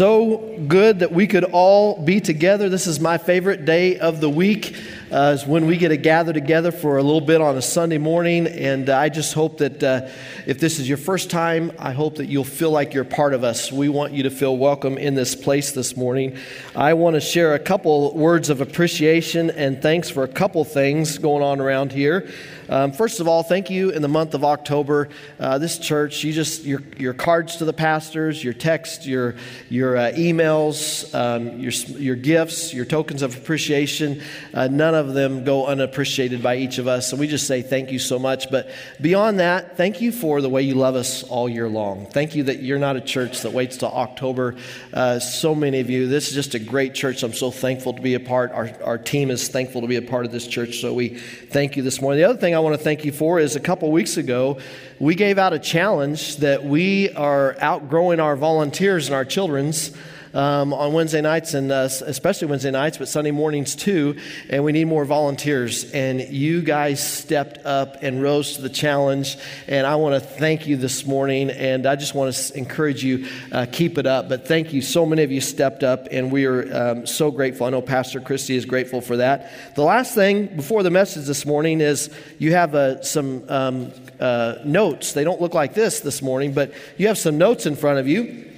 so 0.00 0.38
good 0.66 1.00
that 1.00 1.12
we 1.12 1.26
could 1.26 1.44
all 1.44 2.02
be 2.02 2.22
together. 2.22 2.70
This 2.70 2.86
is 2.86 2.98
my 3.00 3.18
favorite 3.18 3.66
day 3.66 3.98
of 3.98 4.22
the 4.22 4.30
week, 4.30 4.74
uh, 5.10 5.36
is 5.36 5.46
when 5.46 5.66
we 5.66 5.76
get 5.76 5.88
to 5.88 5.96
gather 5.96 6.32
together 6.32 6.70
for 6.70 6.98
a 6.98 7.02
little 7.02 7.20
bit 7.20 7.40
on 7.40 7.56
a 7.56 7.62
Sunday 7.62 7.98
morning. 7.98 8.46
And 8.46 8.88
uh, 8.88 8.96
I 8.96 9.08
just 9.08 9.34
hope 9.34 9.58
that 9.58 9.82
uh, 9.82 10.08
if 10.46 10.60
this 10.60 10.78
is 10.78 10.88
your 10.88 10.98
first 10.98 11.30
time, 11.30 11.72
I 11.78 11.92
hope 11.92 12.16
that 12.16 12.26
you'll 12.26 12.44
feel 12.44 12.70
like 12.70 12.94
you're 12.94 13.04
part 13.04 13.34
of 13.34 13.42
us. 13.42 13.72
We 13.72 13.88
want 13.88 14.12
you 14.12 14.24
to 14.24 14.30
feel 14.30 14.56
welcome 14.56 14.98
in 14.98 15.14
this 15.14 15.34
place 15.34 15.72
this 15.72 15.96
morning. 15.96 16.36
I 16.76 16.94
want 16.94 17.14
to 17.14 17.20
share 17.20 17.54
a 17.54 17.58
couple 17.58 18.14
words 18.14 18.50
of 18.50 18.60
appreciation 18.60 19.50
and 19.50 19.82
thanks 19.82 20.10
for 20.10 20.22
a 20.22 20.28
couple 20.28 20.64
things 20.64 21.18
going 21.18 21.42
on 21.42 21.60
around 21.60 21.92
here. 21.92 22.28
Um, 22.70 22.92
first 22.92 23.18
of 23.18 23.26
all, 23.26 23.42
thank 23.42 23.68
you 23.68 23.90
in 23.90 24.00
the 24.00 24.06
month 24.06 24.32
of 24.32 24.44
October. 24.44 25.08
Uh, 25.40 25.58
this 25.58 25.76
church, 25.76 26.22
you 26.22 26.32
just 26.32 26.62
your 26.62 26.80
your 26.98 27.14
cards 27.14 27.56
to 27.56 27.64
the 27.64 27.72
pastors, 27.72 28.44
your 28.44 28.52
text, 28.52 29.06
your 29.06 29.34
your 29.68 29.96
uh, 29.96 30.12
emails, 30.12 31.12
um, 31.12 31.58
your 31.58 31.72
your 32.00 32.14
gifts, 32.14 32.72
your 32.72 32.84
tokens 32.84 33.22
of 33.22 33.36
appreciation. 33.36 34.22
Uh, 34.54 34.68
none 34.68 34.94
of 34.94 34.99
them 35.08 35.44
go 35.44 35.66
unappreciated 35.66 36.42
by 36.42 36.56
each 36.56 36.78
of 36.78 36.86
us, 36.86 37.12
and 37.12 37.20
we 37.20 37.26
just 37.26 37.46
say 37.46 37.62
thank 37.62 37.90
you 37.90 37.98
so 37.98 38.18
much. 38.18 38.50
But 38.50 38.70
beyond 39.00 39.40
that, 39.40 39.76
thank 39.76 40.00
you 40.00 40.12
for 40.12 40.40
the 40.40 40.48
way 40.48 40.62
you 40.62 40.74
love 40.74 40.94
us 40.94 41.22
all 41.24 41.48
year 41.48 41.68
long. 41.68 42.06
Thank 42.06 42.34
you 42.34 42.44
that 42.44 42.62
you're 42.62 42.78
not 42.78 42.96
a 42.96 43.00
church 43.00 43.40
that 43.40 43.52
waits 43.52 43.76
till 43.76 43.90
October. 43.90 44.56
Uh, 44.92 45.18
so 45.18 45.54
many 45.54 45.80
of 45.80 45.90
you. 45.90 46.08
This 46.08 46.28
is 46.28 46.34
just 46.34 46.54
a 46.54 46.58
great 46.58 46.94
church. 46.94 47.22
I'm 47.22 47.32
so 47.32 47.50
thankful 47.50 47.94
to 47.94 48.02
be 48.02 48.14
a 48.14 48.20
part. 48.20 48.52
Our 48.52 48.70
our 48.84 48.98
team 48.98 49.30
is 49.30 49.48
thankful 49.48 49.80
to 49.80 49.86
be 49.86 49.96
a 49.96 50.02
part 50.02 50.24
of 50.24 50.32
this 50.32 50.46
church. 50.46 50.80
So 50.80 50.94
we 50.94 51.08
thank 51.08 51.76
you 51.76 51.82
this 51.82 52.00
morning. 52.00 52.20
The 52.20 52.28
other 52.28 52.38
thing 52.38 52.54
I 52.54 52.58
want 52.60 52.76
to 52.76 52.82
thank 52.82 53.04
you 53.04 53.12
for 53.12 53.40
is 53.40 53.56
a 53.56 53.60
couple 53.60 53.90
weeks 53.90 54.16
ago, 54.16 54.58
we 54.98 55.14
gave 55.14 55.38
out 55.38 55.52
a 55.52 55.58
challenge 55.58 56.36
that 56.36 56.64
we 56.64 57.10
are 57.14 57.56
outgrowing 57.60 58.20
our 58.20 58.36
volunteers 58.36 59.06
and 59.06 59.14
our 59.14 59.24
children's 59.24 59.92
um, 60.34 60.72
on 60.72 60.92
Wednesday 60.92 61.20
nights, 61.20 61.54
and 61.54 61.72
uh, 61.72 61.88
especially 62.06 62.48
Wednesday 62.48 62.70
nights, 62.70 62.98
but 62.98 63.08
Sunday 63.08 63.30
mornings 63.30 63.74
too. 63.74 64.16
And 64.48 64.64
we 64.64 64.72
need 64.72 64.86
more 64.86 65.04
volunteers. 65.04 65.90
And 65.92 66.20
you 66.20 66.62
guys 66.62 67.02
stepped 67.06 67.64
up 67.64 68.02
and 68.02 68.22
rose 68.22 68.56
to 68.56 68.62
the 68.62 68.68
challenge. 68.68 69.36
And 69.66 69.86
I 69.86 69.96
want 69.96 70.14
to 70.14 70.20
thank 70.20 70.66
you 70.66 70.76
this 70.76 71.06
morning. 71.06 71.50
And 71.50 71.86
I 71.86 71.96
just 71.96 72.14
want 72.14 72.34
to 72.34 72.56
encourage 72.56 73.04
you, 73.04 73.28
uh, 73.52 73.66
keep 73.70 73.98
it 73.98 74.06
up. 74.06 74.28
But 74.28 74.46
thank 74.46 74.72
you. 74.72 74.82
So 74.82 75.04
many 75.06 75.22
of 75.22 75.32
you 75.32 75.40
stepped 75.40 75.82
up, 75.82 76.08
and 76.10 76.30
we 76.30 76.44
are 76.46 76.74
um, 76.74 77.06
so 77.06 77.30
grateful. 77.30 77.66
I 77.66 77.70
know 77.70 77.82
Pastor 77.82 78.20
Christie 78.20 78.56
is 78.56 78.64
grateful 78.64 79.00
for 79.00 79.16
that. 79.18 79.50
The 79.74 79.82
last 79.82 80.14
thing 80.14 80.46
before 80.46 80.82
the 80.82 80.90
message 80.90 81.26
this 81.26 81.44
morning 81.44 81.80
is 81.80 82.10
you 82.38 82.52
have 82.52 82.74
uh, 82.74 83.02
some 83.02 83.44
um, 83.48 83.92
uh, 84.18 84.56
notes. 84.64 85.12
They 85.12 85.24
don't 85.24 85.40
look 85.40 85.54
like 85.54 85.74
this 85.74 86.00
this 86.00 86.22
morning, 86.22 86.52
but 86.52 86.72
you 86.96 87.08
have 87.08 87.18
some 87.18 87.38
notes 87.38 87.66
in 87.66 87.76
front 87.76 87.98
of 87.98 88.06
you. 88.06 88.49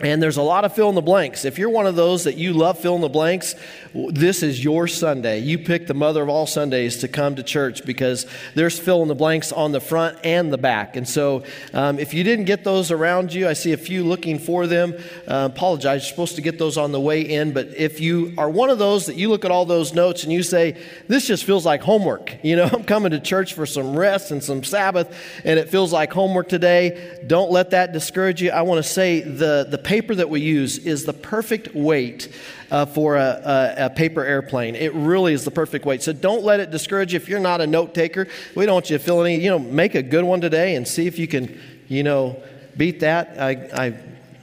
And 0.00 0.20
there's 0.20 0.38
a 0.38 0.42
lot 0.42 0.64
of 0.64 0.74
fill 0.74 0.88
in 0.88 0.96
the 0.96 1.02
blanks. 1.02 1.44
If 1.44 1.56
you're 1.56 1.70
one 1.70 1.86
of 1.86 1.94
those 1.94 2.24
that 2.24 2.36
you 2.36 2.52
love 2.52 2.80
fill 2.80 2.96
in 2.96 3.00
the 3.00 3.08
blanks, 3.08 3.54
this 3.94 4.42
is 4.42 4.62
your 4.62 4.88
Sunday. 4.88 5.38
You 5.38 5.56
pick 5.56 5.86
the 5.86 5.94
mother 5.94 6.20
of 6.20 6.28
all 6.28 6.48
Sundays 6.48 6.98
to 6.98 7.08
come 7.08 7.36
to 7.36 7.44
church 7.44 7.84
because 7.86 8.26
there's 8.56 8.76
fill 8.76 9.02
in 9.02 9.08
the 9.08 9.14
blanks 9.14 9.52
on 9.52 9.70
the 9.70 9.78
front 9.78 10.18
and 10.24 10.52
the 10.52 10.58
back. 10.58 10.96
And 10.96 11.08
so 11.08 11.44
um, 11.72 12.00
if 12.00 12.12
you 12.12 12.24
didn't 12.24 12.46
get 12.46 12.64
those 12.64 12.90
around 12.90 13.32
you, 13.32 13.46
I 13.46 13.52
see 13.52 13.72
a 13.72 13.76
few 13.76 14.02
looking 14.02 14.40
for 14.40 14.66
them. 14.66 14.94
Uh, 15.28 15.48
apologize, 15.52 16.02
you're 16.02 16.10
supposed 16.10 16.34
to 16.36 16.42
get 16.42 16.58
those 16.58 16.76
on 16.76 16.90
the 16.90 17.00
way 17.00 17.20
in. 17.22 17.52
But 17.52 17.68
if 17.76 18.00
you 18.00 18.34
are 18.36 18.50
one 18.50 18.70
of 18.70 18.80
those 18.80 19.06
that 19.06 19.14
you 19.14 19.28
look 19.28 19.44
at 19.44 19.52
all 19.52 19.64
those 19.64 19.94
notes 19.94 20.24
and 20.24 20.32
you 20.32 20.42
say, 20.42 20.76
this 21.06 21.28
just 21.28 21.44
feels 21.44 21.64
like 21.64 21.82
homework, 21.82 22.36
you 22.42 22.56
know, 22.56 22.64
I'm 22.64 22.82
coming 22.82 23.12
to 23.12 23.20
church 23.20 23.54
for 23.54 23.64
some 23.64 23.96
rest 23.96 24.32
and 24.32 24.42
some 24.42 24.64
Sabbath, 24.64 25.16
and 25.44 25.56
it 25.56 25.68
feels 25.68 25.92
like 25.92 26.12
homework 26.12 26.48
today, 26.48 27.20
don't 27.24 27.52
let 27.52 27.70
that 27.70 27.92
discourage 27.92 28.42
you. 28.42 28.50
I 28.50 28.62
want 28.62 28.84
to 28.84 28.90
say 28.90 29.20
the, 29.20 29.68
the 29.70 29.83
paper 29.84 30.14
that 30.14 30.28
we 30.30 30.40
use 30.40 30.78
is 30.78 31.04
the 31.04 31.12
perfect 31.12 31.74
weight 31.74 32.28
uh, 32.70 32.86
for 32.86 33.16
a, 33.16 33.76
a, 33.78 33.86
a, 33.86 33.90
paper 33.90 34.24
airplane. 34.24 34.74
It 34.74 34.92
really 34.94 35.32
is 35.32 35.44
the 35.44 35.50
perfect 35.50 35.84
weight. 35.84 36.02
So 36.02 36.12
don't 36.12 36.42
let 36.42 36.60
it 36.60 36.70
discourage 36.70 37.12
you 37.12 37.18
if 37.18 37.28
you're 37.28 37.38
not 37.38 37.60
a 37.60 37.66
note 37.66 37.94
taker. 37.94 38.26
We 38.56 38.66
don't 38.66 38.74
want 38.74 38.90
you 38.90 38.98
to 38.98 39.04
feel 39.04 39.22
any, 39.22 39.36
you 39.36 39.50
know, 39.50 39.58
make 39.58 39.94
a 39.94 40.02
good 40.02 40.24
one 40.24 40.40
today 40.40 40.74
and 40.74 40.88
see 40.88 41.06
if 41.06 41.18
you 41.18 41.28
can, 41.28 41.60
you 41.86 42.02
know, 42.02 42.42
beat 42.76 43.00
that. 43.00 43.38
I, 43.38 43.50
I 43.72 43.94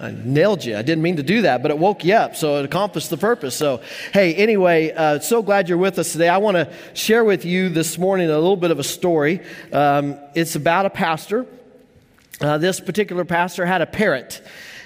I 0.02 0.10
nailed 0.10 0.66
you. 0.66 0.76
I 0.76 0.82
didn't 0.82 1.04
mean 1.04 1.18
to 1.18 1.24
do 1.24 1.44
that, 1.44 1.62
but 1.62 1.70
it 1.70 1.78
woke 1.78 2.04
you 2.04 2.16
up, 2.16 2.36
so 2.36 2.58
it 2.58 2.66
accomplished 2.66 3.12
the 3.12 3.18
purpose. 3.18 3.56
So, 3.56 3.82
hey, 4.12 4.34
anyway, 4.34 4.92
uh, 4.92 5.20
so 5.20 5.44
glad 5.44 5.70
you're 5.70 5.78
with 5.78 6.00
us 6.00 6.12
today. 6.12 6.28
I 6.28 6.40
want 6.40 6.56
to 6.56 6.74
share 6.96 7.24
with 7.24 7.46
you 7.46 7.70
this 7.70 8.00
morning 8.00 8.28
a 8.28 8.34
little 8.34 8.58
bit 8.58 8.72
of 8.72 8.80
a 8.80 8.84
story. 8.84 9.42
Um, 9.72 10.18
it's 10.34 10.56
about 10.56 10.88
a 10.88 10.90
pastor. 10.90 11.46
Uh, 12.42 12.58
this 12.58 12.80
particular 12.80 13.26
pastor 13.26 13.64
had 13.64 13.84
a 13.84 13.86
parrot. 13.86 14.42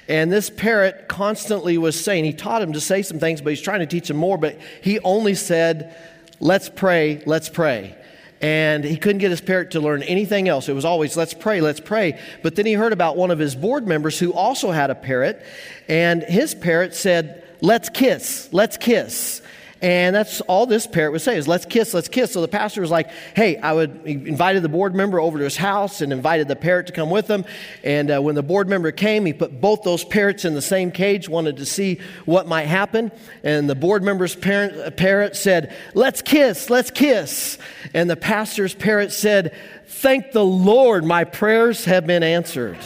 And 0.07 0.31
this 0.31 0.49
parrot 0.49 1.07
constantly 1.07 1.77
was 1.77 2.01
saying, 2.01 2.25
he 2.25 2.33
taught 2.33 2.61
him 2.61 2.73
to 2.73 2.81
say 2.81 3.01
some 3.01 3.19
things, 3.19 3.41
but 3.41 3.49
he's 3.49 3.61
trying 3.61 3.79
to 3.79 3.88
teach 3.88 4.09
him 4.09 4.17
more, 4.17 4.38
but 4.38 4.57
he 4.81 4.99
only 4.99 5.35
said, 5.35 5.95
Let's 6.39 6.69
pray, 6.69 7.23
let's 7.25 7.49
pray. 7.49 7.95
And 8.41 8.83
he 8.83 8.97
couldn't 8.97 9.19
get 9.19 9.31
his 9.31 9.41
parrot 9.41 9.71
to 9.71 9.79
learn 9.79 10.03
anything 10.03 10.49
else. 10.49 10.67
It 10.67 10.73
was 10.73 10.85
always, 10.85 11.16
let's 11.16 11.33
pray, 11.33 11.61
let's 11.61 11.79
pray. 11.79 12.19
But 12.43 12.55
then 12.55 12.66
he 12.66 12.73
heard 12.73 12.91
about 12.91 13.16
one 13.16 13.31
of 13.31 13.39
his 13.39 13.55
board 13.55 13.88
members 13.88 14.19
who 14.19 14.33
also 14.33 14.71
had 14.71 14.89
a 14.89 14.95
parrot, 14.95 15.41
and 15.88 16.22
his 16.22 16.53
parrot 16.53 16.93
said, 16.93 17.43
Let's 17.61 17.89
kiss, 17.89 18.49
let's 18.51 18.77
kiss. 18.77 19.41
And 19.81 20.16
that's 20.16 20.41
all 20.41 20.66
this 20.66 20.88
parrot 20.88 21.12
would 21.12 21.22
say 21.22 21.38
is, 21.38 21.47
let's 21.47 21.66
kiss, 21.66 21.94
let's 21.94 22.08
kiss. 22.08 22.31
So 22.31 22.41
the 22.41 22.47
pastor 22.47 22.81
was 22.81 22.91
like, 22.91 23.09
hey, 23.36 23.58
I 23.58 23.74
would 23.74 24.06
invited 24.06 24.63
the 24.63 24.69
board 24.69 24.96
member 24.96 25.19
over 25.19 25.38
to 25.38 25.44
his 25.44 25.58
house 25.58 26.02
and 26.02 26.13
invited 26.13 26.47
the 26.47 26.56
parrot 26.56 26.88
to 26.88 26.94
come 26.94 27.09
with 27.09 27.30
him. 27.30 27.46
And 27.84 28.09
uh, 28.09 28.22
when 28.22 28.35
the 28.35 28.44
board 28.44 28.69
member 28.69 28.91
came, 28.91 29.25
he 29.25 29.34
put 29.34 29.59
both 29.59 29.84
those 29.84 30.03
parrots 30.03 30.46
in 30.46 30.53
the 30.53 30.62
same 30.62 30.91
cage, 30.91 31.28
wanted 31.28 31.58
to 31.58 31.66
see 31.66 32.00
what 32.24 32.47
might 32.47 32.68
happen. 32.68 33.12
And 33.44 33.69
the 33.69 33.75
board 33.75 34.02
member's 34.02 34.35
parent, 34.35 34.96
parrot 34.96 35.35
said, 35.35 35.75
let's 35.94 36.22
kiss, 36.22 36.69
let's 36.69 36.90
kiss. 36.90 37.58
And 37.94 38.09
the 38.09 38.16
pastor's 38.16 38.74
parrot 38.74 39.12
said, 39.12 39.53
thank 39.88 40.31
the 40.31 40.46
Lord, 40.46 41.03
my 41.03 41.25
prayers 41.25 41.85
have 41.85 42.08
been 42.08 42.24
answered. 42.24 42.78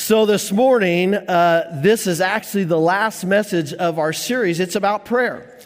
So, 0.00 0.24
this 0.24 0.50
morning, 0.50 1.14
uh, 1.14 1.78
this 1.82 2.06
is 2.06 2.22
actually 2.22 2.64
the 2.64 2.80
last 2.80 3.22
message 3.22 3.74
of 3.74 3.98
our 3.98 4.14
series. 4.14 4.58
It's 4.58 4.74
about 4.74 5.04
prayer. 5.04 5.58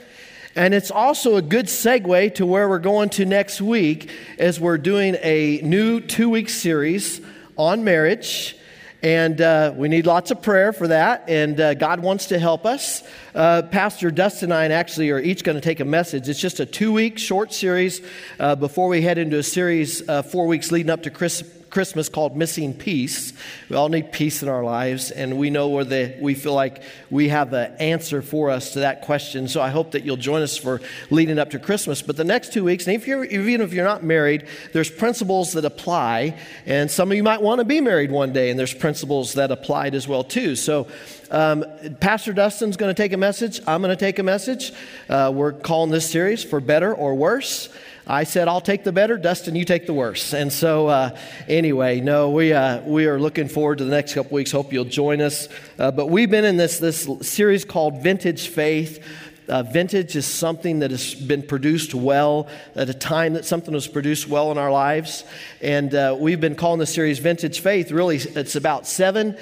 And 0.56 0.74
it's 0.74 0.90
also 0.90 1.36
a 1.36 1.42
good 1.42 1.66
segue 1.66 2.34
to 2.34 2.44
where 2.44 2.68
we're 2.68 2.80
going 2.80 3.10
to 3.10 3.26
next 3.26 3.62
week 3.62 4.10
as 4.36 4.58
we're 4.58 4.76
doing 4.76 5.16
a 5.22 5.60
new 5.62 6.00
two 6.00 6.28
week 6.28 6.48
series 6.48 7.20
on 7.56 7.84
marriage. 7.84 8.56
And 9.04 9.40
uh, 9.40 9.72
we 9.76 9.88
need 9.88 10.04
lots 10.04 10.32
of 10.32 10.42
prayer 10.42 10.72
for 10.72 10.88
that. 10.88 11.28
And 11.28 11.60
uh, 11.60 11.74
God 11.74 12.00
wants 12.00 12.26
to 12.26 12.38
help 12.38 12.66
us. 12.66 13.04
Uh, 13.36 13.62
Pastor 13.62 14.10
Dustin 14.10 14.50
and 14.50 14.72
I 14.72 14.74
actually 14.74 15.10
are 15.12 15.20
each 15.20 15.44
going 15.44 15.56
to 15.56 15.62
take 15.62 15.78
a 15.78 15.84
message. 15.84 16.28
It's 16.28 16.40
just 16.40 16.58
a 16.58 16.66
two 16.66 16.92
week 16.92 17.18
short 17.18 17.52
series 17.52 18.00
uh, 18.40 18.56
before 18.56 18.88
we 18.88 19.00
head 19.00 19.16
into 19.16 19.38
a 19.38 19.44
series 19.44 20.06
uh, 20.08 20.22
four 20.22 20.48
weeks 20.48 20.72
leading 20.72 20.90
up 20.90 21.04
to 21.04 21.10
Christmas 21.10 21.63
Christmas 21.74 22.08
called 22.08 22.36
Missing 22.36 22.74
Peace. 22.74 23.32
We 23.68 23.74
all 23.74 23.88
need 23.88 24.12
peace 24.12 24.44
in 24.44 24.48
our 24.48 24.62
lives, 24.62 25.10
and 25.10 25.36
we 25.36 25.50
know 25.50 25.70
where 25.70 25.82
the, 25.82 26.16
we 26.20 26.34
feel 26.34 26.54
like 26.54 26.84
we 27.10 27.30
have 27.30 27.50
the 27.50 27.72
answer 27.82 28.22
for 28.22 28.50
us 28.50 28.74
to 28.74 28.78
that 28.78 29.02
question. 29.02 29.48
So 29.48 29.60
I 29.60 29.70
hope 29.70 29.90
that 29.90 30.04
you'll 30.04 30.16
join 30.16 30.42
us 30.42 30.56
for 30.56 30.80
leading 31.10 31.36
up 31.36 31.50
to 31.50 31.58
Christmas. 31.58 32.00
But 32.00 32.16
the 32.16 32.22
next 32.22 32.52
two 32.52 32.62
weeks, 32.62 32.86
and 32.86 32.94
if 32.94 33.08
you're, 33.08 33.24
even 33.24 33.60
if 33.60 33.72
you're 33.72 33.84
not 33.84 34.04
married, 34.04 34.46
there's 34.72 34.88
principles 34.88 35.54
that 35.54 35.64
apply, 35.64 36.38
and 36.64 36.88
some 36.88 37.10
of 37.10 37.16
you 37.16 37.24
might 37.24 37.42
want 37.42 37.58
to 37.58 37.64
be 37.64 37.80
married 37.80 38.12
one 38.12 38.32
day, 38.32 38.50
and 38.50 38.58
there's 38.58 38.72
principles 38.72 39.32
that 39.32 39.50
applied 39.50 39.96
as 39.96 40.06
well 40.06 40.22
too. 40.22 40.54
So 40.54 40.86
um, 41.34 41.64
Pastor 41.98 42.32
Dustin's 42.32 42.76
going 42.76 42.94
to 42.94 43.02
take 43.02 43.12
a 43.12 43.16
message. 43.16 43.60
I'm 43.66 43.82
going 43.82 43.90
to 43.90 43.96
take 43.96 44.20
a 44.20 44.22
message. 44.22 44.72
Uh, 45.08 45.32
we're 45.34 45.52
calling 45.52 45.90
this 45.90 46.08
series 46.08 46.44
for 46.44 46.60
better 46.60 46.94
or 46.94 47.16
worse. 47.16 47.68
I 48.06 48.22
said, 48.22 48.46
I'll 48.46 48.60
take 48.60 48.84
the 48.84 48.92
better. 48.92 49.16
Dustin, 49.16 49.56
you 49.56 49.64
take 49.64 49.86
the 49.86 49.94
worse. 49.94 50.32
And 50.32 50.52
so, 50.52 50.86
uh, 50.86 51.18
anyway, 51.48 52.00
no, 52.00 52.30
we, 52.30 52.52
uh, 52.52 52.82
we 52.82 53.06
are 53.06 53.18
looking 53.18 53.48
forward 53.48 53.78
to 53.78 53.84
the 53.84 53.90
next 53.90 54.14
couple 54.14 54.36
weeks. 54.36 54.52
Hope 54.52 54.72
you'll 54.72 54.84
join 54.84 55.20
us. 55.20 55.48
Uh, 55.76 55.90
but 55.90 56.06
we've 56.06 56.30
been 56.30 56.44
in 56.44 56.56
this, 56.56 56.78
this 56.78 57.08
series 57.22 57.64
called 57.64 58.00
Vintage 58.00 58.46
Faith. 58.46 59.04
Uh, 59.48 59.64
vintage 59.64 60.14
is 60.14 60.26
something 60.26 60.78
that 60.78 60.92
has 60.92 61.16
been 61.16 61.42
produced 61.42 61.94
well 61.94 62.46
at 62.76 62.88
a 62.88 62.94
time 62.94 63.34
that 63.34 63.44
something 63.44 63.74
was 63.74 63.88
produced 63.88 64.28
well 64.28 64.52
in 64.52 64.58
our 64.58 64.70
lives. 64.70 65.24
And 65.60 65.92
uh, 65.96 66.16
we've 66.16 66.40
been 66.40 66.54
calling 66.54 66.78
the 66.78 66.86
series 66.86 67.18
Vintage 67.18 67.58
Faith. 67.58 67.90
Really, 67.90 68.18
it's 68.18 68.54
about 68.54 68.86
seven 68.86 69.36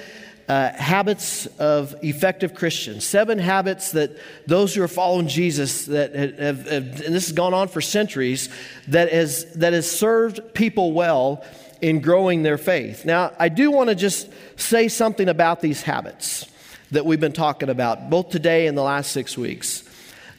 uh, 0.47 0.69
habits 0.73 1.45
of 1.57 1.95
effective 2.03 2.53
Christians, 2.53 3.05
seven 3.05 3.39
habits 3.39 3.91
that 3.91 4.11
those 4.45 4.75
who 4.75 4.83
are 4.83 4.87
following 4.89 5.27
Jesus 5.27 5.85
that 5.85 6.13
have, 6.13 6.37
have, 6.37 6.67
and 6.67 6.93
this 6.93 7.27
has 7.27 7.31
gone 7.31 7.53
on 7.53 7.67
for 7.67 7.79
centuries, 7.81 8.49
that 8.89 9.11
has 9.11 9.45
that 9.53 9.73
has 9.73 9.89
served 9.89 10.53
people 10.53 10.91
well 10.91 11.45
in 11.81 12.01
growing 12.01 12.43
their 12.43 12.57
faith. 12.57 13.05
Now, 13.05 13.33
I 13.39 13.49
do 13.49 13.71
want 13.71 13.89
to 13.89 13.95
just 13.95 14.29
say 14.57 14.87
something 14.87 15.29
about 15.29 15.61
these 15.61 15.81
habits 15.81 16.45
that 16.91 17.05
we've 17.05 17.19
been 17.19 17.33
talking 17.33 17.69
about, 17.69 18.09
both 18.09 18.29
today 18.29 18.67
and 18.67 18.77
the 18.77 18.83
last 18.83 19.11
six 19.11 19.37
weeks. 19.37 19.83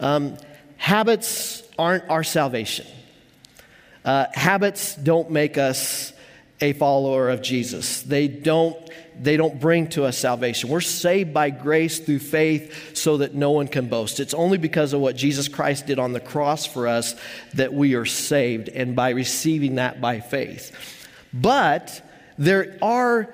Um, 0.00 0.37
habits 0.77 1.62
aren't 1.79 2.09
our 2.09 2.25
salvation. 2.25 2.87
Uh, 4.05 4.27
habits 4.33 4.95
don't 4.97 5.31
make 5.31 5.59
us 5.59 6.12
a 6.61 6.73
follower 6.75 7.31
of 7.31 7.43
Jesus. 7.43 8.03
They 8.03 8.29
don't 8.29 8.77
they 9.20 9.37
don't 9.37 9.61
bring 9.61 9.88
to 9.88 10.05
us 10.05 10.19
salvation. 10.19 10.69
We're 10.70 10.81
saved 10.81 11.32
by 11.32 11.50
grace 11.50 11.99
through 11.99 12.19
faith 12.19 12.96
so 12.96 13.19
that 13.19 13.34
no 13.34 13.50
one 13.50 13.69
can 13.69 13.88
boast. 13.88 14.20
It's 14.20 14.34
only 14.34 14.58
because 14.58 14.93
of 14.93 15.00
what 15.00 15.16
Jesus 15.16 15.49
Christ 15.49 15.87
did 15.87 15.99
on 15.99 16.12
the 16.12 16.20
cross 16.20 16.66
for 16.66 16.88
us 16.88 17.14
that 17.55 17.72
we 17.72 17.94
are 17.94 18.05
saved, 18.05 18.69
and 18.69 18.96
by 18.96 19.11
receiving 19.11 19.76
that 19.76 20.00
by 20.00 20.20
faith. 20.20 21.06
But 21.32 22.02
there 22.38 22.76
are 22.82 23.32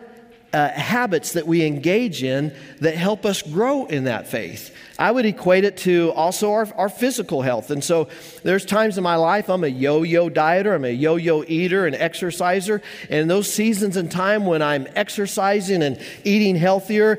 uh, 0.52 0.68
habits 0.68 1.32
that 1.32 1.46
we 1.46 1.64
engage 1.64 2.22
in 2.22 2.54
that 2.80 2.94
help 2.94 3.24
us 3.24 3.42
grow 3.42 3.86
in 3.86 4.04
that 4.04 4.26
faith. 4.26 4.74
I 5.00 5.10
would 5.10 5.24
equate 5.24 5.64
it 5.64 5.78
to 5.78 6.12
also 6.12 6.52
our, 6.52 6.68
our 6.76 6.90
physical 6.90 7.40
health. 7.40 7.70
And 7.70 7.82
so 7.82 8.08
there's 8.42 8.66
times 8.66 8.98
in 8.98 9.02
my 9.02 9.16
life 9.16 9.48
I'm 9.48 9.64
a 9.64 9.68
yo 9.68 10.02
yo 10.02 10.28
dieter, 10.28 10.74
I'm 10.74 10.84
a 10.84 10.92
yo 10.92 11.16
yo 11.16 11.42
eater 11.48 11.86
and 11.86 11.96
exerciser. 11.96 12.82
And 13.08 13.30
those 13.30 13.52
seasons 13.52 13.96
in 13.96 14.10
time 14.10 14.44
when 14.44 14.60
I'm 14.60 14.86
exercising 14.94 15.82
and 15.82 15.98
eating 16.22 16.54
healthier, 16.54 17.18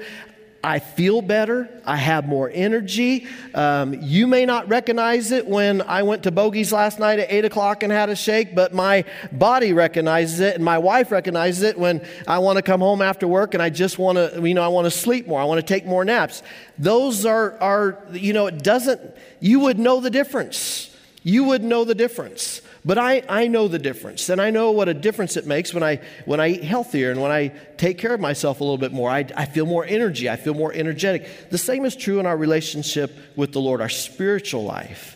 I 0.63 0.77
feel 0.79 1.21
better. 1.23 1.69
I 1.85 1.97
have 1.97 2.27
more 2.27 2.49
energy. 2.53 3.25
Um, 3.55 3.95
you 3.95 4.27
may 4.27 4.45
not 4.45 4.69
recognize 4.69 5.31
it 5.31 5.47
when 5.47 5.81
I 5.81 6.03
went 6.03 6.23
to 6.23 6.31
Bogey's 6.31 6.71
last 6.71 6.99
night 6.99 7.17
at 7.17 7.31
8 7.31 7.45
o'clock 7.45 7.81
and 7.81 7.91
had 7.91 8.09
a 8.09 8.15
shake, 8.15 8.53
but 8.53 8.71
my 8.71 9.03
body 9.31 9.73
recognizes 9.73 10.39
it 10.39 10.55
and 10.55 10.63
my 10.63 10.77
wife 10.77 11.11
recognizes 11.11 11.63
it 11.63 11.79
when 11.79 12.05
I 12.27 12.37
want 12.39 12.57
to 12.57 12.61
come 12.61 12.79
home 12.79 13.01
after 13.01 13.27
work 13.27 13.55
and 13.55 13.63
I 13.63 13.71
just 13.71 13.97
want 13.97 14.17
to, 14.17 14.47
you 14.47 14.53
know, 14.53 14.61
I 14.61 14.67
want 14.67 14.85
to 14.85 14.91
sleep 14.91 15.27
more. 15.27 15.41
I 15.41 15.45
want 15.45 15.59
to 15.59 15.65
take 15.65 15.85
more 15.85 16.05
naps. 16.05 16.43
Those 16.77 17.25
are, 17.25 17.59
are, 17.59 18.03
you 18.11 18.33
know, 18.33 18.45
it 18.45 18.61
doesn't, 18.61 19.01
you 19.39 19.61
would 19.61 19.79
know 19.79 19.99
the 19.99 20.11
difference. 20.11 20.95
You 21.23 21.45
would 21.45 21.63
know 21.63 21.85
the 21.85 21.95
difference. 21.95 22.61
But 22.83 22.98
I, 22.98 23.24
I 23.30 23.48
know 23.48 23.68
the 23.68 23.78
difference, 23.78 24.30
and 24.30 24.42
I 24.42 24.50
know 24.50 24.72
what 24.72 24.89
a 24.89 24.94
difference 24.94 25.38
it 25.38 25.45
makes 25.45 25.72
when 25.74 25.83
I, 25.83 26.01
when 26.25 26.39
I 26.39 26.50
eat 26.50 26.63
healthier 26.63 27.12
and 27.12 27.22
when 27.22 27.31
I 27.31 27.50
take 27.78 28.00
care 28.00 28.13
of 28.13 28.19
myself 28.19 28.60
a 28.60 28.63
little 28.63 28.80
bit 28.80 28.92
more. 28.92 29.10
I, 29.10 29.28
I 29.36 29.45
feel 29.45 29.68
more 29.68 29.86
energy, 29.86 30.30
I 30.30 30.36
feel 30.36 30.56
more 30.56 30.74
energetic. 30.74 31.50
The 31.51 31.60
same 31.60 31.86
is 31.86 31.95
true 31.95 32.19
in 32.19 32.25
our 32.25 32.36
relationship 32.36 33.16
with 33.36 33.51
the 33.51 33.62
Lord, 33.62 33.81
our 33.81 33.89
spiritual 33.89 34.63
life. 34.63 35.16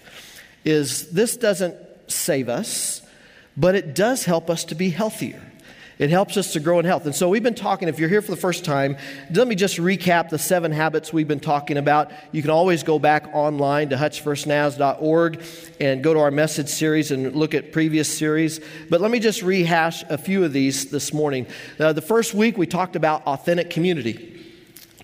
Is 0.63 1.09
this 1.09 1.37
doesn't 1.37 1.75
save 2.07 2.49
us, 2.49 3.01
but 3.57 3.73
it 3.73 3.95
does 3.95 4.25
help 4.25 4.49
us 4.49 4.63
to 4.65 4.75
be 4.75 4.91
healthier. 4.91 5.41
It 5.97 6.09
helps 6.09 6.35
us 6.35 6.53
to 6.53 6.59
grow 6.59 6.79
in 6.79 6.85
health. 6.85 7.05
And 7.05 7.15
so 7.15 7.29
we've 7.29 7.43
been 7.43 7.55
talking, 7.55 7.87
if 7.87 7.99
you're 7.99 8.09
here 8.09 8.21
for 8.21 8.31
the 8.31 8.37
first 8.37 8.65
time, 8.65 8.97
let 9.31 9.47
me 9.47 9.55
just 9.55 9.77
recap 9.77 10.29
the 10.29 10.37
seven 10.37 10.71
habits 10.71 11.13
we've 11.13 11.27
been 11.27 11.39
talking 11.39 11.77
about. 11.77 12.11
You 12.33 12.41
can 12.41 12.51
always 12.51 12.83
go 12.83 12.99
back 12.99 13.29
online 13.33 13.89
to 13.89 13.95
hutchfirstnaz.org 13.95 15.41
and 15.79 16.03
go 16.03 16.13
to 16.13 16.19
our 16.19 16.31
message 16.31 16.67
series 16.67 17.11
and 17.11 17.33
look 17.33 17.53
at 17.53 17.71
previous 17.71 18.15
series. 18.15 18.59
But 18.89 18.99
let 18.99 19.09
me 19.09 19.19
just 19.19 19.41
rehash 19.41 20.03
a 20.09 20.17
few 20.17 20.43
of 20.43 20.51
these 20.51 20.91
this 20.91 21.13
morning. 21.13 21.47
Uh, 21.79 21.93
the 21.93 22.01
first 22.01 22.33
week 22.33 22.57
we 22.57 22.67
talked 22.67 22.97
about 22.97 23.25
authentic 23.25 23.69
community 23.69 24.34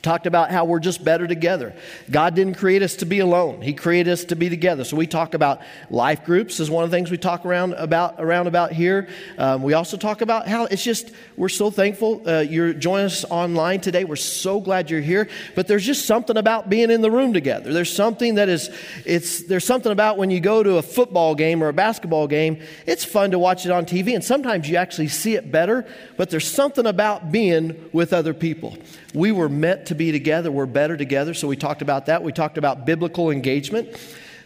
talked 0.01 0.25
about 0.25 0.49
how 0.51 0.65
we're 0.65 0.79
just 0.79 1.03
better 1.03 1.27
together. 1.27 1.75
God 2.09 2.33
didn't 2.35 2.55
create 2.57 2.81
us 2.81 2.95
to 2.97 3.05
be 3.05 3.19
alone. 3.19 3.61
He 3.61 3.73
created 3.73 4.11
us 4.11 4.25
to 4.25 4.35
be 4.35 4.49
together. 4.49 4.83
So 4.83 4.97
we 4.97 5.07
talk 5.07 5.33
about 5.33 5.61
life 5.89 6.25
groups 6.25 6.59
is 6.59 6.69
one 6.69 6.83
of 6.83 6.89
the 6.89 6.97
things 6.97 7.11
we 7.11 7.17
talk 7.17 7.45
around 7.45 7.73
about 7.73 8.15
around 8.17 8.47
about 8.47 8.71
here. 8.71 9.07
Um, 9.37 9.61
we 9.61 9.73
also 9.73 9.97
talk 9.97 10.21
about 10.21 10.47
how 10.47 10.65
it's 10.65 10.83
just 10.83 11.11
we're 11.37 11.49
so 11.49 11.69
thankful 11.69 12.27
uh, 12.27 12.39
you're 12.39 12.73
joining 12.73 13.05
us 13.05 13.25
online 13.25 13.81
today. 13.81 14.03
We're 14.03 14.15
so 14.15 14.59
glad 14.59 14.89
you're 14.89 15.01
here. 15.01 15.29
But 15.55 15.67
there's 15.67 15.85
just 15.85 16.05
something 16.05 16.37
about 16.37 16.69
being 16.69 16.89
in 16.89 17.01
the 17.01 17.11
room 17.11 17.33
together. 17.33 17.71
There's 17.71 17.93
something 17.93 18.35
that 18.35 18.49
is 18.49 18.69
it's 19.05 19.43
there's 19.43 19.65
something 19.65 19.91
about 19.91 20.17
when 20.17 20.31
you 20.31 20.39
go 20.39 20.63
to 20.63 20.77
a 20.77 20.81
football 20.81 21.35
game 21.35 21.63
or 21.63 21.67
a 21.67 21.73
basketball 21.73 22.27
game. 22.27 22.61
It's 22.87 23.05
fun 23.05 23.31
to 23.31 23.39
watch 23.39 23.65
it 23.65 23.71
on 23.71 23.85
TV, 23.85 24.15
and 24.15 24.23
sometimes 24.23 24.67
you 24.67 24.77
actually 24.77 25.09
see 25.09 25.35
it 25.35 25.51
better. 25.51 25.85
But 26.17 26.29
there's 26.29 26.47
something 26.47 26.85
about 26.85 27.31
being 27.31 27.89
with 27.93 28.13
other 28.13 28.33
people. 28.33 28.77
We 29.13 29.31
were 29.31 29.49
meant 29.49 29.85
to 29.91 29.95
be 29.95 30.11
together. 30.11 30.51
We're 30.51 30.65
better 30.65 30.95
together. 30.95 31.33
So 31.33 31.47
we 31.49 31.57
talked 31.57 31.81
about 31.81 32.05
that. 32.05 32.23
We 32.23 32.31
talked 32.31 32.57
about 32.57 32.85
biblical 32.85 33.29
engagement, 33.29 33.89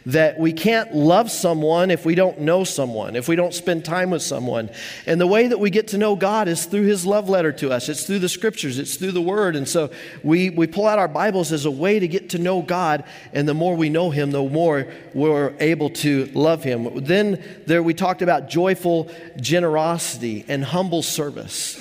that 0.07 0.39
we 0.39 0.53
can't 0.53 0.95
love 0.95 1.29
someone 1.29 1.91
if 1.91 2.03
we 2.03 2.15
don't 2.15 2.41
know 2.41 2.63
someone, 2.63 3.15
if 3.15 3.27
we 3.27 3.35
don't 3.35 3.53
spend 3.53 3.85
time 3.85 4.09
with 4.09 4.23
someone. 4.23 4.71
And 5.05 5.21
the 5.21 5.27
way 5.27 5.47
that 5.47 5.59
we 5.59 5.69
get 5.69 5.89
to 5.89 5.99
know 5.99 6.15
God 6.15 6.47
is 6.47 6.65
through 6.65 6.85
His 6.85 7.05
love 7.05 7.29
letter 7.29 7.51
to 7.53 7.71
us. 7.71 7.89
It's 7.89 8.05
through 8.05 8.19
the 8.19 8.29
scriptures, 8.29 8.79
it's 8.79 8.95
through 8.95 9.11
the 9.11 9.21
Word. 9.21 9.55
And 9.55 9.67
so 9.67 9.91
we, 10.23 10.49
we 10.49 10.65
pull 10.65 10.87
out 10.87 10.97
our 10.97 11.07
Bibles 11.07 11.51
as 11.51 11.65
a 11.65 11.71
way 11.71 11.99
to 11.99 12.07
get 12.07 12.31
to 12.31 12.39
know 12.39 12.63
God. 12.63 13.03
And 13.33 13.47
the 13.47 13.53
more 13.53 13.75
we 13.75 13.89
know 13.89 14.09
Him, 14.09 14.31
the 14.31 14.43
more 14.43 14.87
we're 15.13 15.53
able 15.59 15.91
to 15.91 16.25
love 16.33 16.63
Him. 16.63 17.03
Then 17.05 17.43
there 17.67 17.83
we 17.83 17.93
talked 17.93 18.23
about 18.23 18.49
joyful 18.49 19.11
generosity 19.37 20.43
and 20.47 20.63
humble 20.63 21.03
service. 21.03 21.79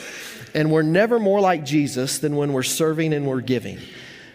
And 0.55 0.71
we're 0.71 0.83
never 0.83 1.19
more 1.19 1.41
like 1.41 1.65
Jesus 1.65 2.19
than 2.19 2.37
when 2.37 2.53
we're 2.53 2.63
serving 2.63 3.13
and 3.13 3.27
we're 3.27 3.41
giving. 3.41 3.79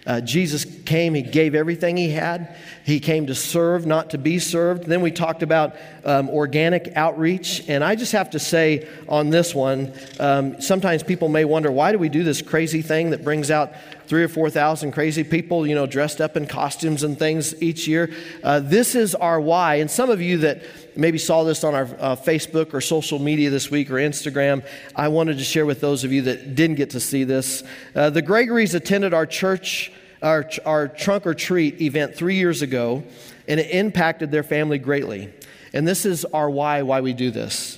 Uh, 0.05 0.21
Jesus 0.21 0.65
came, 0.85 1.13
He 1.13 1.21
gave 1.21 1.53
everything 1.53 1.95
He 1.95 2.09
had. 2.09 2.55
He 2.83 2.99
came 2.99 3.27
to 3.27 3.35
serve, 3.35 3.85
not 3.85 4.09
to 4.11 4.17
be 4.17 4.39
served. 4.39 4.85
Then 4.85 5.01
we 5.01 5.11
talked 5.11 5.43
about 5.43 5.75
um, 6.03 6.29
organic 6.29 6.93
outreach. 6.95 7.63
And 7.67 7.83
I 7.83 7.95
just 7.95 8.13
have 8.13 8.31
to 8.31 8.39
say 8.39 8.87
on 9.07 9.29
this 9.29 9.53
one, 9.53 9.93
um, 10.19 10.59
sometimes 10.61 11.03
people 11.03 11.29
may 11.29 11.45
wonder 11.45 11.71
why 11.71 11.91
do 11.91 11.99
we 11.99 12.09
do 12.09 12.23
this 12.23 12.41
crazy 12.41 12.81
thing 12.81 13.11
that 13.11 13.23
brings 13.23 13.51
out 13.51 13.73
three 14.09 14.23
or 14.23 14.27
4,000 14.27 14.91
crazy 14.91 15.23
people, 15.23 15.67
you 15.67 15.75
know, 15.75 15.85
dressed 15.85 16.19
up 16.19 16.35
in 16.35 16.47
costumes 16.47 17.03
and 17.03 17.17
things 17.17 17.61
each 17.61 17.87
year? 17.87 18.11
Uh, 18.43 18.59
this 18.59 18.95
is 18.95 19.13
our 19.13 19.39
why. 19.39 19.75
And 19.75 19.89
some 19.89 20.09
of 20.09 20.19
you 20.19 20.39
that 20.39 20.63
maybe 20.95 21.19
saw 21.19 21.43
this 21.43 21.63
on 21.63 21.75
our 21.75 21.83
uh, 21.99 22.15
Facebook 22.15 22.73
or 22.73 22.81
social 22.81 23.19
media 23.19 23.51
this 23.51 23.69
week 23.69 23.91
or 23.91 23.95
Instagram, 23.95 24.65
I 24.95 25.09
wanted 25.09 25.37
to 25.37 25.43
share 25.43 25.67
with 25.67 25.79
those 25.79 26.03
of 26.03 26.11
you 26.11 26.23
that 26.23 26.55
didn't 26.55 26.77
get 26.77 26.89
to 26.89 26.99
see 26.99 27.23
this. 27.23 27.63
Uh, 27.93 28.09
the 28.09 28.23
Gregories 28.23 28.73
attended 28.73 29.13
our 29.13 29.27
church, 29.27 29.91
our, 30.23 30.49
our 30.65 30.87
trunk 30.87 31.27
or 31.27 31.35
treat 31.35 31.79
event 31.79 32.15
three 32.15 32.35
years 32.35 32.63
ago, 32.63 33.03
and 33.47 33.59
it 33.59 33.69
impacted 33.69 34.31
their 34.31 34.43
family 34.43 34.79
greatly. 34.79 35.31
And 35.71 35.87
this 35.87 36.03
is 36.07 36.25
our 36.25 36.49
why, 36.49 36.81
why 36.81 37.01
we 37.01 37.13
do 37.13 37.29
this. 37.29 37.77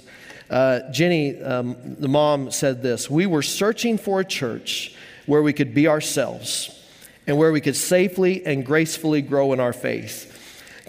Uh, 0.50 0.90
Jenny, 0.92 1.42
um, 1.44 1.76
the 2.00 2.08
mom, 2.08 2.52
said 2.52 2.82
this 2.82 3.10
We 3.10 3.26
were 3.26 3.42
searching 3.42 3.98
for 3.98 4.22
a 4.22 4.26
church 4.26 4.96
where 5.32 5.42
we 5.42 5.54
could 5.54 5.74
be 5.74 5.88
ourselves 5.88 6.78
and 7.26 7.38
where 7.38 7.54
we 7.54 7.62
could 7.62 7.78
safely 7.78 8.46
and 8.46 8.66
gracefully 8.66 9.22
grow 9.22 9.54
in 9.54 9.62
our 9.62 9.72
faith. 9.72 10.28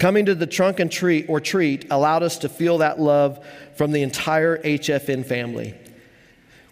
Coming 0.01 0.27
to 0.27 0.35
the 0.35 0.49
trunk 0.49 0.81
and 0.81 0.91
treat 0.91 1.27
or 1.29 1.41
treat 1.41 1.87
allowed 1.93 2.25
us 2.25 2.39
to 2.39 2.49
feel 2.49 2.79
that 2.79 2.99
love 2.99 3.39
from 3.77 3.93
the 3.93 4.03
entire 4.03 4.59
HFN 4.59 5.25
family. 5.25 5.77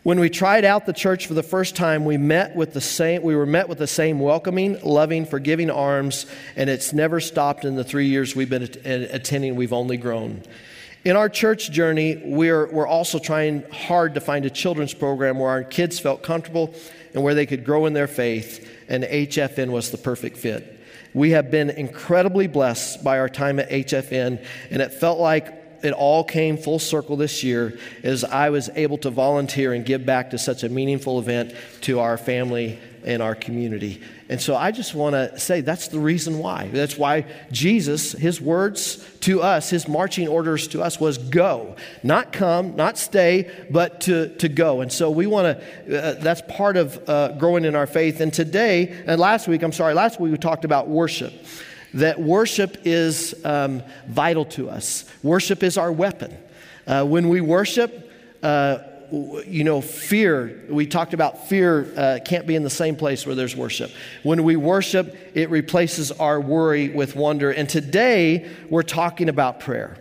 When 0.03 0.19
we 0.19 0.31
tried 0.31 0.65
out 0.65 0.85
the 0.85 0.93
church 0.93 1.29
for 1.29 1.35
the 1.35 1.45
first 1.45 1.77
time, 1.77 2.05
we 2.05 2.17
met 2.17 2.57
with 2.57 2.73
the 2.73 2.81
same 2.81 3.23
we 3.23 3.37
were 3.37 3.47
met 3.47 3.69
with 3.69 3.79
the 3.79 3.87
same 3.87 4.19
welcoming, 4.19 4.81
loving, 4.83 5.25
forgiving 5.25 5.71
arms, 5.71 6.27
and 6.57 6.69
it's 6.69 6.93
never 6.93 7.21
stopped 7.21 7.65
in 7.65 7.77
the 7.77 7.85
3 7.85 8.07
years 8.07 8.35
we've 8.35 8.51
been 8.51 8.65
attending, 8.65 9.55
we've 9.55 9.73
only 9.73 9.97
grown. 9.97 10.43
In 11.03 11.17
our 11.17 11.31
church 11.31 11.71
journey, 11.71 12.21
we're, 12.25 12.67
we're 12.67 12.87
also 12.87 13.19
trying 13.19 13.63
hard 13.71 14.15
to 14.15 14.21
find 14.21 14.45
a 14.45 14.51
children's 14.51 14.93
program 14.93 15.39
where 15.39 15.49
our 15.49 15.63
kids 15.63 15.99
felt 15.99 16.23
comfortable 16.23 16.75
and 17.15 17.23
where 17.23 17.35
they 17.35 17.47
could 17.47 17.65
grow 17.65 17.87
in 17.87 17.93
their 17.93 18.07
faith, 18.07 18.69
and 18.89 19.05
HFN 19.05 19.71
was 19.71 19.91
the 19.91 19.99
perfect 19.99 20.37
fit. 20.37 20.79
We 21.13 21.31
have 21.31 21.51
been 21.51 21.71
incredibly 21.71 22.47
blessed 22.47 23.03
by 23.03 23.19
our 23.19 23.29
time 23.29 23.59
at 23.59 23.71
HFN, 23.71 24.45
and 24.71 24.83
it 24.83 24.93
felt 24.93 25.19
like 25.19 25.55
it 25.83 25.93
all 25.93 26.23
came 26.25 26.57
full 26.57 26.79
circle 26.79 27.17
this 27.17 27.43
year 27.43 27.79
as 28.03 28.23
I 28.23 28.51
was 28.51 28.69
able 28.75 28.99
to 28.99 29.11
volunteer 29.11 29.73
and 29.73 29.85
give 29.85 30.05
back 30.05 30.31
to 30.31 30.39
such 30.39 30.63
a 30.63 30.69
meaningful 30.69 31.19
event 31.19 31.55
to 31.83 32.01
our 32.01 32.19
family 32.19 32.79
and 33.05 33.23
our 33.23 33.35
community. 33.35 34.03
And 34.29 34.41
so 34.41 34.57
I 34.57 34.71
just 34.71 34.95
want 34.95 35.15
to 35.15 35.39
say 35.39 35.61
that's 35.61 35.89
the 35.89 35.99
reason 35.99 36.39
why. 36.39 36.69
That's 36.69 36.97
why 36.97 37.27
Jesus, 37.51 38.13
his 38.13 38.41
words 38.41 39.05
to 39.21 39.43
us, 39.43 39.71
his 39.71 39.89
marching 39.89 40.29
orders 40.29 40.69
to 40.69 40.83
us 40.83 41.01
was 41.01 41.19
go, 41.19 41.77
not 42.03 42.33
come, 42.33 42.77
not 42.77 42.99
stay, 42.99 43.51
but 43.71 44.03
to, 44.03 44.35
to 44.37 44.49
go. 44.49 44.81
And 44.81 44.93
so 44.93 45.11
we 45.11 45.27
want 45.27 45.59
to, 45.59 46.03
uh, 46.03 46.15
that's 46.21 46.43
part 46.43 46.77
of 46.77 47.09
uh, 47.09 47.33
growing 47.33 47.65
in 47.65 47.75
our 47.75 47.87
faith. 47.87 48.21
And 48.21 48.33
today, 48.33 49.03
and 49.07 49.21
last 49.21 49.49
week, 49.49 49.63
I'm 49.63 49.73
sorry, 49.73 49.95
last 49.95 50.21
week 50.21 50.33
we 50.33 50.39
talked 50.39 50.65
about 50.65 50.89
worship 50.89 51.33
that 51.95 52.21
worship 52.21 52.77
is 52.85 53.35
um, 53.45 53.83
vital 54.07 54.45
to 54.45 54.71
us. 54.71 55.05
Worship 55.23 55.63
is 55.63 55.77
our 55.77 55.91
weapon. 55.91 56.37
Uh, 56.87 57.05
when 57.05 57.29
we 57.29 57.41
worship, 57.41 58.11
uh, 58.43 58.79
you 59.11 59.65
know, 59.65 59.81
fear, 59.81 60.65
we 60.69 60.87
talked 60.87 61.15
about 61.15 61.49
fear 61.49 61.93
uh, 61.97 62.19
can't 62.25 62.47
be 62.47 62.55
in 62.55 62.63
the 62.63 62.71
same 62.71 62.97
place 62.97 63.27
where 63.27 63.35
there's 63.35 63.57
worship. 63.57 63.91
When 64.23 64.45
we 64.45 64.57
worship, 64.57 65.17
it 65.35 65.51
replaces 65.51 66.13
our 66.13 66.41
worry 66.41 66.89
with 66.89 67.17
wonder. 67.17 67.51
And 67.51 67.69
today, 67.69 68.51
we're 68.69 68.83
talking 68.83 69.29
about 69.29 69.61
prayer. 69.61 69.97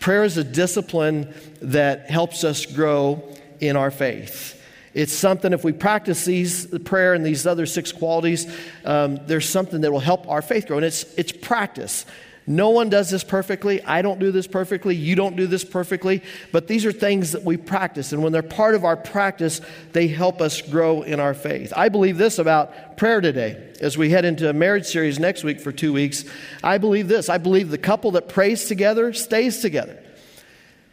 Prayer 0.00 0.24
is 0.24 0.36
a 0.36 0.44
discipline 0.44 1.32
that 1.60 2.10
helps 2.10 2.44
us 2.44 2.66
grow 2.66 3.22
in 3.60 3.76
our 3.76 3.90
faith. 3.90 4.62
It's 4.92 5.12
something, 5.12 5.52
if 5.52 5.64
we 5.64 5.72
practice 5.72 6.24
these, 6.24 6.68
the 6.68 6.78
prayer 6.78 7.14
and 7.14 7.26
these 7.26 7.46
other 7.46 7.66
six 7.66 7.90
qualities, 7.90 8.46
um, 8.84 9.18
there's 9.26 9.48
something 9.48 9.80
that 9.80 9.90
will 9.90 10.00
help 10.00 10.28
our 10.28 10.42
faith 10.42 10.68
grow. 10.68 10.76
And 10.76 10.86
it's, 10.86 11.02
it's 11.14 11.32
practice. 11.32 12.06
No 12.46 12.70
one 12.70 12.90
does 12.90 13.08
this 13.08 13.24
perfectly. 13.24 13.82
I 13.84 14.02
don't 14.02 14.18
do 14.18 14.30
this 14.30 14.46
perfectly. 14.46 14.94
You 14.94 15.14
don't 15.14 15.34
do 15.34 15.46
this 15.46 15.64
perfectly. 15.64 16.22
But 16.52 16.66
these 16.66 16.84
are 16.84 16.92
things 16.92 17.32
that 17.32 17.42
we 17.42 17.56
practice. 17.56 18.12
And 18.12 18.22
when 18.22 18.32
they're 18.32 18.42
part 18.42 18.74
of 18.74 18.84
our 18.84 18.96
practice, 18.96 19.62
they 19.92 20.08
help 20.08 20.42
us 20.42 20.60
grow 20.60 21.02
in 21.02 21.20
our 21.20 21.32
faith. 21.32 21.72
I 21.74 21.88
believe 21.88 22.18
this 22.18 22.38
about 22.38 22.98
prayer 22.98 23.22
today. 23.22 23.72
As 23.80 23.96
we 23.96 24.10
head 24.10 24.26
into 24.26 24.48
a 24.48 24.52
marriage 24.52 24.86
series 24.86 25.18
next 25.18 25.42
week 25.42 25.58
for 25.58 25.72
two 25.72 25.92
weeks, 25.92 26.24
I 26.62 26.76
believe 26.76 27.08
this. 27.08 27.30
I 27.30 27.38
believe 27.38 27.70
the 27.70 27.78
couple 27.78 28.10
that 28.12 28.28
prays 28.28 28.66
together 28.66 29.14
stays 29.14 29.60
together. 29.60 29.98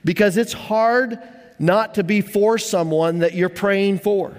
Because 0.06 0.38
it's 0.38 0.54
hard 0.54 1.20
not 1.60 1.96
to 1.96 2.04
be 2.04 2.22
for 2.22 2.58
someone 2.58 3.20
that 3.20 3.34
you're 3.34 3.50
praying 3.50 4.00
for. 4.00 4.36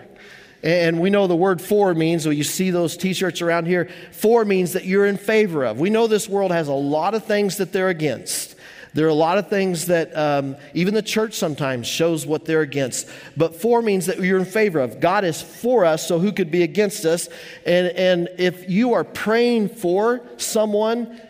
And 0.62 1.00
we 1.00 1.11
know 1.11 1.26
the 1.26 1.37
word 1.37 1.61
for 1.61 1.92
means, 1.92 2.26
when 2.26 2.37
you 2.37 2.45
see 2.45 2.71
those 2.71 2.97
t 2.97 3.12
shirts 3.12 3.42
around 3.42 3.66
here, 3.66 3.88
for 4.12 4.45
means 4.45 4.75
that 4.75 4.85
you're 4.85 5.07
in 5.07 5.16
favor 5.16 5.64
of. 5.64 5.81
We 5.81 5.90
know 5.90 6.07
this 6.07 6.28
world 6.28 6.52
has 6.52 6.69
a 6.69 6.73
lot 6.73 7.14
of 7.14 7.25
things 7.25 7.57
that 7.57 7.73
they're 7.73 7.88
against. 7.88 8.54
There 8.95 9.07
are 9.07 9.11
a 9.11 9.14
lot 9.14 9.38
of 9.38 9.49
things 9.49 9.87
that 9.87 10.16
um, 10.16 10.57
even 10.75 10.92
the 10.92 11.02
church 11.02 11.35
sometimes 11.35 11.87
shows 11.87 12.26
what 12.26 12.45
they're 12.45 12.61
against. 12.61 13.09
But 13.37 13.57
for 13.57 13.81
means 13.81 14.07
that 14.07 14.21
you're 14.21 14.38
in 14.38 14.45
favor 14.45 14.81
of. 14.81 15.00
God 15.00 15.25
is 15.25 15.40
for 15.40 15.85
us, 15.85 16.07
so 16.07 16.19
who 16.19 16.31
could 16.31 16.50
be 16.50 16.62
against 16.62 17.07
us? 17.07 17.28
And, 17.64 17.88
and 17.88 18.28
if 18.38 18.69
you 18.69 18.92
are 18.92 19.04
praying 19.04 19.71
for 19.71 20.21
someone, 20.37 21.21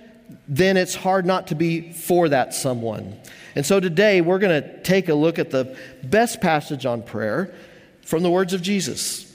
then 0.49 0.77
it's 0.77 0.97
hard 0.97 1.25
not 1.25 1.47
to 1.49 1.55
be 1.55 1.93
for 1.93 2.29
that 2.31 2.53
someone. 2.53 3.17
And 3.55 3.65
so 3.65 3.79
today 3.79 4.21
we're 4.21 4.41
going 4.41 4.63
to 4.63 4.83
take 4.83 5.09
a 5.09 5.15
look 5.15 5.39
at 5.39 5.51
the 5.51 5.77
best 6.03 6.41
passage 6.41 6.85
on 6.85 7.03
prayer 7.03 7.55
from 8.03 8.23
the 8.23 8.31
words 8.31 8.53
of 8.53 8.63
Jesus. 8.63 9.29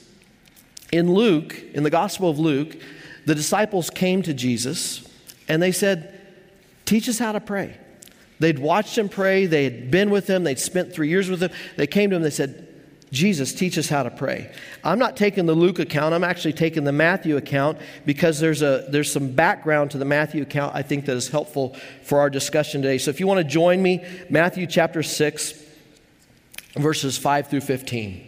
In 0.92 1.12
Luke, 1.12 1.60
in 1.74 1.82
the 1.82 1.90
Gospel 1.90 2.30
of 2.30 2.38
Luke, 2.38 2.76
the 3.26 3.34
disciples 3.34 3.90
came 3.90 4.22
to 4.22 4.32
Jesus 4.32 5.06
and 5.48 5.62
they 5.62 5.72
said, 5.72 6.14
Teach 6.84 7.08
us 7.08 7.18
how 7.18 7.32
to 7.32 7.40
pray. 7.40 7.76
They'd 8.38 8.58
watched 8.58 8.96
him 8.96 9.08
pray, 9.08 9.46
they 9.46 9.64
had 9.64 9.90
been 9.90 10.10
with 10.10 10.28
him, 10.28 10.44
they'd 10.44 10.58
spent 10.58 10.92
three 10.92 11.08
years 11.08 11.28
with 11.28 11.42
him. 11.42 11.50
They 11.76 11.86
came 11.86 12.10
to 12.10 12.16
him, 12.16 12.22
they 12.22 12.30
said, 12.30 12.66
Jesus, 13.10 13.52
teach 13.52 13.78
us 13.78 13.88
how 13.88 14.02
to 14.02 14.10
pray. 14.10 14.52
I'm 14.84 14.98
not 14.98 15.16
taking 15.16 15.46
the 15.46 15.54
Luke 15.54 15.78
account, 15.78 16.14
I'm 16.14 16.24
actually 16.24 16.52
taking 16.52 16.84
the 16.84 16.92
Matthew 16.92 17.36
account 17.36 17.78
because 18.06 18.38
there's, 18.38 18.62
a, 18.62 18.86
there's 18.90 19.10
some 19.10 19.32
background 19.32 19.90
to 19.92 19.98
the 19.98 20.04
Matthew 20.04 20.42
account 20.42 20.74
I 20.74 20.82
think 20.82 21.06
that 21.06 21.16
is 21.16 21.28
helpful 21.28 21.76
for 22.02 22.20
our 22.20 22.30
discussion 22.30 22.82
today. 22.82 22.98
So 22.98 23.10
if 23.10 23.18
you 23.18 23.26
want 23.26 23.38
to 23.38 23.44
join 23.44 23.82
me, 23.82 24.04
Matthew 24.30 24.66
chapter 24.66 25.02
6, 25.02 25.64
verses 26.76 27.18
5 27.18 27.48
through 27.48 27.62
15. 27.62 28.27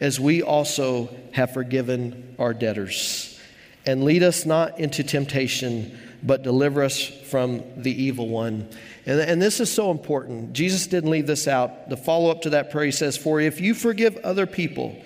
as 0.00 0.20
we 0.20 0.42
also 0.42 1.08
have 1.32 1.52
forgiven 1.52 2.36
our 2.38 2.54
debtors. 2.54 3.40
And 3.86 4.04
lead 4.04 4.22
us 4.22 4.44
not 4.44 4.78
into 4.78 5.02
temptation, 5.02 5.98
but 6.22 6.42
deliver 6.42 6.82
us 6.82 7.02
from 7.02 7.62
the 7.76 8.02
evil 8.02 8.28
one. 8.28 8.68
And, 9.06 9.20
and 9.20 9.40
this 9.40 9.60
is 9.60 9.72
so 9.72 9.90
important. 9.90 10.52
Jesus 10.52 10.86
didn't 10.86 11.10
leave 11.10 11.26
this 11.26 11.48
out. 11.48 11.88
The 11.88 11.96
follow 11.96 12.30
up 12.30 12.42
to 12.42 12.50
that 12.50 12.70
prayer, 12.70 12.86
he 12.86 12.92
says, 12.92 13.16
For 13.16 13.40
if 13.40 13.60
you 13.60 13.74
forgive 13.74 14.16
other 14.18 14.46
people 14.46 15.00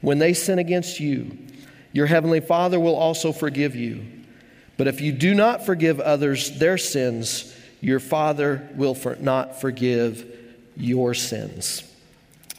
when 0.00 0.18
they 0.18 0.34
sin 0.34 0.58
against 0.58 1.00
you, 1.00 1.38
your 1.92 2.06
heavenly 2.06 2.40
Father 2.40 2.80
will 2.80 2.96
also 2.96 3.32
forgive 3.32 3.76
you. 3.76 4.04
But 4.76 4.88
if 4.88 5.00
you 5.00 5.12
do 5.12 5.34
not 5.34 5.64
forgive 5.64 6.00
others 6.00 6.58
their 6.58 6.76
sins, 6.76 7.54
your 7.80 8.00
Father 8.00 8.68
will 8.74 8.94
for 8.94 9.14
not 9.16 9.60
forgive 9.60 10.26
your 10.76 11.14
sins. 11.14 11.84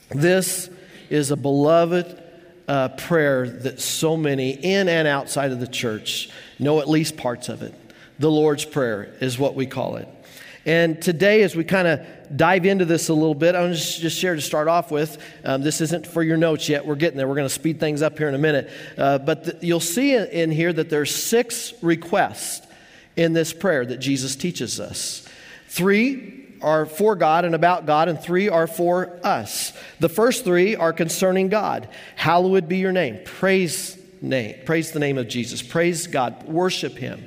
This 0.10 0.70
is 1.10 1.32
a 1.32 1.36
beloved 1.36 2.22
uh, 2.68 2.90
prayer 2.90 3.48
that 3.48 3.80
so 3.80 4.18
many 4.18 4.52
in 4.52 4.90
and 4.90 5.08
outside 5.08 5.52
of 5.52 5.60
the 5.60 5.68
church 5.68 6.30
know 6.60 6.80
at 6.80 6.90
least 6.90 7.18
parts 7.18 7.50
of 7.50 7.62
it. 7.62 7.74
The 8.20 8.32
Lord's 8.32 8.66
Prayer 8.66 9.16
is 9.20 9.38
what 9.38 9.56
we 9.56 9.66
call 9.66 9.98
it. 9.98 10.08
And 10.66 11.00
today, 11.00 11.44
as 11.44 11.56
we 11.56 11.64
kind 11.64 11.88
of 11.88 12.00
dive 12.36 12.66
into 12.66 12.86
this 12.86 13.10
a 13.10 13.14
little 13.14 13.36
bit, 13.36 13.54
I'm 13.54 13.74
just, 13.74 14.02
just 14.02 14.18
share 14.18 14.36
to 14.36 14.42
start 14.42 14.68
off 14.68 14.90
with. 14.90 15.22
Um, 15.44 15.62
this 15.62 15.80
isn't 15.80 16.08
for 16.08 16.24
your 16.24 16.38
notes 16.38 16.68
yet. 16.68 16.88
We're 16.88 16.96
getting 16.96 17.18
there. 17.18 17.28
We're 17.28 17.36
going 17.36 17.48
to 17.48 17.54
speed 17.54 17.80
things 17.80 18.02
up 18.02 18.18
here 18.18 18.28
in 18.28 18.34
a 18.34 18.40
minute. 18.40 18.72
Uh, 18.98 19.20
but 19.20 19.62
you'll 19.64 19.80
see 19.80 20.16
in 20.16 20.50
here 20.50 20.74
that 20.74 20.90
there's 20.90 21.14
six 21.14 21.74
requests 21.84 22.66
in 23.16 23.34
this 23.34 23.54
prayer 23.54 23.86
that 23.86 23.98
Jesus 23.98 24.36
teaches 24.36 24.80
us. 24.80 25.28
Three 25.68 26.35
are 26.62 26.86
for 26.86 27.16
God 27.16 27.46
and 27.46 27.56
about 27.56 27.86
God, 27.86 28.08
and 28.08 28.20
three 28.20 28.50
are 28.50 28.68
for 28.68 29.20
us. 29.24 29.74
The 30.00 30.10
first 30.10 30.44
three 30.44 30.76
are 30.76 30.94
concerning 30.94 31.50
God. 31.50 31.88
Hallowed 32.16 32.68
be 32.68 32.78
your 32.78 32.92
name. 32.92 33.20
Praise 33.26 33.98
name. 34.22 34.56
Praise 34.66 34.92
the 34.92 35.00
name 35.00 35.18
of 35.18 35.28
Jesus. 35.28 35.62
Praise 35.62 36.08
God. 36.08 36.44
Worship 36.44 36.98
him. 36.98 37.26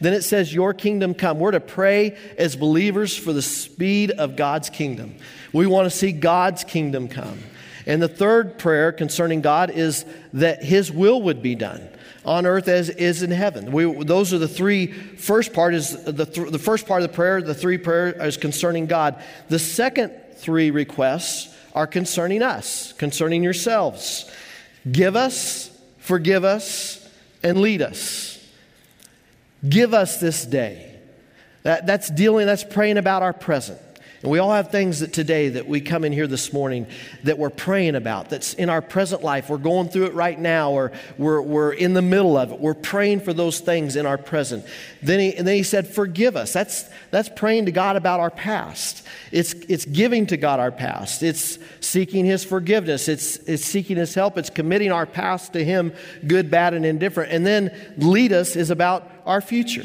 Then 0.00 0.12
it 0.12 0.22
says, 0.22 0.54
Your 0.54 0.74
kingdom 0.74 1.14
come. 1.14 1.38
We're 1.38 1.50
to 1.52 1.60
pray 1.60 2.16
as 2.36 2.56
believers 2.56 3.16
for 3.16 3.32
the 3.32 3.42
speed 3.42 4.10
of 4.12 4.36
God's 4.36 4.70
kingdom. 4.70 5.16
We 5.52 5.66
want 5.66 5.86
to 5.90 5.96
see 5.96 6.12
God's 6.12 6.64
kingdom 6.64 7.08
come. 7.08 7.40
And 7.86 8.02
the 8.02 8.08
third 8.08 8.58
prayer 8.58 8.92
concerning 8.92 9.40
God 9.40 9.70
is 9.70 10.04
that 10.34 10.62
His 10.62 10.92
will 10.92 11.22
would 11.22 11.42
be 11.42 11.54
done 11.54 11.88
on 12.28 12.44
earth 12.44 12.68
as 12.68 12.90
is 12.90 13.22
in 13.22 13.30
heaven. 13.30 13.72
We, 13.72 14.04
those 14.04 14.34
are 14.34 14.38
the 14.38 14.46
three. 14.46 14.88
First 14.88 15.54
part 15.54 15.74
is 15.74 16.04
the, 16.04 16.26
th- 16.26 16.50
the 16.50 16.58
first 16.58 16.86
part 16.86 17.02
of 17.02 17.08
the 17.08 17.14
prayer. 17.14 17.40
The 17.40 17.54
three 17.54 17.78
prayer 17.78 18.08
is 18.22 18.36
concerning 18.36 18.84
God. 18.86 19.22
The 19.48 19.58
second 19.58 20.12
three 20.36 20.70
requests 20.70 21.56
are 21.74 21.86
concerning 21.86 22.42
us, 22.42 22.92
concerning 22.92 23.42
yourselves. 23.42 24.30
Give 24.90 25.16
us, 25.16 25.70
forgive 26.00 26.44
us, 26.44 27.08
and 27.42 27.62
lead 27.62 27.80
us. 27.80 28.38
Give 29.66 29.94
us 29.94 30.20
this 30.20 30.44
day. 30.44 30.96
That, 31.62 31.86
that's 31.86 32.10
dealing, 32.10 32.46
that's 32.46 32.62
praying 32.62 32.98
about 32.98 33.22
our 33.22 33.32
present. 33.32 33.80
And 34.22 34.32
we 34.32 34.40
all 34.40 34.50
have 34.50 34.72
things 34.72 34.98
that 34.98 35.12
today 35.12 35.48
that 35.50 35.68
we 35.68 35.80
come 35.80 36.04
in 36.04 36.12
here 36.12 36.26
this 36.26 36.52
morning 36.52 36.88
that 37.22 37.38
we're 37.38 37.50
praying 37.50 37.94
about, 37.94 38.30
that's 38.30 38.52
in 38.54 38.68
our 38.68 38.82
present 38.82 39.22
life. 39.22 39.48
We're 39.48 39.58
going 39.58 39.90
through 39.90 40.06
it 40.06 40.14
right 40.14 40.38
now, 40.38 40.72
or 40.72 40.90
we're, 41.18 41.40
we're 41.40 41.72
in 41.72 41.94
the 41.94 42.02
middle 42.02 42.36
of 42.36 42.50
it. 42.50 42.58
We're 42.58 42.74
praying 42.74 43.20
for 43.20 43.32
those 43.32 43.60
things 43.60 43.94
in 43.94 44.06
our 44.06 44.18
present. 44.18 44.64
Then 45.02 45.20
he, 45.20 45.36
and 45.36 45.46
then 45.46 45.54
he 45.54 45.62
said, 45.62 45.86
Forgive 45.86 46.34
us. 46.34 46.52
That's, 46.52 46.84
that's 47.12 47.28
praying 47.28 47.66
to 47.66 47.72
God 47.72 47.94
about 47.94 48.18
our 48.18 48.30
past. 48.30 49.06
It's, 49.30 49.52
it's 49.52 49.84
giving 49.84 50.26
to 50.26 50.36
God 50.36 50.58
our 50.58 50.72
past. 50.72 51.22
It's 51.22 51.58
seeking 51.80 52.24
His 52.24 52.44
forgiveness. 52.44 53.08
It's, 53.08 53.36
it's 53.36 53.64
seeking 53.64 53.96
His 53.96 54.14
help. 54.14 54.36
It's 54.36 54.50
committing 54.50 54.90
our 54.90 55.06
past 55.06 55.52
to 55.52 55.64
Him, 55.64 55.92
good, 56.26 56.50
bad, 56.50 56.74
and 56.74 56.84
indifferent. 56.84 57.30
And 57.32 57.46
then 57.46 57.94
lead 57.98 58.32
us 58.32 58.56
is 58.56 58.70
about 58.70 59.08
our 59.26 59.40
future. 59.40 59.84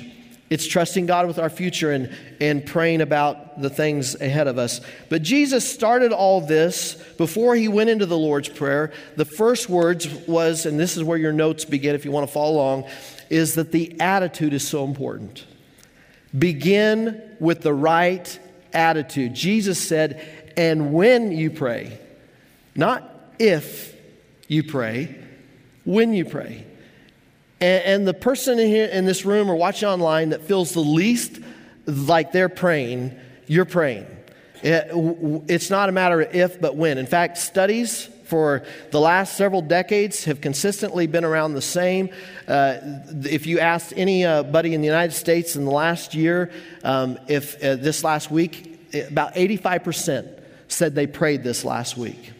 It's 0.49 0.67
trusting 0.67 1.05
God 1.05 1.27
with 1.27 1.39
our 1.39 1.49
future 1.49 1.91
and, 1.91 2.15
and 2.39 2.65
praying 2.65 3.01
about 3.01 3.42
the 3.57 3.69
things 3.69 4.19
ahead 4.19 4.47
of 4.47 4.57
us. 4.57 4.81
But 5.09 5.21
Jesus 5.21 5.71
started 5.71 6.11
all 6.11 6.41
this 6.41 6.95
before 7.17 7.55
he 7.55 7.67
went 7.67 7.89
into 7.89 8.05
the 8.05 8.17
Lord's 8.17 8.49
Prayer. 8.49 8.91
The 9.15 9.25
first 9.25 9.69
words 9.69 10.07
was, 10.27 10.65
and 10.65 10.79
this 10.79 10.97
is 10.97 11.03
where 11.03 11.17
your 11.17 11.33
notes 11.33 11.65
begin 11.65 11.95
if 11.95 12.05
you 12.05 12.11
want 12.11 12.27
to 12.27 12.33
follow 12.33 12.53
along, 12.53 12.85
is 13.29 13.55
that 13.55 13.71
the 13.71 13.99
attitude 13.99 14.53
is 14.53 14.67
so 14.67 14.83
important. 14.83 15.45
Begin 16.37 17.21
with 17.39 17.61
the 17.61 17.73
right 17.73 18.39
attitude. 18.73 19.33
Jesus 19.33 19.79
said, 19.85 20.53
and 20.57 20.93
when 20.93 21.31
you 21.31 21.49
pray, 21.49 21.99
not 22.75 23.09
if 23.39 23.95
you 24.47 24.63
pray, 24.63 25.15
when 25.83 26.13
you 26.13 26.25
pray. 26.25 26.65
And, 27.59 27.83
and 27.83 28.07
the 28.07 28.13
person 28.13 28.59
in, 28.59 28.67
here, 28.67 28.87
in 28.87 29.05
this 29.05 29.25
room 29.25 29.49
or 29.49 29.55
watching 29.55 29.87
online 29.87 30.29
that 30.29 30.41
feels 30.41 30.73
the 30.73 30.81
least 30.81 31.39
like 31.85 32.31
they're 32.31 32.49
praying, 32.49 33.17
you're 33.53 33.65
praying. 33.65 34.07
It, 34.63 34.89
it's 35.47 35.69
not 35.69 35.89
a 35.89 35.91
matter 35.91 36.21
of 36.21 36.33
if, 36.33 36.59
but 36.59 36.75
when. 36.75 36.97
In 36.97 37.05
fact, 37.05 37.37
studies 37.37 38.09
for 38.23 38.63
the 38.89 38.99
last 38.99 39.37
several 39.37 39.61
decades 39.61 40.23
have 40.23 40.41
consistently 40.41 41.05
been 41.05 41.23
around 41.23 41.53
the 41.53 41.61
same. 41.61 42.09
Uh, 42.47 42.77
if 43.25 43.45
you 43.45 43.59
asked 43.59 43.93
anybody 43.95 44.73
in 44.73 44.81
the 44.81 44.87
United 44.87 45.13
States 45.13 45.55
in 45.55 45.65
the 45.65 45.71
last 45.71 46.15
year, 46.15 46.51
um, 46.83 47.19
if 47.27 47.63
uh, 47.63 47.75
this 47.75 48.03
last 48.03 48.31
week, 48.31 48.79
about 49.09 49.35
85% 49.35 50.41
said 50.67 50.95
they 50.95 51.05
prayed 51.05 51.43
this 51.43 51.63
last 51.63 51.95
week. 51.95 52.31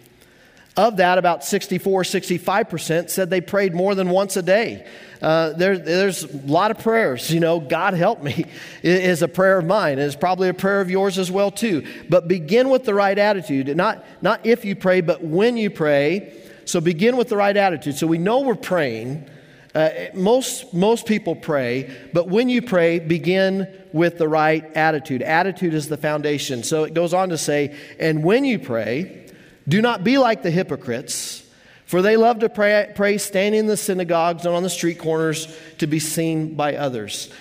Of 0.75 0.97
that, 0.97 1.19
about 1.19 1.43
64, 1.43 2.01
65% 2.01 3.09
said 3.11 3.29
they 3.29 3.41
prayed 3.41 3.75
more 3.75 3.93
than 3.93 4.09
once 4.09 4.37
a 4.37 4.41
day. 4.41 4.87
Uh, 5.21 5.53
there, 5.53 5.77
there's 5.77 6.23
a 6.23 6.37
lot 6.47 6.71
of 6.71 6.79
prayers. 6.79 7.29
You 7.29 7.39
know, 7.39 7.59
God 7.59 7.93
help 7.93 8.23
me 8.23 8.45
is 8.83 9.21
a 9.21 9.27
prayer 9.27 9.59
of 9.59 9.65
mine. 9.65 9.99
It's 9.99 10.15
probably 10.15 10.49
a 10.49 10.53
prayer 10.53 10.81
of 10.81 10.89
yours 10.89 11.19
as 11.19 11.29
well 11.29 11.51
too. 11.51 11.85
But 12.09 12.27
begin 12.27 12.69
with 12.69 12.85
the 12.85 12.93
right 12.95 13.17
attitude. 13.17 13.75
Not, 13.77 14.03
not 14.23 14.45
if 14.45 14.65
you 14.65 14.75
pray, 14.75 15.01
but 15.01 15.23
when 15.23 15.57
you 15.57 15.69
pray. 15.69 16.33
So 16.65 16.81
begin 16.81 17.17
with 17.17 17.29
the 17.29 17.37
right 17.37 17.55
attitude. 17.55 17.95
So 17.95 18.07
we 18.07 18.17
know 18.17 18.41
we're 18.41 18.55
praying. 18.55 19.29
Uh, 19.75 19.89
most, 20.13 20.73
most 20.73 21.05
people 21.05 21.35
pray, 21.35 21.95
but 22.13 22.29
when 22.29 22.47
you 22.47 22.61
pray, 22.61 22.99
begin 22.99 23.67
with 23.91 24.19
the 24.19 24.27
right 24.27 24.63
attitude. 24.75 25.23
Attitude 25.23 25.73
is 25.73 25.87
the 25.87 25.97
foundation. 25.97 26.61
So 26.61 26.83
it 26.83 26.93
goes 26.93 27.11
on 27.11 27.29
to 27.29 27.39
say, 27.39 27.75
and 27.99 28.23
when 28.23 28.45
you 28.45 28.59
pray, 28.59 29.22
do 29.67 29.81
not 29.81 30.03
be 30.03 30.17
like 30.17 30.43
the 30.43 30.51
hypocrites, 30.51 31.43
for 31.85 32.01
they 32.01 32.17
love 32.17 32.39
to 32.39 32.49
pray, 32.49 32.91
pray 32.95 33.17
standing 33.17 33.59
in 33.59 33.67
the 33.67 33.77
synagogues 33.77 34.45
and 34.45 34.55
on 34.55 34.63
the 34.63 34.69
street 34.69 34.99
corners 34.99 35.47
to 35.77 35.87
be 35.87 35.99
seen 35.99 36.55
by 36.55 36.75
others. 36.75 37.31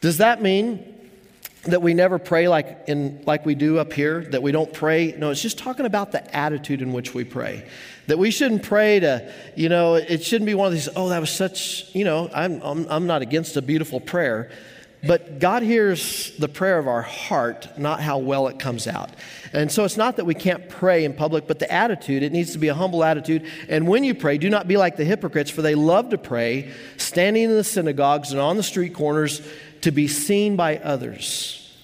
Does 0.00 0.18
that 0.18 0.42
mean 0.42 0.94
that 1.64 1.82
we 1.82 1.94
never 1.94 2.18
pray 2.18 2.48
like, 2.48 2.84
in, 2.86 3.22
like 3.26 3.44
we 3.44 3.54
do 3.54 3.78
up 3.78 3.92
here, 3.92 4.22
that 4.30 4.42
we 4.42 4.52
don't 4.52 4.72
pray? 4.72 5.14
No, 5.18 5.30
it's 5.30 5.42
just 5.42 5.58
talking 5.58 5.86
about 5.86 6.12
the 6.12 6.36
attitude 6.36 6.82
in 6.82 6.92
which 6.92 7.14
we 7.14 7.24
pray. 7.24 7.68
That 8.06 8.18
we 8.18 8.30
shouldn't 8.30 8.62
pray 8.62 9.00
to, 9.00 9.32
you 9.56 9.68
know, 9.68 9.96
it 9.96 10.22
shouldn't 10.22 10.46
be 10.46 10.54
one 10.54 10.68
of 10.68 10.72
these, 10.72 10.88
oh, 10.94 11.08
that 11.08 11.20
was 11.20 11.30
such, 11.30 11.94
you 11.94 12.04
know, 12.04 12.30
I'm, 12.32 12.60
I'm, 12.62 12.86
I'm 12.88 13.06
not 13.06 13.22
against 13.22 13.56
a 13.56 13.62
beautiful 13.62 14.00
prayer. 14.00 14.50
But 15.06 15.38
God 15.38 15.62
hears 15.62 16.36
the 16.38 16.48
prayer 16.48 16.78
of 16.78 16.88
our 16.88 17.02
heart, 17.02 17.78
not 17.78 18.00
how 18.00 18.18
well 18.18 18.48
it 18.48 18.58
comes 18.58 18.88
out. 18.88 19.10
And 19.52 19.70
so 19.70 19.84
it's 19.84 19.96
not 19.96 20.16
that 20.16 20.24
we 20.24 20.34
can't 20.34 20.68
pray 20.68 21.04
in 21.04 21.14
public, 21.14 21.46
but 21.46 21.60
the 21.60 21.70
attitude, 21.72 22.24
it 22.24 22.32
needs 22.32 22.52
to 22.52 22.58
be 22.58 22.68
a 22.68 22.74
humble 22.74 23.04
attitude. 23.04 23.46
And 23.68 23.86
when 23.86 24.02
you 24.02 24.14
pray, 24.14 24.38
do 24.38 24.50
not 24.50 24.66
be 24.66 24.76
like 24.76 24.96
the 24.96 25.04
hypocrites, 25.04 25.50
for 25.50 25.62
they 25.62 25.76
love 25.76 26.10
to 26.10 26.18
pray, 26.18 26.72
standing 26.96 27.44
in 27.44 27.50
the 27.50 27.62
synagogues 27.62 28.32
and 28.32 28.40
on 28.40 28.56
the 28.56 28.62
street 28.62 28.92
corners 28.92 29.40
to 29.82 29.92
be 29.92 30.08
seen 30.08 30.56
by 30.56 30.78
others. 30.78 31.76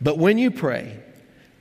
But 0.00 0.16
when 0.16 0.38
you 0.38 0.50
pray, 0.50 0.98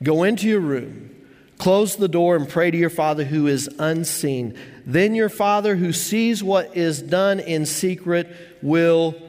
go 0.01 0.23
into 0.23 0.47
your 0.47 0.61
room, 0.61 1.13
close 1.57 1.97
the 1.97 2.07
door, 2.07 2.37
and 2.37 2.47
pray 2.47 2.71
to 2.71 2.77
your 2.77 2.89
Father 2.89 3.25
who 3.25 3.47
is 3.47 3.69
unseen. 3.79 4.57
Then 4.85 5.13
your 5.13 5.27
Father 5.27 5.75
who 5.75 5.91
sees 5.91 6.41
what 6.41 6.77
is 6.77 7.01
done 7.01 7.41
in 7.41 7.65
secret 7.65 8.33
will 8.61 9.28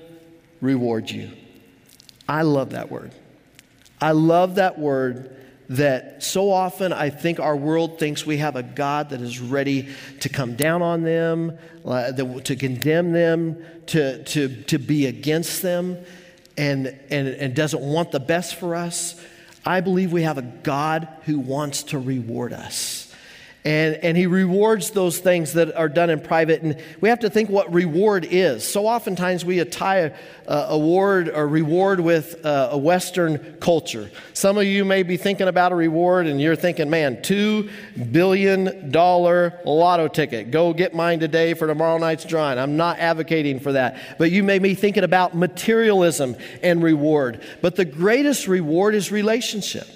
reward 0.61 1.11
you. 1.11 1.31
I 2.29 2.43
love 2.43 2.71
that 2.71 2.91
word. 2.91 3.13
I 4.01 4.13
love 4.13 4.55
that 4.57 4.79
word 4.79 5.37
that 5.71 6.23
so 6.23 6.51
often 6.51 6.93
I 6.93 7.11
think 7.11 7.39
our 7.39 7.57
world 7.57 7.99
thinks 7.99 8.27
we 8.27 8.39
have 8.39 8.57
a 8.57 8.63
God 8.63 9.11
that 9.11 9.21
is 9.21 9.39
ready 9.39 9.89
to 10.19 10.29
come 10.29 10.57
down 10.57 10.83
on 10.83 11.03
them, 11.03 11.57
uh, 11.85 12.13
to 12.13 12.57
condemn 12.57 13.13
them, 13.13 13.65
to, 13.87 14.23
to, 14.25 14.63
to 14.65 14.79
be 14.79 15.07
against 15.07 15.63
them, 15.63 15.97
and, 16.59 16.89
and, 17.09 17.29
and 17.29 17.55
doesn't 17.55 17.81
want 17.81 18.11
the 18.11 18.19
best 18.19 18.57
for 18.57 18.75
us. 18.75 19.21
I 19.65 19.81
believe 19.81 20.13
we 20.13 20.23
have 20.23 20.39
a 20.39 20.43
God 20.43 21.07
who 21.27 21.39
wants 21.39 21.85
to 21.85 21.99
reward 21.99 22.53
us. 22.53 23.10
And, 23.63 23.97
and 23.97 24.17
he 24.17 24.27
rewards 24.27 24.91
those 24.91 25.19
things 25.19 25.53
that 25.53 25.77
are 25.77 25.89
done 25.89 26.09
in 26.09 26.21
private. 26.21 26.63
And 26.63 26.81
we 27.03 27.11
have 27.11 27.21
to 27.21 27.29
think 27.29 27.51
what 27.51 27.71
reward 27.73 28.27
is. 28.31 28.67
So 28.67 28.87
oftentimes 28.87 29.45
we 29.45 29.63
tie 29.67 29.99
a, 29.99 30.13
a 30.47 30.67
award 30.71 31.29
or 31.29 31.47
reward 31.47 32.01
with 32.01 32.43
a, 32.45 32.71
a 32.73 32.79
Western 32.79 33.59
culture. 33.61 34.11
Some 34.33 34.57
of 34.57 34.65
you 34.65 34.87
may 34.87 35.03
be 35.03 35.19
thinking 35.19 35.47
about 35.47 35.73
a 35.73 35.75
reward 35.75 36.27
and 36.27 36.41
you're 36.41 36.57
thinking, 36.57 36.89
man, 36.89 37.19
$2 37.19 37.71
billion 38.11 38.91
lotto 38.93 40.09
ticket. 40.09 40.51
Go 40.51 40.73
get 40.73 40.95
mine 40.95 41.21
today 41.21 41.53
for 41.53 41.67
tomorrow 41.67 41.99
night's 41.99 42.25
drawing. 42.25 42.59
I'm 42.59 42.79
not 42.79 42.99
advocating 42.99 43.61
for 43.61 43.73
that. 43.73 44.17
But 44.17 44.31
you 44.31 44.43
may 44.43 44.59
be 44.59 44.75
thinking 44.75 45.05
about 45.05 45.37
materialism 45.37 46.35
and 46.63 46.83
reward. 46.83 47.43
But 47.61 47.77
the 47.77 47.85
greatest 47.85 48.49
reward 48.49 48.95
is 48.95 49.13
relationship. 49.13 49.87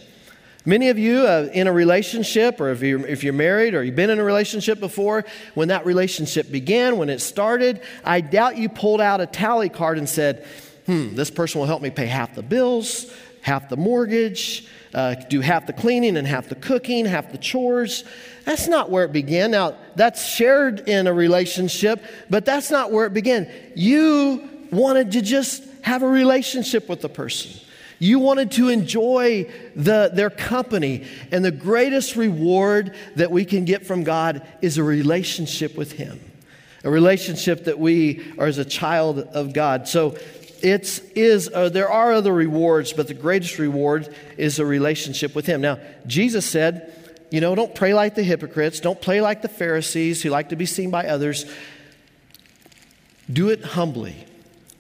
Many 0.67 0.89
of 0.89 0.99
you 0.99 1.27
uh, 1.27 1.51
in 1.53 1.67
a 1.67 1.73
relationship, 1.73 2.59
or 2.59 2.71
if 2.71 2.81
you're, 2.81 3.07
if 3.07 3.23
you're 3.23 3.35
married 3.35 3.75
or 3.75 3.83
you've 3.83 3.97
been 3.97 4.09
in 4.09 4.19
a 4.19 4.25
relationship 4.25 4.81
before, 4.81 5.27
when 5.53 5.69
that 5.69 5.85
relationship 5.85 6.51
began, 6.51 6.97
when 6.97 7.11
it 7.11 7.21
started, 7.21 7.83
I 8.03 8.23
doubt 8.23 8.57
you 8.57 8.71
pulled 8.71 9.03
out 9.03 9.21
a 9.21 9.27
tally 9.27 9.69
card 9.69 9.99
and 9.99 10.09
said, 10.09 10.47
hmm, 10.87 11.15
this 11.15 11.31
person 11.31 11.61
will 11.61 11.67
help 11.67 11.83
me 11.83 11.91
pay 11.91 12.07
half 12.07 12.35
the 12.35 12.43
bills, 12.43 13.13
half 13.43 13.69
the 13.69 13.77
mortgage, 13.77 14.67
uh, 14.95 15.17
do 15.29 15.43
half 15.43 15.67
the 15.67 15.75
cleaning 15.75 16.17
and 16.17 16.27
half 16.27 16.49
the 16.49 16.55
cooking, 16.55 17.05
half 17.05 17.31
the 17.31 17.37
chores. 17.37 18.05
That's 18.47 18.67
not 18.67 18.91
where 18.91 19.05
it 19.05 19.13
began. 19.13 19.51
Now, 19.51 19.77
that's 19.97 20.27
shared 20.27 20.89
in 20.89 21.07
a 21.07 21.13
relationship, 21.13 22.03
but 22.31 22.47
that's 22.47 22.71
not 22.71 22.91
where 22.91 23.05
it 23.05 23.13
began. 23.13 23.51
You 23.75 24.49
wanted 24.71 25.13
to 25.13 25.21
just 25.21 25.63
have 25.83 26.03
a 26.03 26.09
relationship 26.09 26.89
with 26.89 27.03
the 27.03 27.11
person. 27.11 27.61
You 28.05 28.19
wanted 28.19 28.51
to 28.53 28.69
enjoy 28.69 29.51
the, 29.75 30.11
their 30.13 30.29
company. 30.29 31.07
And 31.33 31.43
the 31.43 31.51
greatest 31.51 32.17
reward 32.17 32.95
that 33.17 33.31
we 33.31 33.47
can 33.47 33.65
get 33.65 33.87
from 33.87 34.05
God 34.05 34.47
is 34.61 34.77
a 34.77 34.83
relationship 34.83 35.75
with 35.75 35.93
Him, 35.93 36.21
a 36.85 36.91
relationship 36.91 37.65
that 37.65 37.79
we 37.79 38.31
are 38.39 38.47
as 38.47 38.59
a 38.59 38.65
child 38.67 39.21
of 39.21 39.55
God. 39.55 39.89
So 39.89 40.19
it's 40.63 40.99
is 41.15 41.49
uh, 41.49 41.71
there 41.71 41.89
are 41.89 42.13
other 42.13 42.35
rewards, 42.35 42.93
but 42.93 43.09
the 43.09 43.15
greatest 43.15 43.59
reward 43.59 44.15
is 44.37 44.59
a 44.59 44.67
relationship 44.67 45.35
with 45.35 45.47
Him. 45.47 45.63
Now, 45.63 45.79
Jesus 46.07 46.45
said, 46.45 46.93
you 47.31 47.41
know, 47.41 47.55
don't 47.55 47.75
pray 47.75 47.95
like 47.95 48.17
the 48.17 48.23
hypocrites, 48.23 48.81
don't 48.81 49.01
play 49.01 49.23
like 49.23 49.41
the 49.41 49.49
Pharisees 49.49 50.23
who 50.23 50.29
like 50.29 50.51
to 50.51 50.57
be 50.57 50.67
seen 50.67 50.91
by 50.91 51.07
others. 51.07 51.47
Do 53.33 53.49
it 53.49 53.65
humbly. 53.65 54.27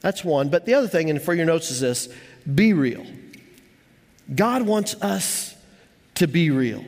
That's 0.02 0.22
one. 0.22 0.50
But 0.50 0.66
the 0.66 0.74
other 0.74 0.88
thing, 0.88 1.08
and 1.08 1.22
for 1.22 1.32
your 1.32 1.46
notes, 1.46 1.70
is 1.70 1.80
this 1.80 2.10
be 2.52 2.72
real. 2.72 3.06
God 4.34 4.62
wants 4.62 4.94
us 5.02 5.54
to 6.16 6.26
be 6.26 6.50
real. 6.50 6.84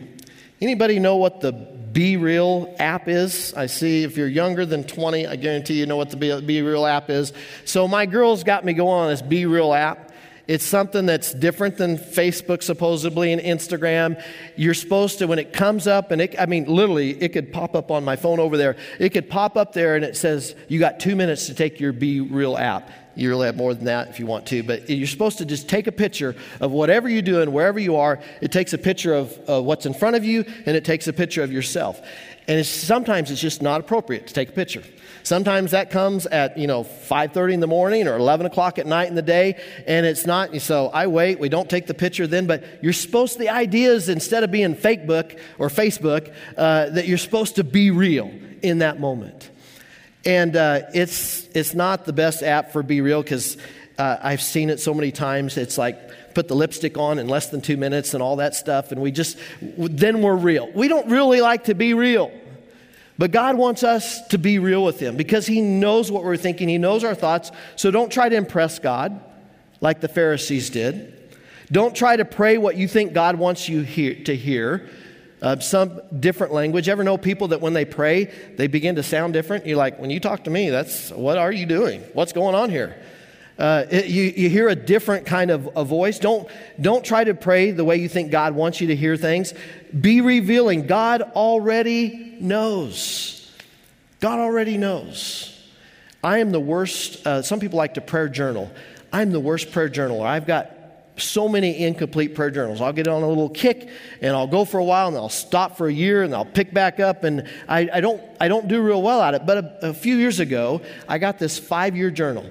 Anybody 0.61 0.99
know 0.99 1.17
what 1.17 1.41
the 1.41 1.53
Be 1.53 2.17
Real 2.17 2.75
app 2.79 3.09
is? 3.09 3.53
I 3.55 3.67
see 3.67 4.05
if 4.05 4.17
you're 4.17 4.29
younger 4.29 4.65
than 4.65 4.85
20, 4.85 5.27
I 5.27 5.37
guarantee 5.37 5.75
you 5.75 5.87
know 5.87 5.97
what 5.97 6.11
the 6.11 6.17
Be, 6.17 6.63
Real 6.63 6.87
app 6.87 7.11
is. 7.11 7.33
So 7.65 7.87
my 7.87 8.07
girls 8.07 8.43
got 8.43 8.65
me 8.65 8.73
going 8.73 9.03
on 9.03 9.11
this 9.11 9.23
Be 9.23 9.45
Real 9.45 9.75
app. 9.75 10.13
It's 10.47 10.65
something 10.65 11.07
that's 11.07 11.35
different 11.35 11.77
than 11.77 11.99
Facebook, 11.99 12.63
supposedly, 12.63 13.33
and 13.33 13.43
Instagram. 13.43 14.23
You're 14.55 14.75
supposed 14.75 15.19
to, 15.19 15.27
when 15.27 15.41
it 15.41 15.53
comes 15.53 15.89
up, 15.89 16.13
and 16.13 16.23
it, 16.23 16.37
I 16.39 16.47
mean, 16.47 16.67
literally, 16.67 17.21
it 17.21 17.31
could 17.31 17.53
pop 17.53 17.75
up 17.75 17.91
on 17.91 18.05
my 18.05 18.15
phone 18.15 18.39
over 18.39 18.57
there. 18.57 18.77
It 19.01 19.11
could 19.11 19.29
pop 19.29 19.57
up 19.57 19.73
there 19.73 19.97
and 19.97 20.05
it 20.05 20.17
says, 20.17 20.55
You 20.69 20.79
got 20.79 21.01
two 21.01 21.17
minutes 21.17 21.47
to 21.47 21.55
take 21.55 21.81
your 21.81 21.93
Be 21.93 22.21
Real 22.21 22.57
app. 22.57 22.91
You 23.17 23.31
really 23.31 23.47
have 23.47 23.57
more 23.57 23.73
than 23.73 23.87
that 23.87 24.09
if 24.09 24.21
you 24.21 24.27
want 24.27 24.47
to, 24.47 24.63
but 24.63 24.91
you're 24.91 25.07
supposed 25.07 25.39
to 25.39 25.47
just 25.47 25.69
take 25.69 25.87
a 25.87 25.93
picture 25.93 26.37
of 26.61 26.71
whatever 26.71 27.09
you're 27.09 27.23
doing, 27.23 27.51
wherever 27.51 27.79
you 27.79 27.97
are. 27.97 28.21
It 28.43 28.53
takes 28.53 28.75
a 28.75 28.79
picture 28.79 29.15
of 29.15 29.51
uh, 29.51 29.63
what's 29.63 29.87
in 29.87 29.95
front 29.95 30.17
of 30.17 30.25
you, 30.25 30.45
and 30.67 30.77
it 30.77 30.85
takes 30.85 31.09
a 31.09 31.15
picture 31.15 31.43
of 31.43 31.51
yourself. 31.51 32.01
And 32.47 32.61
it's, 32.61 32.69
sometimes 32.69 33.31
it's 33.31 33.41
just 33.41 33.63
not 33.63 33.81
appropriate 33.81 34.27
to 34.27 34.35
take 34.35 34.51
a 34.51 34.53
picture. 34.53 34.83
Sometimes 35.23 35.73
that 35.73 35.91
comes 35.91 36.27
at, 36.27 36.57
you 36.57 36.67
know, 36.67 36.85
5.30 36.85 37.55
in 37.55 37.61
the 37.61 37.67
morning 37.67 38.07
or 38.07 38.17
11 38.17 38.47
o'clock 38.47 38.79
at 38.79 38.87
night 38.87 39.09
in 39.09 39.17
the 39.17 39.23
day, 39.23 39.61
and 39.87 40.05
it's 40.07 40.27
not. 40.27 40.55
So 40.61 40.89
I 40.89 41.09
wait. 41.09 41.41
We 41.41 41.49
don't 41.49 41.69
take 41.69 41.87
the 41.87 41.95
picture 41.95 42.27
then, 42.27 42.47
but 42.47 42.63
you're 42.83 42.93
supposed, 42.93 43.39
the 43.39 43.49
idea 43.49 43.93
is 43.93 44.09
instead 44.09 44.45
of 44.45 44.53
being 44.53 44.75
fake 44.77 45.07
book 45.07 45.35
or 45.59 45.69
Facebook, 45.69 46.33
uh, 46.57 46.91
that 46.91 47.09
you're 47.09 47.19
supposed 47.19 47.57
to 47.57 47.65
be 47.65 47.91
real 47.91 48.31
in 48.63 48.79
that 48.79 49.01
moment. 49.01 49.51
And 50.27 50.57
uh, 50.57 50.83
it's, 50.93 51.47
it's 51.55 51.73
not 51.73 52.05
the 52.05 52.13
best 52.13 52.43
app 52.43 52.73
for 52.73 52.83
Be 52.83 53.01
Real 53.01 53.23
because 53.23 53.57
uh, 53.97 54.17
I've 54.21 54.43
seen 54.43 54.71
it 54.71 54.81
so 54.81 54.93
many 54.93 55.13
times. 55.13 55.57
It's 55.57 55.79
like 55.79 56.35
put 56.35 56.49
the 56.49 56.57
lipstick 56.57 56.99
on 56.99 57.21
in 57.21 57.29
less 57.29 57.49
than 57.51 57.61
two 57.61 57.77
minutes 57.77 58.13
and 58.13 58.23
all 58.23 58.37
that 58.37 58.57
stuff. 58.57 58.91
And 58.91 59.01
we 59.01 59.13
just, 59.13 59.39
then 59.61 60.23
we're 60.23 60.35
real. 60.35 60.71
We 60.73 60.89
don't 60.89 61.09
really 61.09 61.41
like 61.41 61.65
to 61.65 61.75
be 61.75 61.95
real. 61.95 62.33
But 63.19 63.31
God 63.31 63.57
wants 63.57 63.85
us 63.85 64.27
to 64.29 64.39
be 64.39 64.59
real 64.59 64.85
with 64.85 64.99
Him 64.99 65.17
because 65.17 65.47
He 65.47 65.61
knows 65.61 66.11
what 66.11 66.25
we're 66.25 66.37
thinking, 66.37 66.69
He 66.69 66.77
knows 66.77 67.05
our 67.05 67.15
thoughts. 67.15 67.53
So 67.77 67.93
don't 67.93 68.11
try 68.11 68.29
to 68.29 68.37
impress 68.37 68.81
God 68.81 69.23
like 69.81 70.01
the 70.01 70.09
Pharisees 70.09 70.71
did. 70.71 71.13
Don't 71.71 71.95
try 71.95 72.17
to 72.17 72.25
pray 72.25 72.59
what 72.59 72.77
you 72.77 72.89
think 72.89 73.13
God 73.13 73.37
wants 73.37 73.69
you 73.69 73.83
hear, 73.83 74.23
to 74.25 74.37
hear 74.37 74.89
uh, 75.43 75.59
some 75.59 76.01
different 76.19 76.53
language. 76.53 76.89
Ever 76.89 77.05
know 77.05 77.19
people 77.19 77.49
that 77.49 77.61
when 77.61 77.73
they 77.73 77.85
pray, 77.85 78.25
they 78.57 78.67
begin 78.67 78.97
to 78.97 79.03
sound 79.03 79.33
different? 79.33 79.67
You're 79.67 79.77
like, 79.77 79.99
when 79.99 80.11
you 80.11 80.21
talk 80.21 80.45
to 80.45 80.51
me, 80.51 80.71
that's 80.71 81.11
what 81.11 81.39
are 81.39 81.53
you 81.53 81.67
doing? 81.67 82.03
What's 82.13 82.33
going 82.33 82.55
on 82.55 82.71
here? 82.71 82.97
Uh, 83.59 83.87
it, 83.91 84.07
you, 84.07 84.25
you 84.25 84.51
hear 84.51 84.69
a 84.69 84.75
different 84.75 85.25
kind 85.27 85.51
of 85.51 85.69
a 85.77 85.85
voice. 85.85 86.19
Don't, 86.19 86.49
don't 86.81 87.05
try 87.05 87.25
to 87.25 87.35
pray 87.35 87.71
the 87.71 87.85
way 87.85 87.97
you 87.97 88.09
think 88.09 88.31
God 88.31 88.55
wants 88.55 88.81
you 88.81 88.89
to 88.89 88.97
hear 88.97 89.17
things. 89.17 89.55
Be 89.99 90.21
revealing. 90.21 90.87
God 90.87 91.23
already 91.23 92.37
knows. 92.39 93.51
God 94.21 94.39
already 94.39 94.77
knows. 94.77 95.53
I 96.23 96.39
am 96.39 96.53
the 96.53 96.61
worst. 96.61 97.27
Uh, 97.27 97.41
some 97.43 97.61
people 97.61 97.79
like 97.79 97.95
to 97.95 98.01
prayer 98.01 98.29
journal. 98.29 98.71
I'm 99.13 99.33
the 99.33 99.41
worst 99.41 99.73
prayer 99.73 99.89
journaler. 99.89 100.27
I've 100.27 100.47
got 100.47 100.76
so 101.17 101.49
many 101.49 101.79
incomplete 101.79 102.35
prayer 102.35 102.51
journals. 102.51 102.81
I'll 102.81 102.93
get 102.93 103.09
on 103.09 103.23
a 103.23 103.29
little 103.29 103.49
kick 103.49 103.89
and 104.21 104.37
I'll 104.37 104.47
go 104.47 104.65
for 104.65 104.79
a 104.79 104.85
while 104.85 105.09
and 105.09 105.17
I'll 105.17 105.29
stop 105.29 105.77
for 105.77 105.89
a 105.89 105.93
year 105.93 106.23
and 106.23 106.35
I'll 106.35 106.45
pick 106.45 106.75
back 106.75 107.01
up 107.01 107.25
and 107.25 107.49
I, 107.69 107.89
I 107.93 108.01
don't, 108.01 108.23
I 108.41 108.49
don't 108.49 108.69
do 108.69 108.83
real 108.83 109.03
well 109.03 109.23
at 109.23 109.35
it. 109.35 109.47
But 109.47 109.59
a, 109.59 109.89
a 109.89 109.95
few 109.95 110.17
years 110.17 110.41
ago, 110.41 110.83
I 111.09 111.19
got 111.19 111.39
this 111.39 111.59
five 111.59 111.97
year 111.97 112.11
journal 112.11 112.45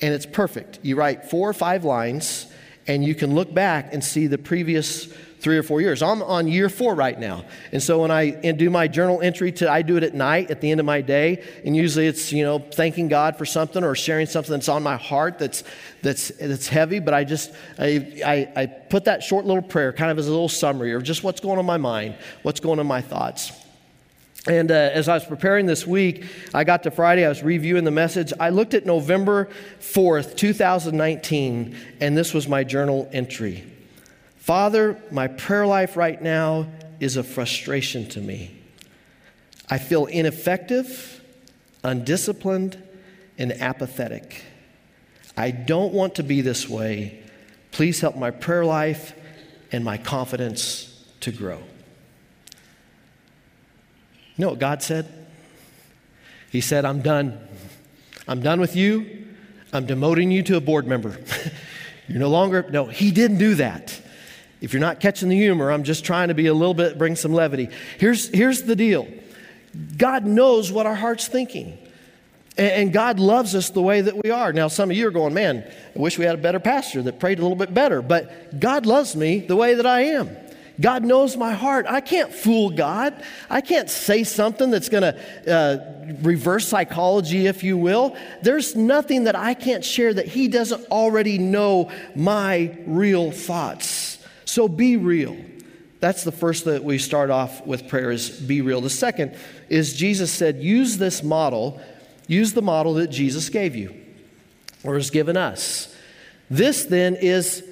and 0.00 0.14
it's 0.14 0.26
perfect. 0.26 0.78
You 0.82 0.96
write 0.96 1.24
four 1.24 1.48
or 1.48 1.52
five 1.52 1.84
lines, 1.84 2.46
and 2.86 3.04
you 3.04 3.14
can 3.14 3.34
look 3.34 3.52
back 3.52 3.92
and 3.92 4.02
see 4.02 4.26
the 4.26 4.38
previous 4.38 5.12
three 5.40 5.56
or 5.56 5.62
four 5.62 5.80
years. 5.80 6.02
I'm 6.02 6.22
on 6.22 6.48
year 6.48 6.68
four 6.68 6.94
right 6.94 7.18
now. 7.18 7.44
And 7.72 7.82
so 7.82 8.00
when 8.00 8.10
I 8.10 8.30
do 8.30 8.70
my 8.70 8.88
journal 8.88 9.20
entry, 9.20 9.52
to, 9.52 9.70
I 9.70 9.82
do 9.82 9.96
it 9.96 10.02
at 10.02 10.14
night 10.14 10.50
at 10.50 10.60
the 10.60 10.70
end 10.70 10.80
of 10.80 10.86
my 10.86 11.00
day. 11.00 11.44
And 11.64 11.76
usually 11.76 12.06
it's, 12.06 12.32
you 12.32 12.44
know, 12.44 12.58
thanking 12.58 13.08
God 13.08 13.36
for 13.36 13.44
something 13.44 13.84
or 13.84 13.94
sharing 13.94 14.26
something 14.26 14.52
that's 14.52 14.68
on 14.68 14.82
my 14.82 14.96
heart 14.96 15.38
that's, 15.38 15.62
that's, 16.02 16.28
that's 16.40 16.68
heavy. 16.68 16.98
But 16.98 17.14
I 17.14 17.24
just, 17.24 17.52
I, 17.78 18.20
I, 18.24 18.62
I 18.62 18.66
put 18.66 19.04
that 19.04 19.22
short 19.22 19.44
little 19.44 19.62
prayer 19.62 19.92
kind 19.92 20.10
of 20.10 20.18
as 20.18 20.26
a 20.26 20.30
little 20.30 20.48
summary 20.48 20.92
of 20.92 21.04
just 21.04 21.22
what's 21.22 21.40
going 21.40 21.58
on 21.58 21.60
in 21.60 21.66
my 21.66 21.78
mind, 21.78 22.16
what's 22.42 22.60
going 22.60 22.78
on 22.78 22.84
in 22.84 22.88
my 22.88 23.00
thoughts. 23.00 23.52
And 24.46 24.70
uh, 24.70 24.74
as 24.74 25.08
I 25.08 25.14
was 25.14 25.24
preparing 25.24 25.66
this 25.66 25.86
week, 25.86 26.24
I 26.54 26.64
got 26.64 26.84
to 26.84 26.90
Friday, 26.90 27.24
I 27.24 27.28
was 27.28 27.42
reviewing 27.42 27.84
the 27.84 27.90
message. 27.90 28.32
I 28.40 28.48
looked 28.48 28.72
at 28.72 28.86
November 28.86 29.50
4th, 29.80 30.36
2019, 30.36 31.76
and 32.00 32.16
this 32.16 32.32
was 32.32 32.48
my 32.48 32.64
journal 32.64 33.08
entry 33.12 33.64
Father, 34.48 34.98
my 35.10 35.28
prayer 35.28 35.66
life 35.66 35.94
right 35.94 36.22
now 36.22 36.66
is 37.00 37.18
a 37.18 37.22
frustration 37.22 38.08
to 38.08 38.18
me. 38.18 38.58
I 39.68 39.76
feel 39.76 40.06
ineffective, 40.06 41.22
undisciplined, 41.84 42.82
and 43.36 43.52
apathetic. 43.52 44.42
I 45.36 45.50
don't 45.50 45.92
want 45.92 46.14
to 46.14 46.22
be 46.22 46.40
this 46.40 46.66
way. 46.66 47.22
Please 47.72 48.00
help 48.00 48.16
my 48.16 48.30
prayer 48.30 48.64
life 48.64 49.12
and 49.70 49.84
my 49.84 49.98
confidence 49.98 51.04
to 51.20 51.30
grow. 51.30 51.58
You 54.36 54.38
know 54.38 54.48
what 54.48 54.58
God 54.58 54.82
said? 54.82 55.28
He 56.50 56.62
said, 56.62 56.86
I'm 56.86 57.02
done. 57.02 57.38
I'm 58.26 58.40
done 58.40 58.60
with 58.60 58.74
you. 58.74 59.26
I'm 59.74 59.86
demoting 59.86 60.32
you 60.32 60.42
to 60.44 60.56
a 60.56 60.60
board 60.62 60.86
member. 60.86 61.20
You're 62.08 62.20
no 62.20 62.30
longer, 62.30 62.66
no, 62.70 62.86
he 62.86 63.10
didn't 63.10 63.36
do 63.36 63.54
that. 63.56 64.00
If 64.60 64.72
you're 64.72 64.80
not 64.80 65.00
catching 65.00 65.28
the 65.28 65.36
humor, 65.36 65.70
I'm 65.70 65.84
just 65.84 66.04
trying 66.04 66.28
to 66.28 66.34
be 66.34 66.46
a 66.46 66.54
little 66.54 66.74
bit, 66.74 66.98
bring 66.98 67.16
some 67.16 67.32
levity. 67.32 67.68
Here's, 67.98 68.28
here's 68.28 68.62
the 68.62 68.76
deal 68.76 69.08
God 69.96 70.26
knows 70.26 70.72
what 70.72 70.86
our 70.86 70.94
heart's 70.94 71.28
thinking. 71.28 71.78
And, 72.56 72.92
God 72.92 73.20
loves 73.20 73.54
us 73.54 73.70
the 73.70 73.80
way 73.80 74.00
that 74.00 74.20
we 74.20 74.32
are. 74.32 74.52
Now, 74.52 74.66
some 74.66 74.90
of 74.90 74.96
you 74.96 75.06
are 75.06 75.12
going, 75.12 75.32
man, 75.32 75.64
I 75.94 75.98
wish 75.98 76.18
we 76.18 76.24
had 76.24 76.34
a 76.34 76.42
better 76.42 76.58
pastor 76.58 77.02
that 77.02 77.20
prayed 77.20 77.38
a 77.38 77.42
little 77.42 77.56
bit 77.56 77.72
better. 77.72 78.02
But 78.02 78.58
God 78.58 78.84
loves 78.84 79.14
me 79.14 79.38
the 79.38 79.54
way 79.54 79.74
that 79.74 79.86
I 79.86 80.06
am. 80.06 80.36
God 80.80 81.04
knows 81.04 81.36
my 81.36 81.52
heart. 81.52 81.86
I 81.88 82.00
can't 82.00 82.32
fool 82.32 82.70
God. 82.70 83.22
I 83.48 83.60
can't 83.60 83.88
say 83.88 84.24
something 84.24 84.70
that's 84.70 84.88
going 84.88 85.02
to 85.02 85.52
uh, 85.52 86.14
reverse 86.20 86.66
psychology, 86.66 87.46
if 87.46 87.62
you 87.62 87.76
will. 87.76 88.16
There's 88.42 88.74
nothing 88.74 89.24
that 89.24 89.36
I 89.36 89.54
can't 89.54 89.84
share 89.84 90.14
that 90.14 90.26
He 90.26 90.48
doesn't 90.48 90.86
already 90.86 91.38
know 91.38 91.90
my 92.16 92.76
real 92.86 93.30
thoughts. 93.30 94.07
So 94.48 94.66
be 94.66 94.96
real. 94.96 95.36
That's 96.00 96.24
the 96.24 96.32
first 96.32 96.64
that 96.64 96.82
we 96.82 96.96
start 96.96 97.28
off 97.28 97.66
with 97.66 97.86
prayer 97.86 98.10
is 98.10 98.30
be 98.30 98.62
real. 98.62 98.80
The 98.80 98.88
second 98.88 99.36
is 99.68 99.94
Jesus 99.94 100.32
said, 100.32 100.62
use 100.62 100.96
this 100.96 101.22
model, 101.22 101.82
use 102.26 102.54
the 102.54 102.62
model 102.62 102.94
that 102.94 103.08
Jesus 103.08 103.50
gave 103.50 103.76
you 103.76 103.94
or 104.82 104.94
has 104.94 105.10
given 105.10 105.36
us. 105.36 105.94
This 106.48 106.86
then 106.86 107.16
is 107.16 107.62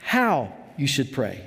how 0.00 0.54
you 0.78 0.86
should 0.86 1.12
pray. 1.12 1.44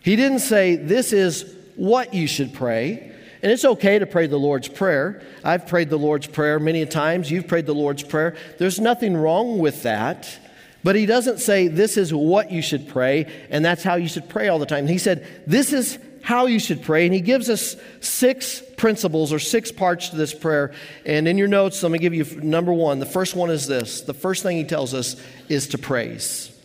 He 0.00 0.16
didn't 0.16 0.40
say, 0.40 0.74
This 0.74 1.12
is 1.12 1.54
what 1.76 2.14
you 2.14 2.26
should 2.26 2.52
pray. 2.52 3.12
And 3.44 3.52
it's 3.52 3.64
okay 3.64 4.00
to 4.00 4.06
pray 4.06 4.26
the 4.26 4.38
Lord's 4.38 4.66
Prayer. 4.66 5.22
I've 5.44 5.68
prayed 5.68 5.88
the 5.88 5.96
Lord's 5.96 6.26
Prayer 6.26 6.58
many 6.58 6.84
times. 6.86 7.30
You've 7.30 7.46
prayed 7.46 7.66
the 7.66 7.74
Lord's 7.74 8.02
Prayer. 8.02 8.36
There's 8.58 8.80
nothing 8.80 9.16
wrong 9.16 9.58
with 9.58 9.84
that. 9.84 10.36
But 10.84 10.96
he 10.96 11.06
doesn't 11.06 11.38
say, 11.38 11.68
This 11.68 11.96
is 11.96 12.12
what 12.12 12.50
you 12.50 12.62
should 12.62 12.88
pray, 12.88 13.26
and 13.50 13.64
that's 13.64 13.82
how 13.82 13.96
you 13.96 14.08
should 14.08 14.28
pray 14.28 14.48
all 14.48 14.58
the 14.58 14.66
time. 14.66 14.86
He 14.86 14.98
said, 14.98 15.26
This 15.46 15.72
is 15.72 15.98
how 16.22 16.46
you 16.46 16.58
should 16.58 16.82
pray. 16.82 17.04
And 17.04 17.14
he 17.14 17.20
gives 17.20 17.50
us 17.50 17.76
six 18.00 18.62
principles 18.76 19.32
or 19.32 19.38
six 19.38 19.70
parts 19.70 20.10
to 20.10 20.16
this 20.16 20.32
prayer. 20.32 20.72
And 21.04 21.26
in 21.28 21.36
your 21.36 21.48
notes, 21.48 21.82
let 21.82 21.92
me 21.92 21.98
give 21.98 22.14
you 22.14 22.24
number 22.40 22.72
one. 22.72 23.00
The 23.00 23.06
first 23.06 23.34
one 23.34 23.50
is 23.50 23.66
this 23.66 24.02
the 24.02 24.14
first 24.14 24.42
thing 24.42 24.56
he 24.56 24.64
tells 24.64 24.94
us 24.94 25.16
is 25.48 25.68
to 25.68 25.78
praise. 25.78 26.56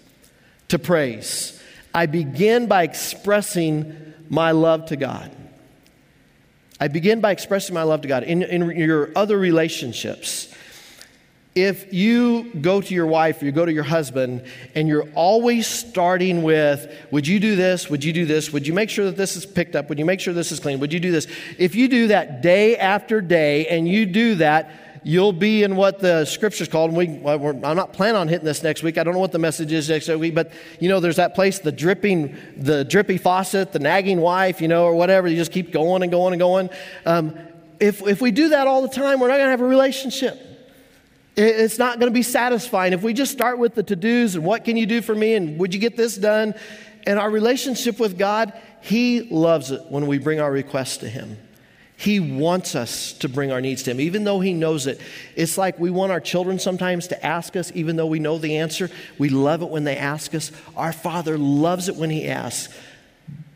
To 0.70 0.80
praise. 0.80 1.62
I 1.94 2.06
begin 2.06 2.68
by 2.68 2.84
expressing 2.84 4.14
my 4.30 4.52
love 4.52 4.88
to 4.88 4.96
God. 4.96 5.36
I 6.80 6.90
begin 6.90 7.22
by 7.22 7.32
expressing 7.32 7.74
my 7.74 7.84
love 7.84 8.02
to 8.02 8.08
God. 8.08 8.24
In, 8.24 8.44
in 8.44 8.70
your 8.78 9.10
other 9.16 9.38
relationships, 9.38 10.54
if 11.58 11.91
you 11.91 12.54
go 12.62 12.80
to 12.80 12.93
your 12.93 13.08
wife 13.08 13.41
or 13.41 13.46
you 13.46 13.52
go 13.52 13.65
to 13.65 13.74
your 13.74 13.84
husband 13.84 14.43
and 14.76 14.88
you're 14.88 15.10
always 15.15 15.65
starting 15.65 16.43
with, 16.43 16.88
Would 17.10 17.28
you 17.28 17.39
do 17.39 17.56
this? 17.56 17.89
Would 17.89 18.04
you 18.04 18.13
do 18.13 18.28
this? 18.28 18.54
Would 18.54 18.67
you 18.67 18.74
make 18.74 18.91
sure 18.91 19.06
that 19.06 19.17
this 19.17 19.36
is 19.36 19.43
picked 19.43 19.76
up? 19.76 19.89
Would 19.89 19.98
you 19.98 20.06
make 20.06 20.20
sure 20.20 20.36
this 20.36 20.52
is 20.52 20.60
clean? 20.60 20.80
Would 20.80 20.93
you 20.93 21.00
do 21.00 21.12
this? 21.12 21.26
If 21.58 21.74
you 21.74 21.88
do 21.88 22.10
that 22.10 22.43
day 22.43 22.78
after 22.78 23.22
day 23.22 23.65
and 23.67 23.88
you 23.88 24.06
do 24.06 24.36
that, 24.36 25.02
you'll 25.04 25.34
be 25.34 25.63
in 25.63 25.76
what 25.76 25.98
the 26.00 26.26
scriptures 26.26 26.67
called. 26.67 26.91
And 26.91 26.98
we, 26.98 27.08
I'm 27.26 27.76
not 27.76 27.91
planning 27.91 28.17
on 28.17 28.28
hitting 28.28 28.46
this 28.46 28.62
next 28.62 28.84
week. 28.84 29.00
I 29.00 29.04
don't 29.04 29.15
know 29.15 29.20
what 29.20 29.32
the 29.32 29.39
message 29.39 29.72
is 29.72 29.89
next 29.89 30.10
week, 30.10 30.36
but 30.36 30.52
you 30.80 30.89
know, 30.89 31.00
there's 31.00 31.15
that 31.15 31.34
place, 31.34 31.58
the 31.58 31.72
dripping, 31.72 32.38
the 32.56 32.84
drippy 32.84 33.17
faucet, 33.17 33.72
the 33.72 33.80
nagging 33.80 34.22
wife, 34.22 34.62
you 34.62 34.67
know, 34.67 34.86
or 34.86 34.93
whatever. 34.93 35.28
You 35.28 35.38
just 35.38 35.52
keep 35.52 35.72
going 35.72 36.04
and 36.04 36.12
going 36.12 36.34
and 36.34 36.39
going. 36.39 36.70
Um, 37.08 37.36
if, 37.80 38.06
if 38.06 38.22
we 38.22 38.30
do 38.30 38.50
that 38.50 38.67
all 38.67 38.84
the 38.84 38.89
time, 38.89 39.20
we're 39.20 39.30
not 39.30 39.38
going 39.38 39.48
to 39.48 39.52
have 39.52 39.62
a 39.62 39.65
relationship. 39.65 40.57
It's 41.38 41.78
not 41.78 42.00
going 42.00 42.12
to 42.12 42.15
be 42.15 42.23
satisfying. 42.23 42.93
If 42.93 43.04
we 43.04 43.13
just 43.13 43.32
start 43.32 43.60
with 43.60 43.76
the 43.76 43.84
to 43.84 43.95
dos 43.95 44.34
and 44.34 44.43
what 44.43 44.65
can 44.65 44.76
you 44.76 44.88
do 44.88 45.04
for 45.04 45.13
me 45.13 45.36
and 45.36 45.60
would 45.60 45.71
you 45.71 45.80
get 45.80 45.95
this 45.95 46.17
done, 46.17 46.56
and 47.06 47.19
our 47.19 47.30
relationship 47.30 48.00
with 48.00 48.17
God, 48.17 48.54
He 48.82 49.21
loves 49.21 49.69
it 49.69 49.84
when 49.89 50.08
we 50.08 50.17
bring 50.17 50.41
our 50.41 50.52
requests 50.52 50.97
to 50.97 51.10
Him. 51.10 51.38
He 51.95 52.19
wants 52.19 52.76
us 52.76 53.13
to 53.13 53.30
bring 53.30 53.52
our 53.52 53.62
needs 53.62 53.84
to 53.84 53.91
Him, 53.91 54.02
even 54.02 54.23
though 54.23 54.39
He 54.39 54.52
knows 54.52 54.88
it. 54.88 55.00
It's 55.36 55.60
like 55.60 55.80
we 55.80 55.91
want 55.91 56.12
our 56.12 56.19
children 56.19 56.58
sometimes 56.58 57.08
to 57.10 57.26
ask 57.26 57.56
us, 57.56 57.71
even 57.76 57.97
though 57.97 58.08
we 58.08 58.19
know 58.19 58.39
the 58.39 58.58
answer. 58.58 58.89
We 59.19 59.30
love 59.30 59.62
it 59.62 59.69
when 59.69 59.84
they 59.84 59.95
ask 59.95 60.34
us. 60.34 60.52
Our 60.76 60.91
Father 60.91 61.38
loves 61.38 61.88
it 61.88 61.95
when 61.95 62.10
He 62.10 62.28
asks. 62.28 62.76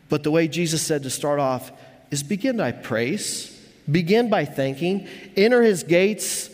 But 0.08 0.22
the 0.22 0.30
way 0.30 0.46
Jesus 0.46 0.82
said 0.82 1.02
to 1.02 1.10
start 1.10 1.40
off 1.40 1.72
is 2.12 2.22
begin 2.22 2.58
by 2.58 2.70
praise, 2.70 3.60
begin 3.90 4.30
by 4.30 4.44
thanking, 4.44 5.08
enter 5.36 5.62
His 5.62 5.82
gates 5.82 6.48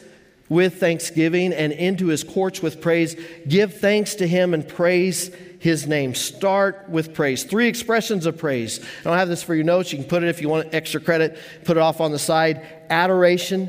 with 0.48 0.80
thanksgiving 0.80 1.52
and 1.52 1.72
into 1.72 2.06
His 2.08 2.24
courts 2.24 2.62
with 2.62 2.80
praise. 2.80 3.16
Give 3.46 3.72
thanks 3.72 4.16
to 4.16 4.26
Him 4.26 4.54
and 4.54 4.66
praise 4.66 5.30
his 5.58 5.87
name. 5.87 6.14
Start 6.14 6.88
with 6.88 7.14
praise. 7.14 7.44
Three 7.44 7.68
expressions 7.68 8.26
of 8.26 8.38
praise. 8.38 8.80
I 9.00 9.04
don't 9.04 9.18
have 9.18 9.28
this 9.28 9.42
for 9.42 9.54
your 9.54 9.64
notes. 9.64 9.92
You 9.92 9.98
can 9.98 10.06
put 10.06 10.22
it 10.22 10.28
if 10.28 10.40
you 10.40 10.48
want 10.48 10.72
extra 10.72 11.00
credit, 11.00 11.38
put 11.64 11.76
it 11.76 11.80
off 11.80 12.00
on 12.00 12.12
the 12.12 12.18
side. 12.18 12.64
Adoration, 12.90 13.68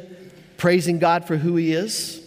praising 0.57 0.99
God 0.99 1.25
for 1.25 1.35
who 1.35 1.55
he 1.55 1.73
is. 1.73 2.23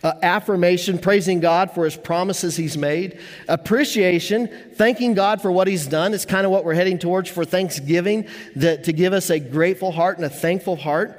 Uh, 0.00 0.12
affirmation, 0.22 0.96
praising 0.96 1.40
God 1.40 1.72
for 1.72 1.84
his 1.84 1.96
promises 1.96 2.56
he's 2.56 2.78
made. 2.78 3.18
Appreciation, 3.48 4.48
thanking 4.74 5.14
God 5.14 5.42
for 5.42 5.50
what 5.50 5.66
he's 5.66 5.88
done. 5.88 6.14
It's 6.14 6.24
kind 6.24 6.46
of 6.46 6.52
what 6.52 6.64
we're 6.64 6.74
heading 6.74 7.00
towards 7.00 7.28
for 7.28 7.44
Thanksgiving, 7.44 8.28
that, 8.54 8.84
to 8.84 8.92
give 8.92 9.12
us 9.12 9.28
a 9.28 9.40
grateful 9.40 9.90
heart 9.90 10.18
and 10.18 10.24
a 10.24 10.30
thankful 10.30 10.76
heart. 10.76 11.18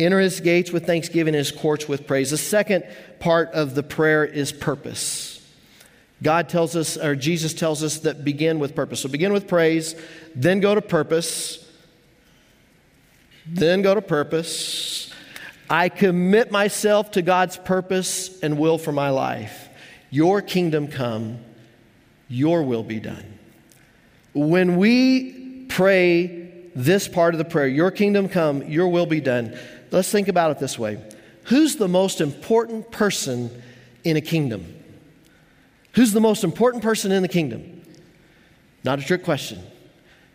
Enter 0.00 0.18
his 0.18 0.40
gates 0.40 0.72
with 0.72 0.86
thanksgiving, 0.86 1.34
his 1.34 1.52
courts 1.52 1.86
with 1.86 2.06
praise. 2.06 2.30
The 2.30 2.38
second 2.38 2.84
part 3.18 3.50
of 3.52 3.74
the 3.74 3.82
prayer 3.82 4.24
is 4.24 4.50
purpose. 4.50 5.36
God 6.22 6.48
tells 6.48 6.74
us, 6.74 6.96
or 6.96 7.14
Jesus 7.14 7.54
tells 7.54 7.82
us, 7.82 7.98
that 8.00 8.24
begin 8.24 8.58
with 8.58 8.74
purpose. 8.74 9.00
So 9.00 9.08
begin 9.08 9.32
with 9.32 9.46
praise, 9.46 9.94
then 10.34 10.60
go 10.60 10.74
to 10.74 10.82
purpose, 10.82 11.66
then 13.46 13.82
go 13.82 13.94
to 13.94 14.02
purpose. 14.02 15.12
I 15.68 15.88
commit 15.88 16.50
myself 16.50 17.12
to 17.12 17.22
God's 17.22 17.56
purpose 17.56 18.40
and 18.40 18.58
will 18.58 18.78
for 18.78 18.92
my 18.92 19.10
life. 19.10 19.68
Your 20.10 20.42
kingdom 20.42 20.88
come, 20.88 21.38
your 22.28 22.62
will 22.62 22.82
be 22.82 23.00
done. 23.00 23.38
When 24.32 24.76
we 24.76 25.64
pray 25.68 26.50
this 26.74 27.08
part 27.08 27.34
of 27.34 27.38
the 27.38 27.44
prayer, 27.44 27.68
your 27.68 27.90
kingdom 27.90 28.28
come, 28.28 28.62
your 28.68 28.88
will 28.88 29.06
be 29.06 29.20
done, 29.20 29.58
let's 29.90 30.10
think 30.10 30.28
about 30.28 30.50
it 30.52 30.58
this 30.58 30.78
way 30.78 30.98
Who's 31.44 31.76
the 31.76 31.88
most 31.88 32.20
important 32.20 32.90
person 32.90 33.50
in 34.04 34.16
a 34.16 34.20
kingdom? 34.20 34.76
Who's 35.94 36.12
the 36.12 36.20
most 36.20 36.44
important 36.44 36.82
person 36.82 37.10
in 37.10 37.22
the 37.22 37.28
kingdom? 37.28 37.82
Not 38.84 38.98
a 38.98 39.02
trick 39.02 39.24
question. 39.24 39.60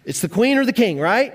It's 0.04 0.22
the 0.22 0.30
queen 0.30 0.58
or 0.58 0.66
the 0.66 0.74
king, 0.74 1.00
right? 1.00 1.34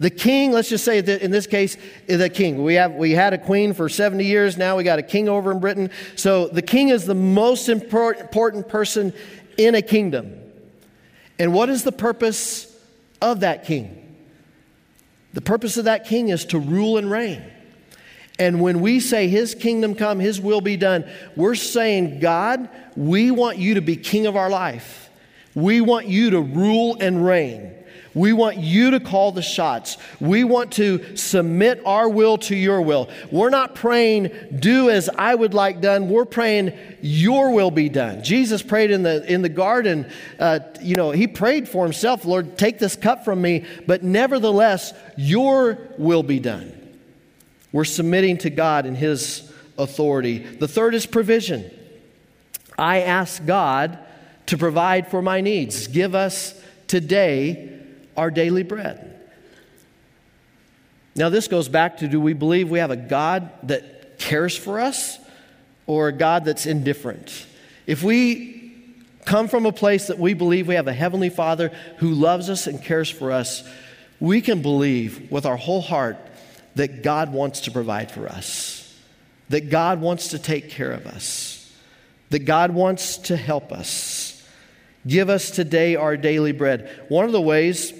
The 0.00 0.10
king, 0.10 0.50
let's 0.50 0.68
just 0.68 0.84
say 0.84 1.00
that 1.00 1.22
in 1.22 1.30
this 1.30 1.46
case, 1.46 1.76
the 2.08 2.28
king. 2.28 2.64
We, 2.64 2.74
have, 2.74 2.94
we 2.94 3.12
had 3.12 3.34
a 3.34 3.38
queen 3.38 3.72
for 3.72 3.88
70 3.88 4.24
years, 4.24 4.56
now 4.56 4.76
we 4.76 4.82
got 4.82 4.98
a 4.98 5.02
king 5.02 5.28
over 5.28 5.52
in 5.52 5.60
Britain. 5.60 5.90
So 6.16 6.48
the 6.48 6.62
king 6.62 6.88
is 6.88 7.04
the 7.04 7.14
most 7.14 7.68
important 7.68 8.68
person 8.68 9.12
in 9.56 9.76
a 9.76 9.82
kingdom. 9.82 10.40
And 11.38 11.52
what 11.52 11.68
is 11.68 11.84
the 11.84 11.92
purpose 11.92 12.76
of 13.20 13.40
that 13.40 13.64
king? 13.64 14.01
The 15.32 15.40
purpose 15.40 15.76
of 15.76 15.84
that 15.86 16.06
king 16.06 16.28
is 16.28 16.44
to 16.46 16.58
rule 16.58 16.98
and 16.98 17.10
reign. 17.10 17.42
And 18.38 18.60
when 18.60 18.80
we 18.80 19.00
say 19.00 19.28
his 19.28 19.54
kingdom 19.54 19.94
come, 19.94 20.18
his 20.18 20.40
will 20.40 20.60
be 20.60 20.76
done, 20.76 21.08
we're 21.36 21.54
saying, 21.54 22.20
God, 22.20 22.68
we 22.96 23.30
want 23.30 23.58
you 23.58 23.74
to 23.74 23.82
be 23.82 23.96
king 23.96 24.26
of 24.26 24.36
our 24.36 24.50
life. 24.50 25.10
We 25.54 25.80
want 25.80 26.06
you 26.08 26.30
to 26.30 26.40
rule 26.40 26.96
and 26.98 27.24
reign. 27.24 27.74
We 28.14 28.32
want 28.32 28.58
you 28.58 28.90
to 28.92 29.00
call 29.00 29.32
the 29.32 29.42
shots. 29.42 29.96
We 30.20 30.44
want 30.44 30.72
to 30.72 31.16
submit 31.16 31.80
our 31.86 32.08
will 32.08 32.38
to 32.38 32.56
your 32.56 32.82
will. 32.82 33.08
We're 33.30 33.50
not 33.50 33.74
praying, 33.74 34.30
do 34.58 34.90
as 34.90 35.08
I 35.08 35.34
would 35.34 35.54
like 35.54 35.80
done. 35.80 36.08
We're 36.08 36.24
praying, 36.24 36.72
your 37.00 37.52
will 37.52 37.70
be 37.70 37.88
done. 37.88 38.22
Jesus 38.22 38.62
prayed 38.62 38.90
in 38.90 39.02
the, 39.02 39.24
in 39.32 39.42
the 39.42 39.48
garden. 39.48 40.10
Uh, 40.38 40.60
you 40.80 40.96
know, 40.96 41.10
he 41.10 41.26
prayed 41.26 41.68
for 41.68 41.84
himself, 41.84 42.24
Lord, 42.24 42.58
take 42.58 42.78
this 42.78 42.96
cup 42.96 43.24
from 43.24 43.40
me, 43.40 43.64
but 43.86 44.02
nevertheless, 44.02 44.92
your 45.16 45.78
will 45.96 46.22
be 46.22 46.38
done. 46.38 46.78
We're 47.72 47.84
submitting 47.84 48.38
to 48.38 48.50
God 48.50 48.84
and 48.84 48.96
his 48.96 49.50
authority. 49.78 50.38
The 50.38 50.68
third 50.68 50.94
is 50.94 51.06
provision. 51.06 51.70
I 52.78 53.00
ask 53.02 53.44
God 53.46 53.98
to 54.46 54.58
provide 54.58 55.08
for 55.08 55.22
my 55.22 55.40
needs. 55.40 55.86
Give 55.86 56.14
us 56.14 56.60
today 56.86 57.71
our 58.16 58.30
daily 58.30 58.62
bread. 58.62 59.20
Now, 61.14 61.28
this 61.28 61.48
goes 61.48 61.68
back 61.68 61.98
to 61.98 62.08
do 62.08 62.20
we 62.20 62.32
believe 62.32 62.70
we 62.70 62.78
have 62.78 62.90
a 62.90 62.96
God 62.96 63.50
that 63.64 64.18
cares 64.18 64.56
for 64.56 64.80
us 64.80 65.18
or 65.86 66.08
a 66.08 66.12
God 66.12 66.44
that's 66.44 66.64
indifferent? 66.64 67.46
If 67.86 68.02
we 68.02 68.74
come 69.24 69.48
from 69.48 69.66
a 69.66 69.72
place 69.72 70.06
that 70.06 70.18
we 70.18 70.34
believe 70.34 70.68
we 70.68 70.74
have 70.74 70.88
a 70.88 70.92
Heavenly 70.92 71.28
Father 71.28 71.70
who 71.98 72.10
loves 72.10 72.48
us 72.48 72.66
and 72.66 72.82
cares 72.82 73.10
for 73.10 73.30
us, 73.30 73.68
we 74.20 74.40
can 74.40 74.62
believe 74.62 75.30
with 75.30 75.44
our 75.44 75.56
whole 75.56 75.82
heart 75.82 76.16
that 76.76 77.02
God 77.02 77.32
wants 77.32 77.60
to 77.62 77.70
provide 77.70 78.10
for 78.10 78.26
us, 78.26 78.98
that 79.50 79.68
God 79.68 80.00
wants 80.00 80.28
to 80.28 80.38
take 80.38 80.70
care 80.70 80.92
of 80.92 81.06
us, 81.06 81.70
that 82.30 82.46
God 82.46 82.72
wants 82.72 83.18
to 83.18 83.36
help 83.36 83.72
us. 83.72 84.42
Give 85.06 85.28
us 85.28 85.50
today 85.50 85.96
our 85.96 86.16
daily 86.16 86.52
bread. 86.52 86.88
One 87.08 87.24
of 87.24 87.32
the 87.32 87.40
ways 87.40 87.92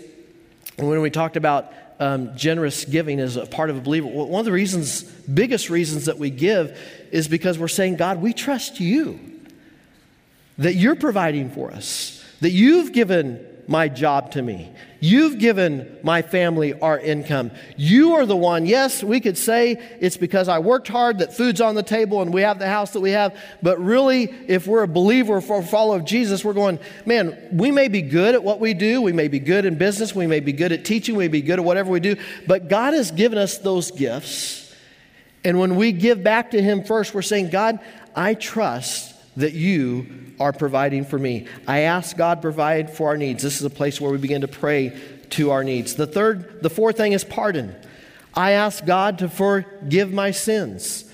when 0.89 1.01
we 1.01 1.11
talked 1.11 1.37
about 1.37 1.73
um, 2.01 2.37
generous 2.37 2.85
giving 2.85 3.21
as 3.21 3.37
a 3.37 3.47
part 3.47 3.71
of 3.71 3.77
a 3.77 3.81
believer, 3.81 4.09
one 4.09 4.41
of 4.41 4.45
the 4.45 4.53
reasons, 4.53 5.03
biggest 5.03 5.71
reasons 5.71 6.07
that 6.07 6.19
we 6.19 6.31
give 6.31 6.79
is 7.11 7.29
because 7.29 7.59
we're 7.59 7.69
saying, 7.69 7.97
God, 7.97 8.21
we 8.21 8.33
trust 8.33 8.81
you, 8.81 9.21
that 10.59 10.75
you're 10.75 10.97
providing 10.97 11.51
for 11.51 11.71
us, 11.71 12.25
that 12.41 12.51
you've 12.51 12.93
given 12.93 13.47
my 13.67 13.89
job 13.89 14.33
to 14.33 14.43
me. 14.43 14.73
You've 15.01 15.39
given 15.39 15.99
my 16.03 16.23
family 16.23 16.75
our 16.75 16.99
income. 16.99 17.51
You 17.77 18.15
are 18.15 18.27
the 18.27 18.37
one. 18.37 18.67
Yes, 18.67 19.03
we 19.03 19.21
could 19.21 19.37
say 19.37 19.81
it's 20.01 20.17
because 20.17 20.49
I 20.49 20.61
worked 20.61 20.89
hard 20.89 21.19
that 21.19 21.37
food's 21.37 21.61
on 21.61 21.75
the 21.75 21.83
table 21.83 22.23
and 22.23 22.33
we 22.33 22.43
have 22.43 22.59
the 22.59 22.69
house 22.69 22.93
that 22.93 23.01
we 23.01 23.11
have. 23.11 23.37
But 23.63 23.81
really, 23.81 24.25
if 24.47 24.67
we're 24.67 24.83
a 24.85 24.89
believer 24.89 25.35
or 25.35 25.59
a 25.59 25.63
follower 25.63 25.97
of 25.97 26.05
Jesus, 26.05 26.45
we're 26.45 26.53
going, 26.53 26.79
man, 27.05 27.37
we 27.53 27.71
may 27.71 27.89
be 27.89 28.03
good 28.03 28.35
at 28.35 28.45
what 28.45 28.61
we 28.61 28.75
do. 28.75 29.03
We 29.03 29.13
may 29.13 29.29
be 29.29 29.39
good 29.39 29.65
in 29.65 29.77
business. 29.77 30.15
We 30.15 30.27
may 30.27 30.41
be 30.41 30.53
good 30.53 30.73
at 30.73 30.85
teaching. 30.85 31.17
We 31.17 31.25
may 31.25 31.29
be 31.29 31.43
good 31.43 31.59
at 31.59 31.65
whatever 31.65 31.91
we 31.91 32.01
do. 32.01 32.17
But 32.47 32.69
God 32.69 32.95
has 32.95 33.11
given 33.11 33.39
us 33.39 33.59
those 33.59 33.91
gifts. 33.91 34.73
And 35.45 35.59
when 35.59 35.77
we 35.77 35.93
give 35.93 36.23
back 36.23 36.53
to 36.53 36.63
Him 36.63 36.85
first, 36.85 37.15
we're 37.15 37.23
saying, 37.23 37.51
God, 37.51 37.81
I 38.15 38.35
trust 38.35 39.12
that 39.37 39.53
you 39.53 40.07
are 40.39 40.53
providing 40.53 41.05
for 41.05 41.19
me. 41.19 41.47
I 41.67 41.81
ask 41.81 42.17
God 42.17 42.43
provide 42.43 42.95
for 42.95 43.09
our 43.09 43.17
needs. 43.17 43.43
This 43.43 43.57
is 43.57 43.65
a 43.65 43.71
place 43.71 44.01
where 44.01 44.11
we 44.11 44.19
begin 44.19 44.43
to 44.43 44.49
pray 44.49 44.99
to 45.31 45.51
our 45.51 45.65
needs. 45.65 45.95
The 45.95 46.07
third, 46.07 46.63
the 46.63 46.71
fourth 46.71 46.97
thing 46.97 47.13
is 47.13 47.25
pardon. 47.25 47.75
I 48.35 48.53
ask 48.53 48.85
God 48.85 49.19
to 49.19 49.29
forgive 49.29 50.13
my 50.13 50.31
sins 50.31 51.11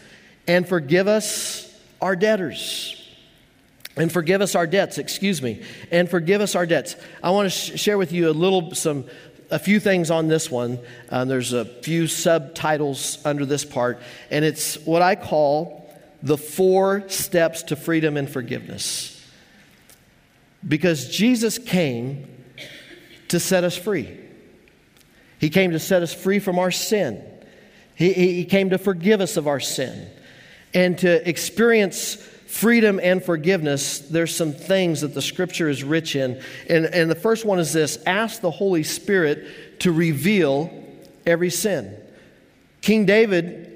and 0.47 0.69
forgive 0.69 1.07
us 1.07 1.65
our 2.01 2.17
debtors. 2.17 2.95
And 3.97 4.13
forgive 4.13 4.41
us 4.41 4.55
our 4.55 4.67
debts, 4.67 4.99
excuse 4.99 5.43
me, 5.43 5.65
and 5.91 6.09
forgive 6.09 6.41
us 6.41 6.55
our 6.55 6.67
debts. 6.67 6.95
I 7.21 7.33
want 7.33 7.47
to 7.47 7.51
sh- 7.51 7.81
share 7.81 7.99
with 7.99 8.13
you 8.13 8.31
a 8.31 8.33
little, 8.33 8.73
some, 8.77 9.07
a 9.51 9.59
few 9.59 9.81
things 9.81 10.09
on 10.13 10.29
this 10.29 10.49
one. 10.49 10.79
Uh, 11.09 11.25
there's 11.25 11.53
a 11.53 11.65
few 11.65 12.07
subtitles 12.07 13.19
under 13.25 13.45
this 13.45 13.65
part, 13.65 14.01
and 14.31 14.45
it's 14.45 14.77
what 14.87 15.03
I 15.03 15.17
call 15.17 15.88
the 16.23 16.37
four 16.37 17.09
steps 17.09 17.63
to 17.65 17.77
freedom 17.77 18.17
and 18.17 18.29
forgiveness. 18.29 19.15
Because 20.67 21.09
Jesus 21.09 21.59
came 21.59 22.27
to 23.29 23.39
set 23.39 23.65
us 23.65 23.77
free. 23.77 24.19
He 25.39 25.51
came 25.51 25.71
to 25.71 25.79
set 25.79 26.03
us 26.03 26.13
free 26.13 26.41
from 26.41 26.59
our 26.59 26.71
sin. 26.71 27.23
He, 27.95 28.13
he 28.13 28.45
came 28.45 28.71
to 28.71 28.79
forgive 28.79 29.21
us 29.21 29.37
of 29.37 29.47
our 29.47 29.61
sin. 29.61 30.11
And 30.75 30.99
to 30.99 31.29
experience 31.29 32.17
freedom 32.47 32.99
and 33.03 33.23
forgiveness, 33.23 34.01
there's 34.01 34.35
some 34.35 34.53
things 34.53 35.03
that 35.03 35.15
the 35.15 35.23
scripture 35.23 35.69
is 35.69 35.85
rich 35.85 36.17
in. 36.17 36.43
And, 36.69 36.87
and 36.87 37.11
the 37.11 37.15
first 37.15 37.45
one 37.45 37.59
is 37.59 37.73
this 37.73 37.99
ask 38.07 38.41
the 38.41 38.51
Holy 38.51 38.83
Spirit 38.83 39.81
to 39.81 39.93
reveal 39.93 40.73
every 41.27 41.51
sin. 41.51 41.97
King 42.81 43.07
David 43.07 43.68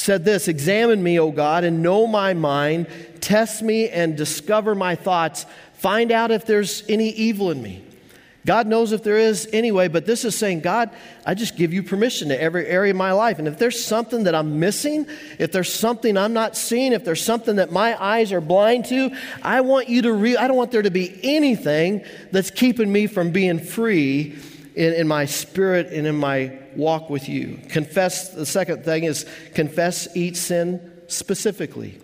said 0.00 0.24
this 0.24 0.48
Examine 0.48 1.02
me, 1.02 1.20
O 1.20 1.30
God, 1.30 1.64
and 1.64 1.82
know 1.82 2.06
my 2.06 2.34
mind. 2.34 2.86
Test 3.20 3.62
me 3.62 3.88
and 3.88 4.16
discover 4.16 4.74
my 4.74 4.94
thoughts. 4.94 5.46
Find 5.74 6.10
out 6.10 6.30
if 6.30 6.46
there's 6.46 6.82
any 6.88 7.10
evil 7.10 7.50
in 7.50 7.62
me. 7.62 7.84
God 8.46 8.66
knows 8.66 8.92
if 8.92 9.02
there 9.02 9.18
is 9.18 9.48
anyway, 9.52 9.88
but 9.88 10.06
this 10.06 10.24
is 10.24 10.36
saying, 10.36 10.60
God, 10.60 10.90
I 11.26 11.34
just 11.34 11.56
give 11.56 11.74
you 11.74 11.82
permission 11.82 12.30
to 12.30 12.40
every 12.40 12.66
area 12.66 12.92
of 12.92 12.96
my 12.96 13.12
life. 13.12 13.38
And 13.38 13.46
if 13.46 13.58
there's 13.58 13.84
something 13.84 14.24
that 14.24 14.34
I'm 14.34 14.58
missing, 14.58 15.06
if 15.38 15.52
there's 15.52 15.72
something 15.72 16.16
I'm 16.16 16.32
not 16.32 16.56
seeing, 16.56 16.94
if 16.94 17.04
there's 17.04 17.22
something 17.22 17.56
that 17.56 17.70
my 17.70 18.02
eyes 18.02 18.32
are 18.32 18.40
blind 18.40 18.86
to, 18.86 19.14
I 19.42 19.60
want 19.60 19.90
you 19.90 20.02
to 20.02 20.12
re- 20.14 20.38
I 20.38 20.48
don't 20.48 20.56
want 20.56 20.70
there 20.70 20.80
to 20.80 20.90
be 20.90 21.20
anything 21.22 22.02
that's 22.32 22.50
keeping 22.50 22.90
me 22.90 23.06
from 23.06 23.30
being 23.30 23.58
free 23.58 24.38
in, 24.74 24.94
in 24.94 25.06
my 25.06 25.26
spirit 25.26 25.88
and 25.92 26.06
in 26.06 26.16
my 26.16 26.59
walk 26.76 27.10
with 27.10 27.28
you. 27.28 27.58
Confess, 27.68 28.30
the 28.30 28.46
second 28.46 28.84
thing 28.84 29.04
is 29.04 29.26
confess 29.54 30.14
each 30.16 30.36
sin 30.36 30.80
specifically. 31.06 32.00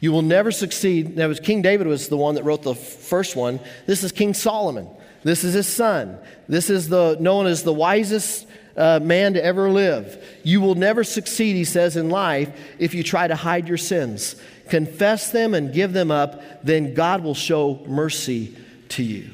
You 0.00 0.12
will 0.12 0.22
never 0.22 0.50
succeed. 0.50 1.16
Now, 1.16 1.32
King 1.32 1.62
David 1.62 1.86
was 1.86 2.08
the 2.08 2.16
one 2.16 2.34
that 2.34 2.44
wrote 2.44 2.62
the 2.62 2.74
first 2.74 3.36
one. 3.36 3.60
This 3.86 4.04
is 4.04 4.12
King 4.12 4.34
Solomon. 4.34 4.88
This 5.22 5.44
is 5.44 5.54
his 5.54 5.66
son. 5.66 6.18
This 6.48 6.68
is 6.68 6.88
the 6.88 7.16
known 7.18 7.46
as 7.46 7.62
the 7.62 7.72
wisest 7.72 8.46
uh, 8.76 9.00
man 9.02 9.34
to 9.34 9.42
ever 9.42 9.70
live. 9.70 10.22
You 10.42 10.60
will 10.60 10.74
never 10.74 11.04
succeed, 11.04 11.56
he 11.56 11.64
says, 11.64 11.96
in 11.96 12.10
life 12.10 12.50
if 12.78 12.94
you 12.94 13.02
try 13.02 13.26
to 13.26 13.34
hide 13.34 13.66
your 13.66 13.78
sins. 13.78 14.36
Confess 14.68 15.30
them 15.30 15.54
and 15.54 15.72
give 15.72 15.92
them 15.92 16.10
up, 16.10 16.42
then 16.64 16.94
God 16.94 17.22
will 17.22 17.34
show 17.34 17.82
mercy 17.86 18.56
to 18.90 19.02
you. 19.02 19.30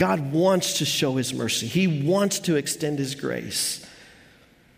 God 0.00 0.32
wants 0.32 0.78
to 0.78 0.86
show 0.86 1.16
his 1.16 1.34
mercy, 1.34 1.66
he 1.66 1.86
wants 1.86 2.38
to 2.40 2.56
extend 2.56 2.98
his 2.98 3.14
grace. 3.14 3.86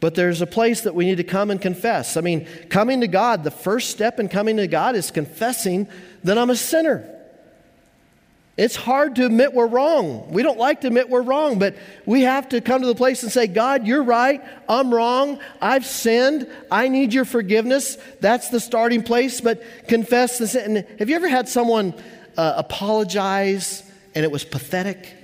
But 0.00 0.16
there's 0.16 0.40
a 0.40 0.48
place 0.48 0.80
that 0.80 0.96
we 0.96 1.04
need 1.04 1.18
to 1.18 1.24
come 1.24 1.52
and 1.52 1.62
confess. 1.62 2.16
I 2.16 2.22
mean, 2.22 2.48
coming 2.68 3.02
to 3.02 3.06
God, 3.06 3.44
the 3.44 3.52
first 3.52 3.90
step 3.90 4.18
in 4.18 4.28
coming 4.28 4.56
to 4.56 4.66
God 4.66 4.96
is 4.96 5.12
confessing 5.12 5.86
that 6.24 6.36
I'm 6.36 6.50
a 6.50 6.56
sinner. 6.56 7.08
It's 8.56 8.74
hard 8.74 9.14
to 9.14 9.26
admit 9.26 9.52
we're 9.52 9.68
wrong. 9.68 10.28
We 10.32 10.42
don't 10.42 10.58
like 10.58 10.80
to 10.80 10.88
admit 10.88 11.08
we're 11.08 11.22
wrong, 11.22 11.60
but 11.60 11.76
we 12.04 12.22
have 12.22 12.48
to 12.48 12.60
come 12.60 12.80
to 12.80 12.88
the 12.88 12.96
place 12.96 13.22
and 13.22 13.30
say, 13.30 13.46
God, 13.46 13.86
you're 13.86 14.02
right. 14.02 14.42
I'm 14.68 14.92
wrong. 14.92 15.38
I've 15.60 15.86
sinned. 15.86 16.50
I 16.68 16.88
need 16.88 17.14
your 17.14 17.24
forgiveness. 17.24 17.96
That's 18.18 18.48
the 18.48 18.58
starting 18.58 19.04
place, 19.04 19.40
but 19.40 19.62
confess 19.86 20.38
the 20.38 20.48
sin. 20.48 20.78
And 20.78 20.98
have 20.98 21.08
you 21.08 21.14
ever 21.14 21.28
had 21.28 21.48
someone 21.48 21.94
uh, 22.36 22.54
apologize 22.56 23.81
and 24.14 24.24
it 24.24 24.30
was 24.30 24.44
pathetic. 24.44 25.14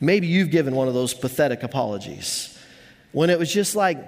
Maybe 0.00 0.26
you've 0.26 0.50
given 0.50 0.74
one 0.74 0.88
of 0.88 0.94
those 0.94 1.14
pathetic 1.14 1.62
apologies 1.62 2.58
when 3.12 3.30
it 3.30 3.38
was 3.38 3.52
just 3.52 3.76
like, 3.76 3.98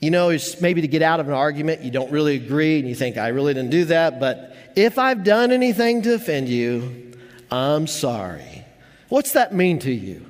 you 0.00 0.10
know, 0.10 0.28
it's 0.30 0.60
maybe 0.60 0.80
to 0.82 0.88
get 0.88 1.02
out 1.02 1.18
of 1.18 1.28
an 1.28 1.34
argument, 1.34 1.82
you 1.82 1.90
don't 1.90 2.10
really 2.10 2.36
agree, 2.36 2.78
and 2.78 2.88
you 2.88 2.94
think, 2.94 3.16
I 3.16 3.28
really 3.28 3.54
didn't 3.54 3.70
do 3.70 3.86
that, 3.86 4.20
but 4.20 4.56
if 4.76 4.98
I've 4.98 5.24
done 5.24 5.50
anything 5.50 6.02
to 6.02 6.14
offend 6.14 6.48
you, 6.48 7.12
I'm 7.50 7.86
sorry. 7.86 8.64
What's 9.08 9.32
that 9.32 9.54
mean 9.54 9.78
to 9.80 9.92
you? 9.92 10.24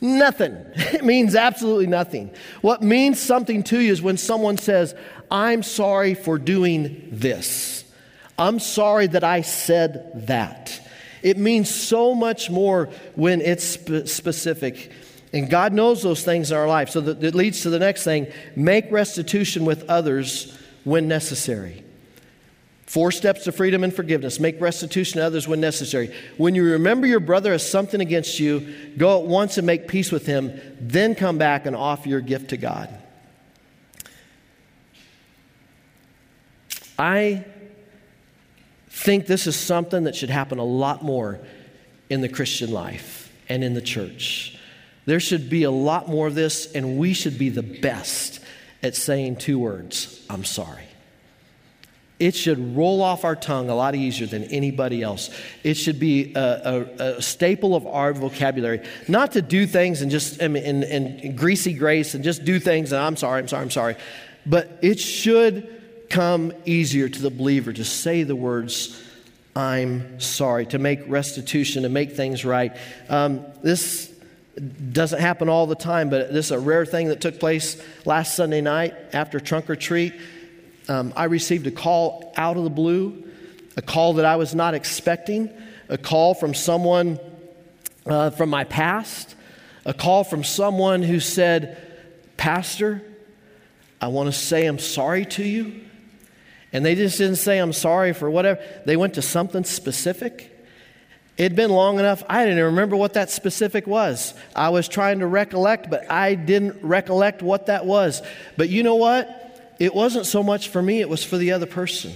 Nothing. 0.00 0.56
It 0.98 1.04
means 1.04 1.34
absolutely 1.34 1.86
nothing. 1.86 2.30
What 2.60 2.82
means 2.82 3.20
something 3.20 3.62
to 3.64 3.78
you 3.78 3.92
is 3.92 4.00
when 4.00 4.16
someone 4.16 4.58
says, 4.58 4.94
I'm 5.30 5.62
sorry 5.62 6.14
for 6.14 6.38
doing 6.38 7.08
this. 7.12 7.84
I'm 8.38 8.60
sorry 8.60 9.08
that 9.08 9.24
I 9.24 9.40
said 9.40 10.26
that. 10.28 10.80
It 11.22 11.36
means 11.36 11.68
so 11.68 12.14
much 12.14 12.48
more 12.48 12.90
when 13.16 13.40
it's 13.40 13.64
spe- 13.64 14.06
specific. 14.06 14.92
And 15.32 15.50
God 15.50 15.72
knows 15.72 16.02
those 16.02 16.24
things 16.24 16.50
in 16.52 16.56
our 16.56 16.68
life. 16.68 16.90
So 16.90 17.00
that 17.00 17.22
it 17.22 17.34
leads 17.34 17.62
to 17.62 17.70
the 17.70 17.78
next 17.78 18.04
thing 18.04 18.28
make 18.54 18.90
restitution 18.90 19.64
with 19.64 19.88
others 19.90 20.56
when 20.84 21.08
necessary. 21.08 21.84
Four 22.86 23.12
steps 23.12 23.44
to 23.44 23.52
freedom 23.52 23.84
and 23.84 23.92
forgiveness. 23.92 24.40
Make 24.40 24.58
restitution 24.62 25.18
to 25.18 25.26
others 25.26 25.46
when 25.46 25.60
necessary. 25.60 26.14
When 26.38 26.54
you 26.54 26.64
remember 26.64 27.06
your 27.06 27.20
brother 27.20 27.52
has 27.52 27.68
something 27.68 28.00
against 28.00 28.40
you, 28.40 28.74
go 28.96 29.20
at 29.20 29.26
once 29.26 29.58
and 29.58 29.66
make 29.66 29.88
peace 29.88 30.10
with 30.10 30.24
him, 30.24 30.58
then 30.80 31.14
come 31.14 31.36
back 31.36 31.66
and 31.66 31.76
offer 31.76 32.08
your 32.08 32.22
gift 32.22 32.48
to 32.50 32.56
God. 32.56 32.88
I 36.98 37.44
think 38.98 39.26
this 39.26 39.46
is 39.46 39.56
something 39.56 40.04
that 40.04 40.16
should 40.16 40.30
happen 40.30 40.58
a 40.58 40.64
lot 40.64 41.02
more 41.02 41.38
in 42.10 42.20
the 42.20 42.28
Christian 42.28 42.72
life 42.72 43.32
and 43.48 43.62
in 43.62 43.74
the 43.74 43.80
church. 43.80 44.58
There 45.06 45.20
should 45.20 45.48
be 45.48 45.62
a 45.62 45.70
lot 45.70 46.08
more 46.08 46.26
of 46.26 46.34
this, 46.34 46.72
and 46.72 46.98
we 46.98 47.14
should 47.14 47.38
be 47.38 47.48
the 47.48 47.62
best 47.62 48.40
at 48.82 48.94
saying 48.94 49.36
two 49.36 49.58
words 49.58 50.24
I'm 50.28 50.44
sorry. 50.44 50.84
It 52.18 52.34
should 52.34 52.76
roll 52.76 53.00
off 53.00 53.24
our 53.24 53.36
tongue 53.36 53.70
a 53.70 53.76
lot 53.76 53.94
easier 53.94 54.26
than 54.26 54.44
anybody 54.44 55.02
else. 55.02 55.30
It 55.62 55.74
should 55.74 56.00
be 56.00 56.34
a, 56.34 56.40
a, 56.98 57.04
a 57.18 57.22
staple 57.22 57.76
of 57.76 57.86
our 57.86 58.12
vocabulary. 58.12 58.84
Not 59.06 59.32
to 59.32 59.42
do 59.42 59.66
things 59.66 60.02
and 60.02 60.10
just 60.10 60.40
in, 60.40 60.56
in, 60.56 60.82
in 60.82 61.36
greasy 61.36 61.72
grace 61.72 62.14
and 62.14 62.24
just 62.24 62.44
do 62.44 62.58
things 62.58 62.90
and 62.90 63.00
I'm 63.00 63.16
sorry, 63.16 63.38
I'm 63.38 63.46
sorry, 63.46 63.62
I'm 63.62 63.70
sorry. 63.70 63.96
But 64.44 64.80
it 64.82 64.98
should 64.98 65.77
come 66.10 66.52
easier 66.64 67.08
to 67.08 67.22
the 67.22 67.30
believer 67.30 67.72
to 67.72 67.84
say 67.84 68.22
the 68.22 68.36
words, 68.36 69.02
I'm 69.54 70.20
sorry, 70.20 70.66
to 70.66 70.78
make 70.78 71.00
restitution, 71.06 71.82
to 71.82 71.88
make 71.88 72.12
things 72.12 72.44
right. 72.44 72.76
Um, 73.08 73.44
this 73.62 74.12
doesn't 74.92 75.20
happen 75.20 75.48
all 75.48 75.66
the 75.66 75.76
time, 75.76 76.10
but 76.10 76.32
this 76.32 76.46
is 76.46 76.52
a 76.52 76.58
rare 76.58 76.84
thing 76.84 77.08
that 77.08 77.20
took 77.20 77.38
place 77.38 77.80
last 78.04 78.34
Sunday 78.34 78.60
night 78.60 78.94
after 79.12 79.38
trunk 79.40 79.70
or 79.70 79.76
treat. 79.76 80.14
Um, 80.88 81.12
I 81.16 81.24
received 81.24 81.66
a 81.66 81.70
call 81.70 82.32
out 82.36 82.56
of 82.56 82.64
the 82.64 82.70
blue, 82.70 83.30
a 83.76 83.82
call 83.82 84.14
that 84.14 84.24
I 84.24 84.36
was 84.36 84.54
not 84.54 84.74
expecting, 84.74 85.50
a 85.88 85.98
call 85.98 86.34
from 86.34 86.54
someone 86.54 87.20
uh, 88.06 88.30
from 88.30 88.48
my 88.48 88.64
past, 88.64 89.34
a 89.84 89.92
call 89.94 90.24
from 90.24 90.42
someone 90.42 91.02
who 91.02 91.20
said, 91.20 91.76
Pastor, 92.36 93.02
I 94.00 94.08
want 94.08 94.32
to 94.32 94.38
say 94.38 94.66
I'm 94.66 94.78
sorry 94.78 95.24
to 95.26 95.44
you. 95.44 95.82
And 96.72 96.84
they 96.84 96.94
just 96.94 97.18
didn't 97.18 97.36
say, 97.36 97.58
I'm 97.58 97.72
sorry 97.72 98.12
for 98.12 98.30
whatever. 98.30 98.62
They 98.84 98.96
went 98.96 99.14
to 99.14 99.22
something 99.22 99.64
specific. 99.64 100.54
It'd 101.36 101.56
been 101.56 101.70
long 101.70 102.00
enough, 102.00 102.24
I 102.28 102.44
didn't 102.44 102.64
remember 102.64 102.96
what 102.96 103.14
that 103.14 103.30
specific 103.30 103.86
was. 103.86 104.34
I 104.56 104.70
was 104.70 104.88
trying 104.88 105.20
to 105.20 105.26
recollect, 105.26 105.88
but 105.88 106.10
I 106.10 106.34
didn't 106.34 106.82
recollect 106.82 107.42
what 107.42 107.66
that 107.66 107.86
was. 107.86 108.22
But 108.56 108.68
you 108.70 108.82
know 108.82 108.96
what? 108.96 109.76
It 109.78 109.94
wasn't 109.94 110.26
so 110.26 110.42
much 110.42 110.68
for 110.68 110.82
me, 110.82 111.00
it 111.00 111.08
was 111.08 111.24
for 111.24 111.36
the 111.36 111.52
other 111.52 111.66
person. 111.66 112.12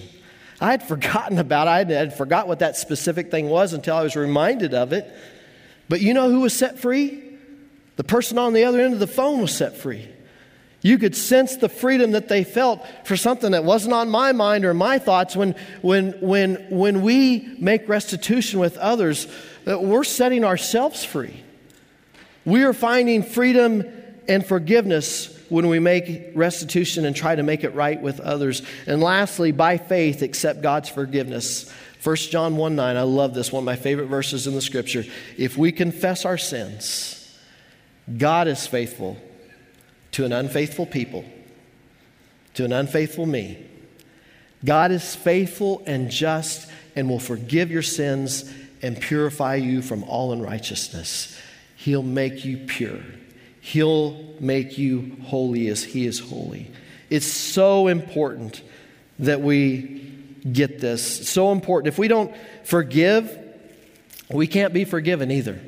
I 0.61 0.71
had 0.71 0.83
forgotten 0.83 1.39
about 1.39 1.69
it. 1.69 1.95
I 1.95 1.99
had 1.99 2.17
forgot 2.17 2.49
what 2.49 2.61
that 2.61 2.77
specific 2.77 3.31
thing 3.31 3.49
was 3.49 3.73
until 3.73 3.97
I 3.97 4.03
was 4.03 4.17
reminded 4.17 4.75
of 4.75 4.93
it. 4.93 5.13
But 5.89 6.01
you 6.01 6.15
know 6.15 6.29
who 6.31 6.41
was 6.41 6.53
set 6.53 6.79
free? 6.79 7.23
The 7.97 8.05
person 8.05 8.39
on 8.39 8.53
the 8.53 8.65
other 8.65 8.81
end 8.81 8.95
of 8.95 9.01
the 9.01 9.07
phone 9.07 9.41
was 9.41 9.55
set 9.55 9.77
free. 9.77 10.09
You 10.83 10.99
could 10.99 11.15
sense 11.15 11.57
the 11.57 11.69
freedom 11.69 12.11
that 12.11 12.29
they 12.29 12.43
felt 12.43 12.85
for 13.05 13.17
something 13.17 13.53
that 13.53 13.63
wasn't 13.63 13.95
on 13.95 14.11
my 14.11 14.33
mind 14.33 14.65
or 14.65 14.75
my 14.75 14.99
thoughts 14.99 15.37
when, 15.37 15.55
when, 15.81 16.13
when, 16.21 16.67
when 16.71 17.03
we 17.03 17.55
make 17.59 17.89
restitution 17.89 18.59
with 18.59 18.77
others, 18.79 19.29
that 19.65 19.83
we're 19.83 20.03
setting 20.03 20.45
ourselves 20.45 21.05
free. 21.05 21.41
We 22.45 22.65
are 22.65 22.73
finding 22.73 23.23
freedom 23.23 23.85
and 24.29 24.45
forgiveness 24.45 25.39
when 25.49 25.69
we 25.69 25.79
make 25.79 26.33
restitution 26.35 27.05
and 27.05 27.15
try 27.15 27.37
to 27.37 27.45
make 27.45 27.63
it 27.63 27.75
right 27.75 28.01
with 28.03 28.19
others. 28.19 28.63
And 28.87 29.01
lastly, 29.01 29.53
by 29.53 29.79
faith, 29.79 30.23
accept 30.23 30.63
God's 30.63 30.89
forgiveness. 30.89 31.73
1 32.03 32.17
John 32.17 32.57
1 32.57 32.75
9, 32.75 32.97
I 32.97 33.03
love 33.03 33.35
this, 33.35 33.53
one 33.53 33.61
of 33.61 33.65
my 33.65 33.77
favorite 33.77 34.07
verses 34.07 34.49
in 34.49 34.55
the 34.55 34.61
scripture. 34.61 35.05
If 35.39 35.57
we 35.57 35.71
confess 35.71 36.25
our 36.25 36.39
sins, 36.39 37.39
God 38.19 38.49
is 38.49 38.67
faithful 38.67 39.17
to 40.13 40.25
an 40.25 40.33
unfaithful 40.33 40.87
people, 40.87 41.25
to 42.55 42.65
an 42.65 42.73
unfaithful 42.73 43.27
me. 43.27 43.67
God 44.65 44.93
is 44.93 45.15
faithful 45.17 45.83
and 45.87 46.11
just 46.11 46.71
and 46.95 47.09
will 47.09 47.19
forgive 47.19 47.71
your 47.71 47.83
sins 47.83 48.53
and 48.83 49.01
purify 49.01 49.57
you 49.57 49.83
from 49.83 50.05
all 50.05 50.33
unrighteousness. 50.33 51.39
He'll 51.77 52.03
make 52.03 52.45
you 52.45 52.59
pure. 52.59 53.01
He'll 53.61 54.35
make 54.41 54.79
you 54.79 55.17
holy 55.25 55.69
as 55.69 55.83
He 55.83 56.07
is 56.07 56.19
holy. 56.19 56.71
It's 57.11 57.27
so 57.27 57.89
important 57.89 58.63
that 59.19 59.41
we 59.41 60.13
get 60.51 60.81
this. 60.81 61.29
so 61.29 61.53
important. 61.53 61.93
If 61.93 61.99
we 61.99 62.09
don't 62.09 62.35
forgive, 62.65 63.39
we 64.31 64.47
can't 64.47 64.73
be 64.73 64.85
forgiven 64.85 65.31
either. 65.31 65.61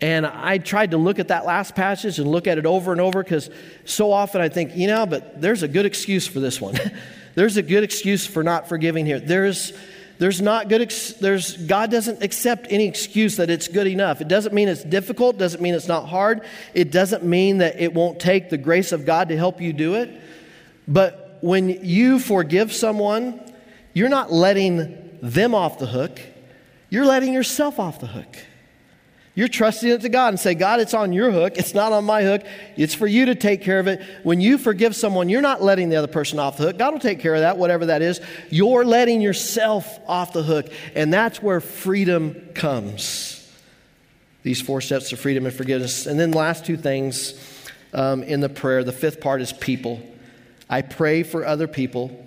And 0.00 0.26
I 0.26 0.58
tried 0.58 0.90
to 0.90 0.98
look 0.98 1.18
at 1.18 1.28
that 1.28 1.46
last 1.46 1.74
passage 1.74 2.18
and 2.18 2.28
look 2.28 2.46
at 2.46 2.58
it 2.58 2.66
over 2.66 2.92
and 2.92 3.00
over 3.00 3.22
because 3.22 3.48
so 3.84 4.12
often 4.12 4.40
I 4.40 4.48
think, 4.48 4.76
you 4.76 4.86
know, 4.86 5.06
but 5.06 5.40
there's 5.40 5.62
a 5.62 5.68
good 5.68 5.86
excuse 5.86 6.26
for 6.26 6.38
this 6.38 6.60
one. 6.60 6.78
there's 7.34 7.56
a 7.56 7.62
good 7.62 7.82
excuse 7.82 8.26
for 8.26 8.42
not 8.42 8.68
forgiving 8.68 9.06
here. 9.06 9.18
There's, 9.18 9.72
there's 10.18 10.42
not 10.42 10.68
good, 10.68 10.82
ex- 10.82 11.14
there's, 11.14 11.56
God 11.56 11.90
doesn't 11.90 12.22
accept 12.22 12.66
any 12.68 12.86
excuse 12.86 13.36
that 13.36 13.48
it's 13.48 13.68
good 13.68 13.86
enough. 13.86 14.20
It 14.20 14.28
doesn't 14.28 14.54
mean 14.54 14.68
it's 14.68 14.84
difficult, 14.84 15.38
doesn't 15.38 15.62
mean 15.62 15.74
it's 15.74 15.88
not 15.88 16.08
hard. 16.08 16.42
It 16.74 16.90
doesn't 16.90 17.24
mean 17.24 17.58
that 17.58 17.80
it 17.80 17.94
won't 17.94 18.20
take 18.20 18.50
the 18.50 18.58
grace 18.58 18.92
of 18.92 19.06
God 19.06 19.28
to 19.28 19.36
help 19.36 19.62
you 19.62 19.72
do 19.72 19.94
it. 19.94 20.10
But 20.86 21.38
when 21.40 21.68
you 21.84 22.18
forgive 22.18 22.72
someone, 22.72 23.40
you're 23.94 24.10
not 24.10 24.30
letting 24.30 25.18
them 25.22 25.54
off 25.54 25.78
the 25.78 25.86
hook, 25.86 26.20
you're 26.90 27.06
letting 27.06 27.32
yourself 27.32 27.80
off 27.80 27.98
the 27.98 28.06
hook. 28.06 28.36
You're 29.36 29.48
trusting 29.48 29.90
it 29.90 30.00
to 30.00 30.08
God 30.08 30.28
and 30.28 30.40
say, 30.40 30.54
God, 30.54 30.80
it's 30.80 30.94
on 30.94 31.12
your 31.12 31.30
hook. 31.30 31.58
It's 31.58 31.74
not 31.74 31.92
on 31.92 32.04
my 32.04 32.22
hook. 32.22 32.42
It's 32.74 32.94
for 32.94 33.06
you 33.06 33.26
to 33.26 33.34
take 33.34 33.60
care 33.60 33.78
of 33.78 33.86
it. 33.86 34.00
When 34.22 34.40
you 34.40 34.56
forgive 34.56 34.96
someone, 34.96 35.28
you're 35.28 35.42
not 35.42 35.62
letting 35.62 35.90
the 35.90 35.96
other 35.96 36.06
person 36.06 36.38
off 36.38 36.56
the 36.56 36.64
hook. 36.64 36.78
God 36.78 36.94
will 36.94 37.00
take 37.00 37.20
care 37.20 37.34
of 37.34 37.42
that, 37.42 37.58
whatever 37.58 37.86
that 37.86 38.00
is. 38.00 38.18
You're 38.48 38.86
letting 38.86 39.20
yourself 39.20 40.00
off 40.08 40.32
the 40.32 40.42
hook. 40.42 40.72
And 40.94 41.12
that's 41.12 41.42
where 41.42 41.60
freedom 41.60 42.48
comes. 42.54 43.34
These 44.42 44.62
four 44.62 44.80
steps 44.80 45.10
to 45.10 45.18
freedom 45.18 45.44
and 45.44 45.54
forgiveness. 45.54 46.06
And 46.06 46.18
then, 46.18 46.30
last 46.30 46.64
two 46.64 46.78
things 46.78 47.34
um, 47.92 48.22
in 48.22 48.40
the 48.40 48.48
prayer. 48.48 48.84
The 48.84 48.92
fifth 48.92 49.20
part 49.20 49.42
is 49.42 49.52
people. 49.52 50.00
I 50.70 50.80
pray 50.80 51.22
for 51.22 51.44
other 51.44 51.68
people 51.68 52.24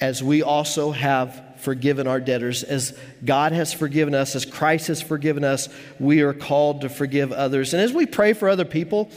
as 0.00 0.22
we 0.22 0.42
also 0.42 0.92
have 0.92 1.49
forgiven 1.60 2.06
our 2.06 2.20
debtors. 2.20 2.62
As 2.62 2.96
God 3.24 3.52
has 3.52 3.72
forgiven 3.72 4.14
us, 4.14 4.34
as 4.34 4.44
Christ 4.44 4.88
has 4.88 5.00
forgiven 5.00 5.44
us, 5.44 5.68
we 5.98 6.22
are 6.22 6.32
called 6.32 6.82
to 6.82 6.88
forgive 6.88 7.32
others. 7.32 7.74
And 7.74 7.82
as 7.82 7.92
we 7.92 8.06
pray 8.06 8.32
for 8.32 8.48
other 8.48 8.64
people, 8.64 9.10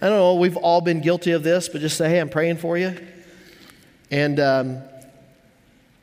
I 0.00 0.08
don't 0.08 0.18
know, 0.18 0.34
we've 0.34 0.56
all 0.56 0.80
been 0.80 1.00
guilty 1.00 1.32
of 1.32 1.42
this, 1.42 1.68
but 1.68 1.80
just 1.80 1.96
say, 1.96 2.08
hey, 2.08 2.20
I'm 2.20 2.28
praying 2.28 2.58
for 2.58 2.78
you. 2.78 2.96
And 4.10 4.38
um, 4.38 4.82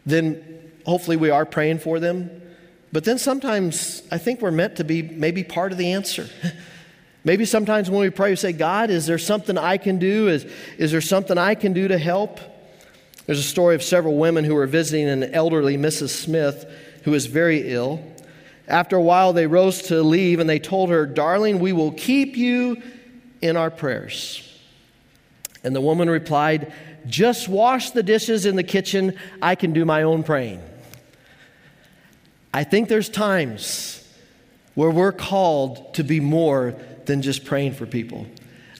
then 0.05 0.71
hopefully 0.85 1.17
we 1.17 1.29
are 1.29 1.45
praying 1.45 1.79
for 1.79 1.99
them. 1.99 2.41
But 2.91 3.03
then 3.03 3.17
sometimes 3.17 4.03
I 4.11 4.17
think 4.17 4.41
we're 4.41 4.51
meant 4.51 4.77
to 4.77 4.83
be 4.83 5.01
maybe 5.01 5.43
part 5.43 5.71
of 5.71 5.77
the 5.77 5.93
answer. 5.93 6.29
maybe 7.23 7.45
sometimes 7.45 7.89
when 7.89 8.01
we 8.01 8.09
pray, 8.09 8.31
we 8.31 8.35
say, 8.35 8.53
God, 8.53 8.89
is 8.89 9.05
there 9.05 9.17
something 9.17 9.57
I 9.57 9.77
can 9.77 9.99
do? 9.99 10.27
Is, 10.27 10.45
is 10.77 10.91
there 10.91 11.01
something 11.01 11.37
I 11.37 11.55
can 11.55 11.73
do 11.73 11.87
to 11.87 11.97
help? 11.97 12.39
There's 13.25 13.39
a 13.39 13.43
story 13.43 13.75
of 13.75 13.83
several 13.83 14.17
women 14.17 14.43
who 14.43 14.55
were 14.55 14.67
visiting 14.67 15.07
an 15.07 15.23
elderly 15.33 15.77
Mrs. 15.77 16.09
Smith 16.09 16.65
who 17.03 17.11
was 17.11 17.25
very 17.25 17.71
ill. 17.71 18.03
After 18.67 18.95
a 18.95 19.01
while, 19.01 19.33
they 19.33 19.47
rose 19.47 19.83
to 19.83 20.01
leave 20.01 20.39
and 20.39 20.49
they 20.49 20.59
told 20.59 20.89
her, 20.89 21.05
Darling, 21.05 21.59
we 21.59 21.73
will 21.73 21.91
keep 21.91 22.37
you 22.37 22.81
in 23.41 23.57
our 23.57 23.71
prayers. 23.71 24.41
And 25.63 25.75
the 25.75 25.81
woman 25.81 26.09
replied, 26.09 26.71
Just 27.07 27.47
wash 27.47 27.91
the 27.91 28.03
dishes 28.03 28.45
in 28.45 28.55
the 28.55 28.63
kitchen. 28.63 29.17
I 29.41 29.55
can 29.55 29.73
do 29.73 29.85
my 29.85 30.03
own 30.03 30.23
praying. 30.23 30.61
I 32.53 32.63
think 32.63 32.87
there's 32.87 33.09
times 33.09 34.01
where 34.75 34.91
we're 34.91 35.11
called 35.11 35.93
to 35.95 36.03
be 36.03 36.19
more 36.19 36.75
than 37.05 37.21
just 37.21 37.45
praying 37.45 37.73
for 37.73 37.85
people. 37.85 38.27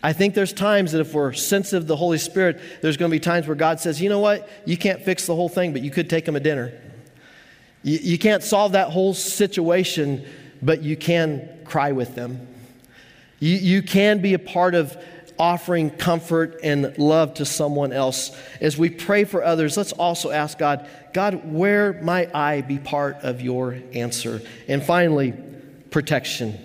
I 0.06 0.14
think 0.14 0.36
there's 0.36 0.54
times 0.54 0.92
that 0.92 1.02
if 1.02 1.16
we're 1.16 1.34
sensitive 1.34 1.82
to 1.82 1.88
the 1.88 1.96
Holy 1.96 2.20
Spirit, 2.20 2.62
there's 2.84 2.96
going 2.96 3.10
to 3.10 3.16
be 3.16 3.20
times 3.20 3.48
where 3.48 3.56
God 3.56 3.80
says, 3.80 4.00
you 4.00 4.08
know 4.08 4.20
what? 4.20 4.48
You 4.64 4.78
can't 4.78 5.02
fix 5.02 5.26
the 5.26 5.34
whole 5.34 5.50
thing, 5.50 5.74
but 5.74 5.82
you 5.82 5.90
could 5.90 6.12
take 6.12 6.26
them 6.26 6.36
a 6.36 6.40
dinner. 6.40 6.80
You, 7.82 7.98
you 7.98 8.20
can't 8.20 8.44
solve 8.44 8.74
that 8.74 8.92
whole 8.92 9.16
situation, 9.16 10.24
but 10.62 10.84
you 10.84 10.96
can 10.96 11.50
cry 11.66 11.92
with 11.92 12.14
them. 12.14 12.48
You, 13.40 13.56
you 13.56 13.82
can 13.82 14.22
be 14.22 14.36
a 14.36 14.40
part 14.40 14.76
of 14.76 14.96
offering 15.40 15.90
comfort 15.90 16.60
and 16.62 16.96
love 17.00 17.34
to 17.36 17.46
someone 17.46 17.92
else. 17.92 18.30
As 18.62 18.78
we 18.78 18.92
pray 18.92 19.24
for 19.24 19.44
others, 19.44 19.76
let's 19.76 19.92
also 19.92 20.30
ask 20.30 20.60
God, 20.60 20.88
God, 21.16 21.52
where 21.52 21.94
might 22.04 22.36
I 22.36 22.62
be 22.62 22.78
part 22.78 23.16
of 23.24 23.42
your 23.42 23.80
answer? 23.92 24.44
And 24.68 24.84
finally, 24.84 25.34
protection. 25.90 26.60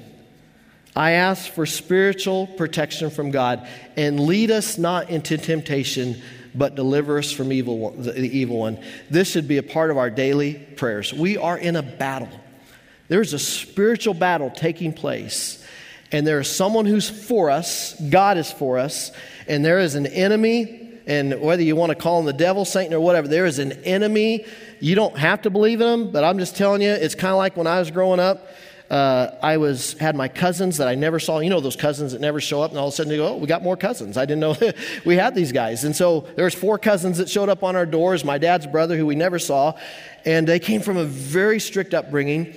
I 1.01 1.13
ask 1.13 1.51
for 1.51 1.65
spiritual 1.65 2.47
protection 2.47 3.09
from 3.09 3.31
God 3.31 3.67
and 3.97 4.21
lead 4.21 4.51
us 4.51 4.77
not 4.77 5.09
into 5.09 5.39
temptation, 5.39 6.21
but 6.55 6.75
deliver 6.75 7.17
us 7.17 7.33
from 7.33 7.55
evil, 7.55 7.93
the 7.93 8.21
evil 8.21 8.59
one. 8.59 8.79
This 9.09 9.31
should 9.31 9.49
be 9.49 9.57
a 9.57 9.63
part 9.63 9.91
of 9.91 9.97
our 9.97 10.11
daily 10.11 10.57
prayers. 10.77 11.11
We 11.11 11.39
are 11.39 11.57
in 11.57 11.77
a 11.77 11.83
battle. 11.83 12.29
There's 13.09 13.33
a 13.33 13.39
spiritual 13.39 14.13
battle 14.13 14.51
taking 14.51 14.93
place, 14.93 15.67
and 16.13 16.27
there 16.27 16.39
is 16.39 16.55
someone 16.55 16.85
who's 16.85 17.09
for 17.09 17.49
us, 17.49 17.99
God 18.11 18.37
is 18.37 18.53
for 18.53 18.77
us, 18.77 19.11
and 19.49 19.65
there 19.65 19.79
is 19.79 19.95
an 19.95 20.07
enemy. 20.07 20.99
And 21.07 21.41
whether 21.41 21.63
you 21.63 21.77
want 21.77 21.91
to 21.91 21.97
call 21.97 22.21
him 22.21 22.27
the 22.27 22.35
devil, 22.35 22.67
Satan, 22.67 22.93
or 22.93 23.01
whatever, 23.01 23.27
there 23.27 23.47
is 23.47 23.59
an 23.59 23.73
enemy. 23.85 24.45
You 24.81 24.95
don't 24.95 25.17
have 25.17 25.43
to 25.43 25.51
believe 25.51 25.81
in 25.81 25.87
them, 25.87 26.11
but 26.11 26.25
I'm 26.25 26.39
just 26.39 26.57
telling 26.57 26.83
you, 26.83 26.91
it's 26.91 27.15
kind 27.15 27.33
of 27.33 27.39
like 27.39 27.57
when 27.57 27.67
I 27.67 27.79
was 27.79 27.91
growing 27.91 28.21
up 28.21 28.47
uh, 28.91 29.37
I 29.41 29.57
was 29.57 29.93
had 29.95 30.17
my 30.17 30.27
cousins 30.27 30.79
that 30.79 30.89
I 30.89 30.97
never 30.97 31.21
saw. 31.21 31.39
You 31.39 31.49
know 31.49 31.61
those 31.61 31.77
cousins 31.77 32.11
that 32.11 32.21
never 32.21 32.41
show 32.41 32.61
up, 32.61 32.73
and 32.73 32.79
all 32.79 32.89
of 32.89 32.93
a 32.93 32.97
sudden 32.97 33.11
they 33.11 33.17
go, 33.17 33.29
"Oh, 33.29 33.37
we 33.37 33.47
got 33.47 33.63
more 33.63 33.77
cousins." 33.77 34.17
I 34.17 34.27
didn't 34.27 34.41
know 34.41 34.57
we 35.05 35.15
had 35.15 35.35
these 35.35 35.53
guys, 35.53 35.85
and 35.85 35.95
so 35.95 36.27
there 36.35 36.45
was 36.45 36.55
four 36.55 36.77
cousins 36.77 37.19
that 37.19 37.31
showed 37.31 37.49
up 37.49 37.63
on 37.63 37.77
our 37.77 37.87
doors. 37.87 38.25
My 38.25 38.37
dad's 38.37 38.67
brother, 38.67 38.97
who 38.97 39.07
we 39.07 39.15
never 39.15 39.39
saw, 39.39 39.75
and 40.25 40.47
they 40.47 40.59
came 40.59 40.81
from 40.81 40.97
a 40.97 41.05
very 41.05 41.61
strict 41.61 41.95
upbringing. 41.95 42.53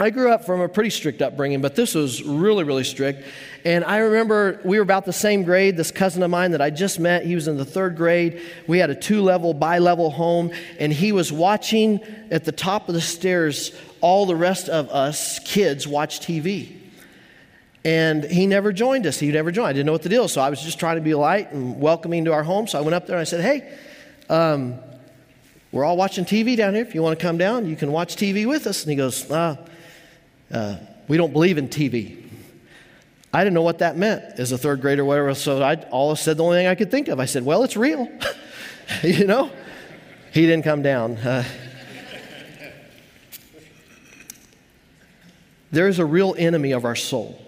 I 0.00 0.08
grew 0.08 0.32
up 0.32 0.46
from 0.46 0.62
a 0.62 0.68
pretty 0.68 0.88
strict 0.88 1.20
upbringing, 1.20 1.60
but 1.60 1.76
this 1.76 1.94
was 1.94 2.22
really, 2.22 2.64
really 2.64 2.84
strict. 2.84 3.22
And 3.66 3.84
I 3.84 3.98
remember 3.98 4.58
we 4.64 4.78
were 4.78 4.82
about 4.82 5.04
the 5.04 5.12
same 5.12 5.42
grade. 5.42 5.76
This 5.76 5.90
cousin 5.90 6.22
of 6.22 6.30
mine 6.30 6.52
that 6.52 6.62
I 6.62 6.70
just 6.70 6.98
met, 6.98 7.26
he 7.26 7.34
was 7.34 7.48
in 7.48 7.58
the 7.58 7.66
third 7.66 7.98
grade. 7.98 8.40
We 8.66 8.78
had 8.78 8.88
a 8.88 8.94
two 8.94 9.20
level, 9.22 9.52
bi 9.52 9.78
level 9.78 10.08
home, 10.08 10.52
and 10.78 10.90
he 10.90 11.12
was 11.12 11.30
watching 11.30 12.00
at 12.30 12.44
the 12.44 12.52
top 12.52 12.88
of 12.88 12.94
the 12.94 13.00
stairs 13.02 13.78
all 14.00 14.24
the 14.24 14.34
rest 14.34 14.70
of 14.70 14.88
us 14.88 15.38
kids 15.40 15.86
watch 15.86 16.20
TV. 16.20 16.78
And 17.84 18.24
he 18.24 18.46
never 18.46 18.72
joined 18.72 19.06
us. 19.06 19.18
He 19.18 19.30
never 19.30 19.50
joined. 19.50 19.68
I 19.68 19.72
didn't 19.74 19.86
know 19.86 19.92
what 19.92 20.02
the 20.02 20.08
deal 20.08 20.22
was. 20.22 20.32
So 20.32 20.40
I 20.40 20.48
was 20.48 20.62
just 20.62 20.78
trying 20.78 20.96
to 20.96 21.02
be 21.02 21.12
light 21.12 21.52
and 21.52 21.78
welcoming 21.78 22.24
to 22.24 22.32
our 22.32 22.42
home. 22.42 22.66
So 22.66 22.78
I 22.78 22.80
went 22.80 22.94
up 22.94 23.06
there 23.06 23.16
and 23.16 23.20
I 23.20 23.24
said, 23.24 23.42
Hey, 23.42 23.78
um, 24.30 24.78
we're 25.72 25.84
all 25.84 25.98
watching 25.98 26.24
TV 26.24 26.56
down 26.56 26.74
here. 26.74 26.84
If 26.84 26.94
you 26.94 27.02
want 27.02 27.18
to 27.18 27.22
come 27.22 27.36
down, 27.36 27.66
you 27.66 27.76
can 27.76 27.92
watch 27.92 28.16
TV 28.16 28.46
with 28.46 28.66
us. 28.66 28.82
And 28.82 28.90
he 28.90 28.96
goes, 28.96 29.30
uh, 29.30 29.56
uh, 30.52 30.76
We 31.08 31.16
don't 31.16 31.32
believe 31.32 31.58
in 31.58 31.68
TV. 31.68 32.16
I 33.32 33.44
didn't 33.44 33.54
know 33.54 33.62
what 33.62 33.78
that 33.78 33.96
meant 33.96 34.22
as 34.38 34.50
a 34.52 34.58
third 34.58 34.80
grader 34.80 35.04
whatever. 35.04 35.34
So 35.34 35.62
I 35.62 35.76
all 35.90 36.16
said 36.16 36.36
the 36.36 36.44
only 36.44 36.58
thing 36.58 36.66
I 36.66 36.74
could 36.74 36.90
think 36.90 37.08
of. 37.08 37.20
I 37.20 37.26
said, 37.26 37.44
Well, 37.44 37.62
it's 37.62 37.76
real. 37.76 38.08
you 39.02 39.26
know? 39.26 39.50
He 40.32 40.42
didn't 40.42 40.64
come 40.64 40.82
down. 40.82 41.16
Uh, 41.16 41.44
There 45.72 45.86
is 45.88 45.98
a 45.98 46.04
real 46.04 46.34
enemy 46.36 46.72
of 46.72 46.84
our 46.84 46.96
soul. 46.96 47.40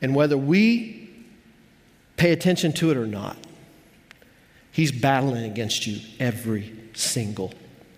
And 0.00 0.14
whether 0.14 0.36
we 0.36 1.10
pay 2.16 2.32
attention 2.32 2.72
to 2.74 2.90
it 2.90 2.96
or 2.96 3.06
not, 3.06 3.36
he's 4.72 4.92
battling 4.92 5.44
against 5.44 5.86
you 5.86 6.00
every 6.18 6.74
single 6.94 7.52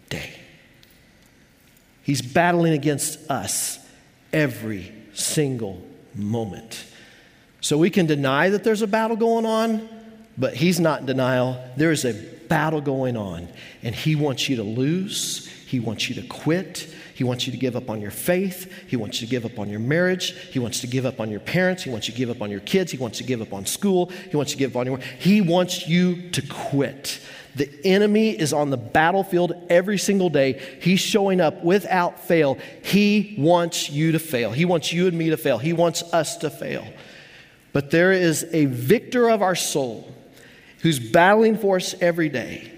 day. 0.08 0.34
He's 2.06 2.22
battling 2.22 2.72
against 2.72 3.28
us 3.28 3.80
every 4.32 4.92
single 5.12 5.84
moment. 6.14 6.84
So 7.60 7.76
we 7.76 7.90
can 7.90 8.06
deny 8.06 8.48
that 8.50 8.62
there's 8.62 8.82
a 8.82 8.86
battle 8.86 9.16
going 9.16 9.44
on, 9.44 9.88
but 10.38 10.54
he's 10.54 10.78
not 10.78 11.00
in 11.00 11.06
denial. 11.06 11.60
There 11.76 11.90
is 11.90 12.04
a 12.04 12.12
battle 12.12 12.80
going 12.80 13.16
on, 13.16 13.48
and 13.82 13.92
he 13.92 14.14
wants 14.14 14.48
you 14.48 14.54
to 14.54 14.62
lose, 14.62 15.48
he 15.66 15.80
wants 15.80 16.08
you 16.08 16.14
to 16.22 16.28
quit, 16.28 16.94
he 17.16 17.24
wants 17.24 17.46
you 17.46 17.52
to 17.52 17.56
give 17.56 17.76
up 17.76 17.88
on 17.88 18.02
your 18.02 18.10
faith. 18.10 18.70
He 18.86 18.96
wants 18.96 19.22
you 19.22 19.26
to 19.26 19.30
give 19.30 19.46
up 19.46 19.58
on 19.58 19.70
your 19.70 19.80
marriage. 19.80 20.32
He 20.32 20.58
wants 20.58 20.82
to 20.82 20.86
give 20.86 21.06
up 21.06 21.18
on 21.18 21.30
your 21.30 21.40
parents. 21.40 21.82
He 21.82 21.88
wants 21.88 22.06
you 22.08 22.12
to 22.12 22.18
give 22.18 22.28
up 22.28 22.42
on 22.42 22.50
your 22.50 22.60
kids. 22.60 22.92
He 22.92 22.98
wants 22.98 23.16
to 23.16 23.24
give 23.24 23.40
up 23.40 23.54
on 23.54 23.64
school. 23.64 24.12
He 24.30 24.36
wants 24.36 24.52
you 24.52 24.56
to 24.56 24.58
give 24.58 24.76
up 24.76 24.80
on 24.80 24.86
your 24.86 24.96
work. 24.96 25.04
He 25.18 25.40
wants 25.40 25.88
you 25.88 26.28
to 26.32 26.42
quit. 26.42 27.18
The 27.54 27.70
enemy 27.86 28.38
is 28.38 28.52
on 28.52 28.68
the 28.68 28.76
battlefield 28.76 29.54
every 29.70 29.96
single 29.96 30.28
day. 30.28 30.60
He's 30.82 31.00
showing 31.00 31.40
up 31.40 31.64
without 31.64 32.20
fail. 32.20 32.58
He 32.84 33.34
wants 33.38 33.88
you 33.88 34.12
to 34.12 34.18
fail. 34.18 34.52
He 34.52 34.66
wants 34.66 34.92
you 34.92 35.06
and 35.06 35.16
me 35.16 35.30
to 35.30 35.38
fail. 35.38 35.56
He 35.56 35.72
wants 35.72 36.02
us 36.12 36.36
to 36.38 36.50
fail. 36.50 36.86
But 37.72 37.90
there 37.90 38.12
is 38.12 38.46
a 38.52 38.66
victor 38.66 39.30
of 39.30 39.40
our 39.40 39.54
soul 39.54 40.14
who's 40.82 40.98
battling 40.98 41.56
for 41.56 41.76
us 41.76 41.94
every 41.98 42.28
day. 42.28 42.75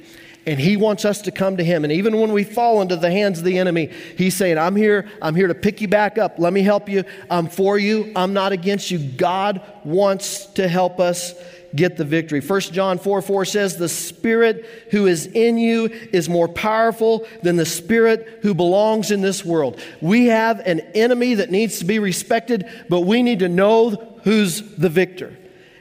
And 0.48 0.58
he 0.58 0.78
wants 0.78 1.04
us 1.04 1.20
to 1.22 1.30
come 1.30 1.58
to 1.58 1.62
him. 1.62 1.84
And 1.84 1.92
even 1.92 2.18
when 2.18 2.32
we 2.32 2.42
fall 2.42 2.80
into 2.80 2.96
the 2.96 3.10
hands 3.10 3.38
of 3.38 3.44
the 3.44 3.58
enemy, 3.58 3.90
he's 4.16 4.34
saying, 4.34 4.56
I'm 4.56 4.76
here, 4.76 5.06
I'm 5.20 5.34
here 5.34 5.46
to 5.46 5.54
pick 5.54 5.82
you 5.82 5.88
back 5.88 6.16
up. 6.16 6.38
Let 6.38 6.54
me 6.54 6.62
help 6.62 6.88
you. 6.88 7.04
I'm 7.28 7.48
for 7.48 7.78
you. 7.78 8.10
I'm 8.16 8.32
not 8.32 8.52
against 8.52 8.90
you. 8.90 8.98
God 8.98 9.60
wants 9.84 10.46
to 10.54 10.66
help 10.66 11.00
us 11.00 11.34
get 11.76 11.98
the 11.98 12.04
victory. 12.06 12.40
1 12.40 12.60
John 12.62 12.96
4 12.96 13.20
4 13.20 13.44
says, 13.44 13.76
The 13.76 13.90
Spirit 13.90 14.64
who 14.90 15.06
is 15.06 15.26
in 15.26 15.58
you 15.58 15.90
is 16.14 16.30
more 16.30 16.48
powerful 16.48 17.26
than 17.42 17.56
the 17.56 17.66
Spirit 17.66 18.38
who 18.40 18.54
belongs 18.54 19.10
in 19.10 19.20
this 19.20 19.44
world. 19.44 19.78
We 20.00 20.28
have 20.28 20.60
an 20.60 20.80
enemy 20.94 21.34
that 21.34 21.50
needs 21.50 21.80
to 21.80 21.84
be 21.84 21.98
respected, 21.98 22.66
but 22.88 23.02
we 23.02 23.22
need 23.22 23.40
to 23.40 23.50
know 23.50 24.18
who's 24.24 24.62
the 24.76 24.88
victor 24.88 25.36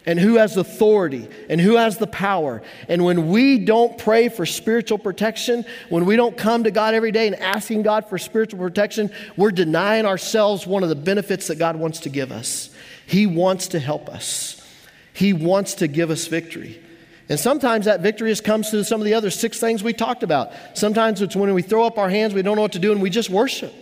and 0.07 0.17
who 0.17 0.35
has 0.35 0.55
authority 0.55 1.27
and 1.49 1.59
who 1.59 1.75
has 1.75 1.97
the 1.97 2.07
power. 2.07 2.63
And 2.87 3.03
when 3.03 3.27
we 3.27 3.59
don't 3.59 3.97
pray 3.97 4.29
for 4.29 4.45
spiritual 4.45 4.97
protection, 4.97 5.65
when 5.89 6.05
we 6.05 6.15
don't 6.15 6.37
come 6.37 6.63
to 6.63 6.71
God 6.71 6.93
every 6.93 7.11
day 7.11 7.27
and 7.27 7.35
asking 7.35 7.83
God 7.83 8.07
for 8.07 8.17
spiritual 8.17 8.59
protection, 8.59 9.11
we're 9.35 9.51
denying 9.51 10.05
ourselves 10.05 10.65
one 10.65 10.81
of 10.81 10.89
the 10.89 10.95
benefits 10.95 11.47
that 11.47 11.59
God 11.59 11.75
wants 11.75 11.99
to 12.01 12.09
give 12.09 12.31
us. 12.31 12.69
He 13.05 13.27
wants 13.27 13.67
to 13.69 13.79
help 13.79 14.07
us, 14.09 14.65
He 15.13 15.33
wants 15.33 15.75
to 15.75 15.87
give 15.87 16.09
us 16.09 16.25
victory. 16.25 16.81
And 17.29 17.37
sometimes 17.37 17.85
that 17.85 17.99
victory 17.99 18.31
just 18.31 18.45
comes 18.45 18.69
through 18.69 18.85
some 18.85 19.01
of 19.01 19.05
the 19.05 19.13
other 19.13 19.29
six 19.29 19.59
things 19.59 19.83
we 19.83 19.91
talked 19.91 20.23
about. 20.23 20.53
Sometimes 20.75 21.21
it's 21.21 21.35
when 21.35 21.53
we 21.53 21.61
throw 21.61 21.83
up 21.83 21.97
our 21.97 22.09
hands, 22.09 22.33
we 22.33 22.41
don't 22.41 22.55
know 22.55 22.61
what 22.61 22.71
to 22.71 22.79
do, 22.79 22.93
and 22.93 23.01
we 23.01 23.09
just 23.09 23.29
worship. 23.29 23.73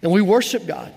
And 0.00 0.10
we 0.10 0.22
worship 0.22 0.66
God. 0.66 0.94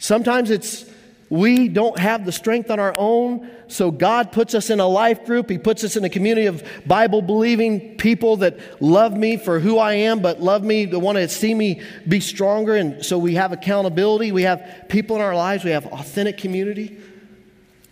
Sometimes 0.00 0.50
it's 0.50 0.84
we 1.32 1.68
don't 1.68 1.98
have 1.98 2.26
the 2.26 2.30
strength 2.30 2.70
on 2.70 2.78
our 2.78 2.94
own, 2.98 3.50
so 3.66 3.90
God 3.90 4.32
puts 4.32 4.54
us 4.54 4.68
in 4.68 4.80
a 4.80 4.86
life 4.86 5.24
group. 5.24 5.48
He 5.48 5.56
puts 5.56 5.82
us 5.82 5.96
in 5.96 6.04
a 6.04 6.10
community 6.10 6.46
of 6.46 6.62
Bible 6.86 7.22
believing 7.22 7.96
people 7.96 8.36
that 8.36 8.82
love 8.82 9.16
me 9.16 9.38
for 9.38 9.58
who 9.58 9.78
I 9.78 9.94
am, 9.94 10.20
but 10.20 10.42
love 10.42 10.62
me, 10.62 10.84
that 10.84 10.98
want 10.98 11.16
to 11.16 11.26
see 11.30 11.54
me 11.54 11.80
be 12.06 12.20
stronger. 12.20 12.76
And 12.76 13.02
so 13.02 13.16
we 13.16 13.36
have 13.36 13.50
accountability. 13.50 14.30
We 14.30 14.42
have 14.42 14.84
people 14.90 15.16
in 15.16 15.22
our 15.22 15.34
lives. 15.34 15.64
We 15.64 15.70
have 15.70 15.86
authentic 15.86 16.36
community. 16.36 17.00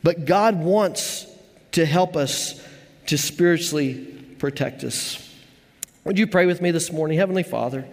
But 0.02 0.26
God 0.26 0.62
wants 0.62 1.26
to 1.72 1.86
help 1.86 2.16
us 2.16 2.62
to 3.06 3.16
spiritually 3.16 4.34
protect 4.38 4.84
us. 4.84 5.34
Would 6.04 6.18
you 6.18 6.26
pray 6.26 6.44
with 6.44 6.60
me 6.60 6.72
this 6.72 6.92
morning? 6.92 7.16
Heavenly 7.16 7.44
Father, 7.44 7.86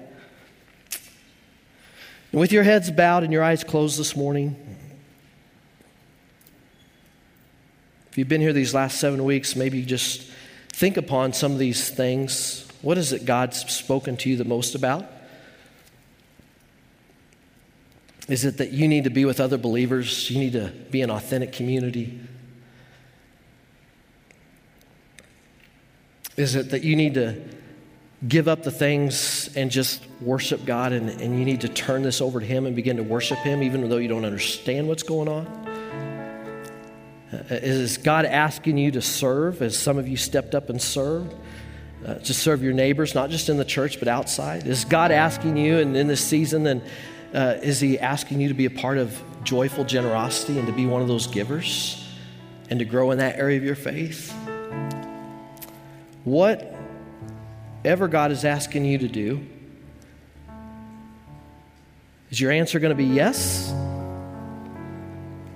with 2.34 2.52
your 2.52 2.64
heads 2.64 2.91
bowed 2.91 3.24
and 3.24 3.32
your 3.32 3.43
eyes 3.43 3.64
closed 3.64 3.98
this 3.98 4.14
morning, 4.14 4.58
If 8.18 8.22
you've 8.22 8.30
been 8.30 8.41
here 8.41 8.51
these 8.51 8.74
last 8.74 8.99
seven 8.99 9.24
weeks, 9.24 9.55
maybe 9.55 9.86
just 9.86 10.24
think 10.70 10.97
upon 10.97 11.34
some 11.34 11.51
of 11.51 11.59
these 11.59 11.91
things. 11.91 12.68
What 12.82 12.97
is 12.97 13.13
it 13.13 13.26
God's 13.26 13.59
spoken 13.72 14.18
to 14.18 14.28
you 14.32 14.38
the 14.38 14.43
most 14.43 14.74
about? 14.74 15.05
Is 18.28 18.43
it 18.43 18.57
that 18.57 18.72
you 18.72 18.88
need 18.88 19.03
to 19.03 19.11
be 19.11 19.24
with 19.24 19.39
other 19.39 19.59
believers? 19.59 20.32
You 20.32 20.39
need 20.39 20.53
to 20.53 20.74
be 20.89 21.03
an 21.03 21.11
authentic 21.11 21.53
community? 21.53 22.20
Is 26.38 26.55
it 26.55 26.72
that 26.72 26.84
you 26.84 26.95
need 26.95 27.13
to 27.13 27.39
give 28.28 28.47
up 28.47 28.63
the 28.63 28.72
things 28.72 29.55
and 29.55 29.70
just 29.70 30.03
worship 30.22 30.65
God 30.65 30.91
and, 30.91 31.07
and 31.22 31.38
you 31.38 31.45
need 31.45 31.61
to 31.61 31.70
turn 31.70 32.01
this 32.01 32.20
over 32.20 32.39
to 32.39 32.45
Him 32.47 32.65
and 32.65 32.76
begin 32.76 32.97
to 32.97 33.03
worship 33.03 33.38
Him 33.38 33.61
even 33.61 33.88
though 33.88 33.97
you 33.97 34.07
don't 34.07 34.26
understand 34.26 34.88
what's 34.88 35.03
going 35.03 35.28
on? 35.28 35.66
Uh, 37.32 37.38
is 37.50 37.98
God 37.98 38.26
asking 38.26 38.78
you 38.78 38.92
to 38.92 39.02
serve 39.02 39.62
as 39.62 39.78
some 39.78 39.98
of 39.98 40.08
you 40.08 40.18
stepped 40.18 40.56
up 40.56 40.70
and 40.70 40.82
served? 40.82 41.36
Uh, 42.06 42.16
to 42.16 42.34
serve 42.34 42.62
your 42.64 42.74
neighbors, 42.74 43.16
not 43.16 43.30
just 43.30 43.50
in 43.50 43.58
the 43.58 43.66
church, 43.66 44.00
but 44.00 44.08
outside? 44.08 44.68
Is 44.68 44.86
God 44.86 45.12
asking 45.12 45.58
you, 45.58 45.80
and 45.80 45.98
in 45.98 46.08
this 46.08 46.24
season, 46.24 46.64
then 46.64 46.82
uh, 47.34 47.56
is 47.62 47.80
He 47.80 48.00
asking 48.00 48.40
you 48.40 48.48
to 48.48 48.54
be 48.54 48.66
a 48.66 48.70
part 48.70 48.98
of 48.98 49.22
joyful 49.44 49.84
generosity 49.84 50.58
and 50.58 50.68
to 50.68 50.74
be 50.74 50.86
one 50.86 51.02
of 51.02 51.08
those 51.08 51.28
givers 51.28 52.08
and 52.70 52.80
to 52.80 52.86
grow 52.86 53.12
in 53.12 53.18
that 53.18 53.38
area 53.38 53.58
of 53.58 53.64
your 53.64 53.76
faith? 53.76 54.32
Whatever 56.24 58.08
God 58.08 58.32
is 58.32 58.46
asking 58.46 58.86
you 58.86 59.00
to 59.00 59.08
do, 59.08 59.46
Is 62.30 62.42
your 62.42 62.52
answer 62.52 62.80
going 62.80 62.90
to 62.90 62.96
be 62.96 63.06
yes? 63.06 63.74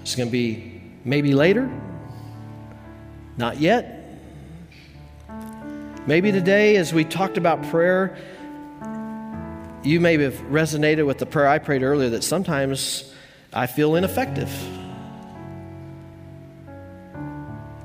It's 0.02 0.16
going 0.16 0.30
to 0.30 0.32
be 0.32 0.71
maybe 1.04 1.34
later? 1.34 1.70
Not 3.38 3.60
yet? 3.60 4.20
Maybe 6.08 6.32
today, 6.32 6.78
as 6.78 6.93
we 6.93 7.06
talked 7.06 7.38
about 7.38 7.64
prayer, 7.70 8.18
you 9.84 9.99
may 9.99 10.18
have 10.18 10.36
resonated 10.49 11.06
with 11.06 11.18
the 11.18 11.26
prayer 11.26 11.47
I 11.47 11.60
prayed 11.60 11.84
earlier 11.84 12.10
that 12.10 12.24
sometimes 12.24 13.14
I 13.54 13.68
feel 13.68 13.95
ineffective. 13.95 14.52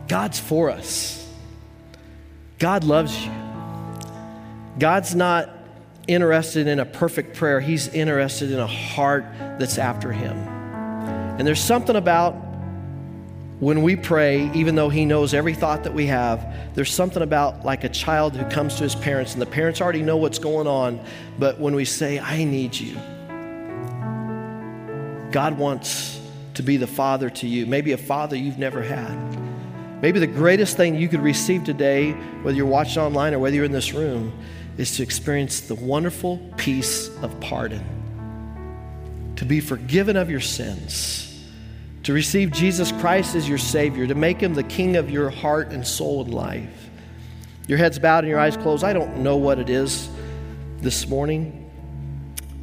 God's 0.08 0.38
for 0.38 0.70
us. 0.70 1.26
God 2.58 2.84
loves 2.84 3.24
you. 3.24 3.32
God's 4.78 5.14
not 5.14 5.50
interested 6.06 6.68
in 6.68 6.78
a 6.78 6.84
perfect 6.86 7.36
prayer, 7.36 7.60
He's 7.60 7.88
interested 7.88 8.50
in 8.52 8.60
a 8.60 8.66
heart 8.66 9.26
that's 9.58 9.78
after 9.78 10.12
Him. 10.12 10.36
And 10.36 11.46
there's 11.46 11.62
something 11.62 11.96
about 11.96 12.45
when 13.58 13.82
we 13.82 13.96
pray, 13.96 14.50
even 14.52 14.74
though 14.74 14.90
He 14.90 15.06
knows 15.06 15.32
every 15.32 15.54
thought 15.54 15.84
that 15.84 15.94
we 15.94 16.06
have, 16.06 16.74
there's 16.74 16.92
something 16.92 17.22
about 17.22 17.64
like 17.64 17.84
a 17.84 17.88
child 17.88 18.36
who 18.36 18.44
comes 18.50 18.74
to 18.76 18.82
his 18.82 18.94
parents 18.94 19.32
and 19.32 19.40
the 19.40 19.46
parents 19.46 19.80
already 19.80 20.02
know 20.02 20.18
what's 20.18 20.38
going 20.38 20.66
on, 20.66 21.00
but 21.38 21.58
when 21.58 21.74
we 21.74 21.86
say, 21.86 22.18
I 22.18 22.44
need 22.44 22.74
you, 22.74 22.94
God 25.32 25.56
wants 25.56 26.20
to 26.54 26.62
be 26.62 26.76
the 26.76 26.86
father 26.86 27.30
to 27.30 27.46
you, 27.46 27.64
maybe 27.66 27.92
a 27.92 27.98
father 27.98 28.36
you've 28.36 28.58
never 28.58 28.82
had. 28.82 29.14
Maybe 30.02 30.20
the 30.20 30.26
greatest 30.26 30.76
thing 30.76 30.94
you 30.94 31.08
could 31.08 31.20
receive 31.20 31.64
today, 31.64 32.12
whether 32.42 32.56
you're 32.56 32.66
watching 32.66 33.00
online 33.00 33.32
or 33.32 33.38
whether 33.38 33.56
you're 33.56 33.64
in 33.64 33.72
this 33.72 33.94
room, 33.94 34.38
is 34.76 34.96
to 34.96 35.02
experience 35.02 35.62
the 35.62 35.74
wonderful 35.74 36.38
peace 36.58 37.08
of 37.22 37.38
pardon, 37.40 37.82
to 39.36 39.46
be 39.46 39.60
forgiven 39.60 40.16
of 40.16 40.28
your 40.28 40.40
sins, 40.40 41.25
to 42.06 42.12
receive 42.12 42.52
Jesus 42.52 42.92
Christ 42.92 43.34
as 43.34 43.48
your 43.48 43.58
Savior, 43.58 44.06
to 44.06 44.14
make 44.14 44.40
Him 44.40 44.54
the 44.54 44.62
King 44.62 44.94
of 44.94 45.10
your 45.10 45.28
heart 45.28 45.72
and 45.72 45.84
soul 45.84 46.22
and 46.22 46.32
life. 46.32 46.88
Your 47.66 47.78
head's 47.78 47.98
bowed 47.98 48.22
and 48.22 48.28
your 48.28 48.38
eyes 48.38 48.56
closed. 48.56 48.84
I 48.84 48.92
don't 48.92 49.24
know 49.24 49.36
what 49.36 49.58
it 49.58 49.68
is 49.68 50.08
this 50.78 51.08
morning, 51.08 51.68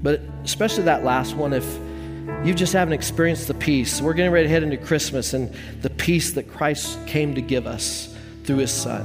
but 0.02 0.22
especially 0.46 0.84
that 0.84 1.04
last 1.04 1.36
one, 1.36 1.52
if 1.52 1.66
you 2.46 2.54
just 2.54 2.72
haven't 2.72 2.94
experienced 2.94 3.50
the 3.50 3.54
peace, 3.54 4.02
we're 4.02 4.14
getting 4.14 4.32
ready 4.32 4.48
to 4.48 4.50
head 4.50 4.64
into 4.64 4.78
Christmas 4.78 5.34
and 5.34 5.54
the 5.82 5.90
peace 5.90 6.32
that 6.32 6.44
Christ 6.50 7.06
came 7.06 7.36
to 7.36 7.42
give 7.42 7.68
us 7.68 8.16
through 8.46 8.60
His 8.60 8.72
Son. 8.72 9.04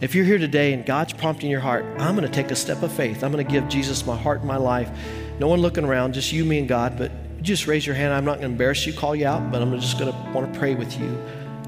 If 0.00 0.14
you're 0.14 0.24
here 0.24 0.38
today 0.38 0.72
and 0.72 0.86
God's 0.86 1.12
prompting 1.12 1.50
your 1.50 1.60
heart, 1.60 1.84
I'm 1.98 2.16
going 2.16 2.26
to 2.26 2.34
take 2.34 2.50
a 2.50 2.56
step 2.56 2.82
of 2.82 2.90
faith. 2.90 3.22
I'm 3.22 3.32
going 3.32 3.46
to 3.46 3.52
give 3.52 3.68
Jesus 3.68 4.06
my 4.06 4.16
heart 4.16 4.38
and 4.38 4.48
my 4.48 4.56
life. 4.56 4.90
No 5.38 5.46
one 5.46 5.60
looking 5.60 5.84
around, 5.84 6.14
just 6.14 6.32
you, 6.32 6.46
me, 6.46 6.58
and 6.58 6.66
God. 6.66 6.96
But 6.96 7.12
just 7.46 7.66
raise 7.66 7.86
your 7.86 7.94
hand. 7.94 8.12
I'm 8.12 8.24
not 8.24 8.38
going 8.38 8.48
to 8.48 8.52
embarrass 8.52 8.86
you, 8.86 8.92
call 8.92 9.16
you 9.16 9.26
out, 9.26 9.50
but 9.50 9.62
I'm 9.62 9.78
just 9.80 9.98
going 9.98 10.12
to 10.12 10.30
want 10.32 10.52
to 10.52 10.58
pray 10.58 10.74
with 10.74 10.98
you 10.98 11.18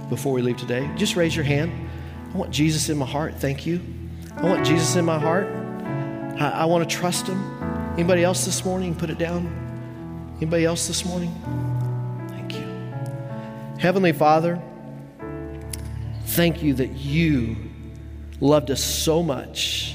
before 0.09 0.33
we 0.33 0.43
leave 0.43 0.57
today. 0.57 0.91
Just 0.97 1.17
raise 1.17 1.35
your 1.35 1.45
hand. 1.45 1.73
I 2.35 2.37
want 2.37 2.51
Jesus 2.51 2.89
in 2.89 2.99
my 2.99 3.07
heart. 3.07 3.35
Thank 3.37 3.65
you. 3.65 3.81
I 4.37 4.43
want 4.43 4.67
Jesus 4.67 4.97
in 4.97 5.05
my 5.05 5.19
heart. 5.19 5.47
I, 6.41 6.51
I 6.51 6.65
want 6.67 6.89
to 6.89 6.97
trust 6.97 7.27
Him. 7.27 7.39
Anybody 7.95 8.23
else 8.23 8.45
this 8.45 8.65
morning? 8.65 8.95
Put 8.95 9.11
it 9.11 9.19
down. 9.19 10.35
Anybody 10.37 10.65
else 10.65 10.87
this 10.87 11.05
morning? 11.05 11.35
Thank 12.29 12.55
you. 12.55 13.79
Heavenly 13.79 14.13
Father, 14.13 14.61
thank 16.27 16.63
you 16.63 16.75
that 16.75 16.91
you 16.93 17.57
loved 18.41 18.71
us 18.71 18.83
so 18.83 19.23
much 19.23 19.95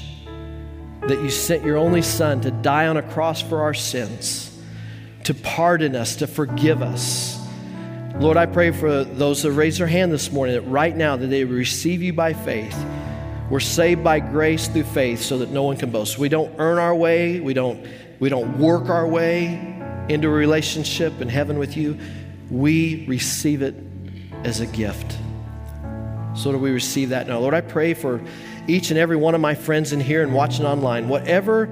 that 1.06 1.22
you 1.22 1.30
sent 1.30 1.64
your 1.64 1.76
only 1.76 2.02
Son 2.02 2.40
to 2.42 2.50
die 2.50 2.86
on 2.86 2.96
a 2.96 3.02
cross 3.02 3.40
for 3.40 3.62
our 3.62 3.74
sins, 3.74 4.53
to 5.24 5.34
pardon 5.34 5.96
us, 5.96 6.16
to 6.16 6.26
forgive 6.26 6.82
us. 6.82 7.40
Lord, 8.18 8.36
I 8.36 8.46
pray 8.46 8.70
for 8.70 9.02
those 9.02 9.42
that 9.42 9.52
raise 9.52 9.78
their 9.78 9.86
hand 9.86 10.12
this 10.12 10.30
morning 10.30 10.54
that 10.54 10.62
right 10.62 10.96
now 10.96 11.16
that 11.16 11.26
they 11.26 11.44
receive 11.44 12.00
you 12.00 12.12
by 12.12 12.32
faith. 12.32 12.76
We're 13.50 13.60
saved 13.60 14.04
by 14.04 14.20
grace 14.20 14.68
through 14.68 14.84
faith 14.84 15.20
so 15.20 15.38
that 15.38 15.50
no 15.50 15.64
one 15.64 15.76
can 15.76 15.90
boast. 15.90 16.18
We 16.18 16.28
don't 16.28 16.54
earn 16.58 16.78
our 16.78 16.94
way, 16.94 17.40
we 17.40 17.54
don't, 17.54 17.86
we 18.20 18.28
don't 18.28 18.58
work 18.58 18.88
our 18.88 19.06
way 19.06 19.74
into 20.08 20.28
a 20.28 20.30
relationship 20.30 21.20
in 21.20 21.28
heaven 21.28 21.58
with 21.58 21.76
you. 21.76 21.98
We 22.50 23.04
receive 23.06 23.62
it 23.62 23.74
as 24.44 24.60
a 24.60 24.66
gift. 24.66 25.18
So 26.36 26.52
do 26.52 26.58
we 26.58 26.70
receive 26.70 27.08
that 27.10 27.26
now. 27.26 27.38
Lord, 27.38 27.54
I 27.54 27.60
pray 27.62 27.94
for 27.94 28.20
each 28.66 28.90
and 28.90 28.98
every 28.98 29.16
one 29.16 29.34
of 29.34 29.40
my 29.40 29.54
friends 29.54 29.92
in 29.92 30.00
here 30.00 30.22
and 30.22 30.34
watching 30.34 30.66
online, 30.66 31.08
whatever 31.08 31.68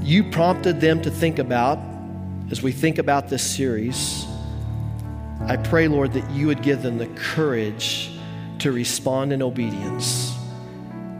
you 0.00 0.30
prompted 0.30 0.80
them 0.80 1.02
to 1.02 1.10
think 1.10 1.38
about 1.38 1.78
as 2.50 2.62
we 2.62 2.72
think 2.72 2.98
about 2.98 3.28
this 3.28 3.42
series, 3.42 4.24
I 5.40 5.56
pray, 5.56 5.88
Lord, 5.88 6.12
that 6.12 6.30
you 6.30 6.46
would 6.46 6.62
give 6.62 6.82
them 6.82 6.98
the 6.98 7.08
courage 7.08 8.10
to 8.60 8.72
respond 8.72 9.32
in 9.32 9.42
obedience. 9.42 10.32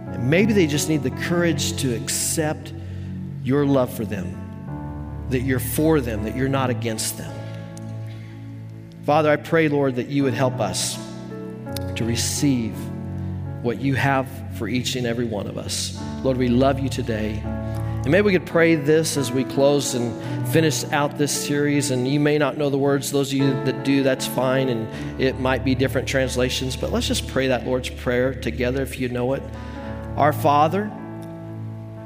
And 0.07 0.31
maybe 0.31 0.53
they 0.53 0.66
just 0.66 0.89
need 0.89 1.03
the 1.03 1.11
courage 1.11 1.77
to 1.83 1.95
accept 1.95 2.72
your 3.43 3.66
love 3.66 3.93
for 3.93 4.05
them, 4.05 5.27
that 5.31 5.41
you're 5.41 5.59
for 5.59 6.01
them, 6.01 6.24
that 6.24 6.37
you're 6.37 6.49
not 6.49 6.70
against 6.70 7.18
them. 7.18 7.33
Father, 9.05 9.31
I 9.31 9.37
pray, 9.37 9.68
Lord, 9.68 9.97
that 9.97 10.09
you 10.09 10.24
would 10.24 10.35
help 10.35 10.61
us 10.61 10.97
to 11.97 12.05
receive 12.05 12.74
what 13.62 13.81
you 13.81 13.95
have 13.95 14.29
for 14.57 14.68
each 14.68 14.97
and 14.97 15.07
every 15.07 15.24
one 15.24 15.47
of 15.47 15.59
us. 15.59 16.01
Lord, 16.22 16.37
we 16.37 16.49
love 16.49 16.79
you 16.79 16.89
today. 16.89 17.41
And 17.45 18.11
maybe 18.11 18.27
we 18.27 18.33
could 18.33 18.47
pray 18.47 18.77
this 18.77 19.16
as 19.16 19.33
we 19.33 19.45
close 19.45 19.95
and 19.95 20.12
finish 20.53 20.84
out 20.84 21.18
this 21.18 21.32
series. 21.47 21.90
And 21.90 22.07
you 22.07 22.20
may 22.20 22.38
not 22.38 22.57
know 22.57 22.70
the 22.70 22.78
words. 22.78 23.11
Those 23.11 23.32
of 23.32 23.38
you 23.38 23.53
that 23.64 23.84
do, 23.84 24.03
that's 24.03 24.26
fine. 24.26 24.68
And 24.68 25.20
it 25.20 25.38
might 25.38 25.64
be 25.64 25.74
different 25.74 26.09
translations. 26.09 26.76
But 26.76 26.92
let's 26.92 27.07
just 27.07 27.26
pray 27.28 27.49
that 27.49 27.66
Lord's 27.66 27.90
Prayer 27.90 28.34
together 28.34 28.82
if 28.82 28.99
you 28.99 29.09
know 29.09 29.34
it. 29.34 29.42
Our 30.16 30.32
Father, 30.32 30.90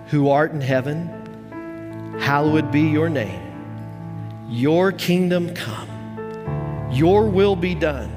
who 0.08 0.30
art 0.30 0.52
in 0.52 0.60
heaven, 0.60 2.18
hallowed 2.20 2.72
be 2.72 2.82
your 2.82 3.08
name. 3.08 3.40
Your 4.48 4.90
kingdom 4.90 5.54
come. 5.54 5.88
Your 6.92 7.28
will 7.28 7.54
be 7.54 7.74
done 7.74 8.10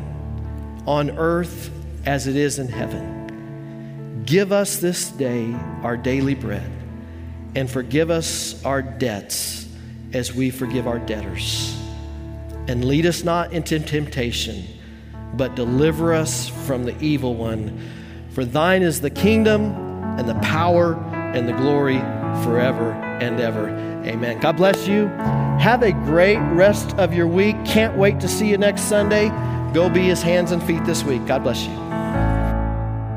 on 0.88 1.12
earth 1.12 1.70
as 2.06 2.28
it 2.28 2.36
is 2.36 2.60
in 2.60 2.68
heaven. 2.68 4.24
Give 4.26 4.52
us 4.52 4.78
this 4.78 5.10
day 5.10 5.54
our 5.84 5.96
daily 5.96 6.34
bread, 6.34 6.70
and 7.56 7.70
forgive 7.70 8.10
us 8.10 8.64
our 8.66 8.82
debts 8.82 9.63
as 10.14 10.34
we 10.34 10.50
forgive 10.50 10.88
our 10.88 11.00
debtors. 11.00 11.78
And 12.68 12.86
lead 12.86 13.06
us 13.06 13.24
not 13.24 13.52
into 13.52 13.80
temptation, 13.80 14.66
but 15.34 15.56
deliver 15.56 16.14
us 16.14 16.48
from 16.48 16.86
the 16.86 16.98
evil 17.04 17.36
one. 17.36 17.80
For 18.32 18.46
thine 18.46 18.82
is 18.82 19.02
the 19.02 19.10
kingdom, 19.10 19.74
and 20.18 20.30
the 20.30 20.36
power, 20.36 20.96
and 21.34 21.48
the 21.48 21.54
glory 21.54 22.00
forever 22.44 22.92
and 22.92 23.40
ever. 23.40 23.70
Amen. 24.06 24.40
God 24.40 24.58
bless 24.58 24.88
you. 24.88 25.08
Have 25.60 25.82
a 25.82 25.92
great 25.92 26.38
rest 26.54 26.94
of 26.98 27.14
your 27.14 27.28
week. 27.28 27.56
Can't 27.66 27.98
wait 27.98 28.20
to 28.20 28.28
see 28.28 28.50
you 28.50 28.58
next 28.58 28.84
Sunday. 28.84 29.30
Go 29.74 29.90
be 29.90 30.02
his 30.02 30.22
hands 30.22 30.52
and 30.52 30.62
feet 30.62 30.84
this 30.86 31.04
week. 31.04 31.26
God 31.26 31.44
bless 31.44 31.66
you. 31.66 31.83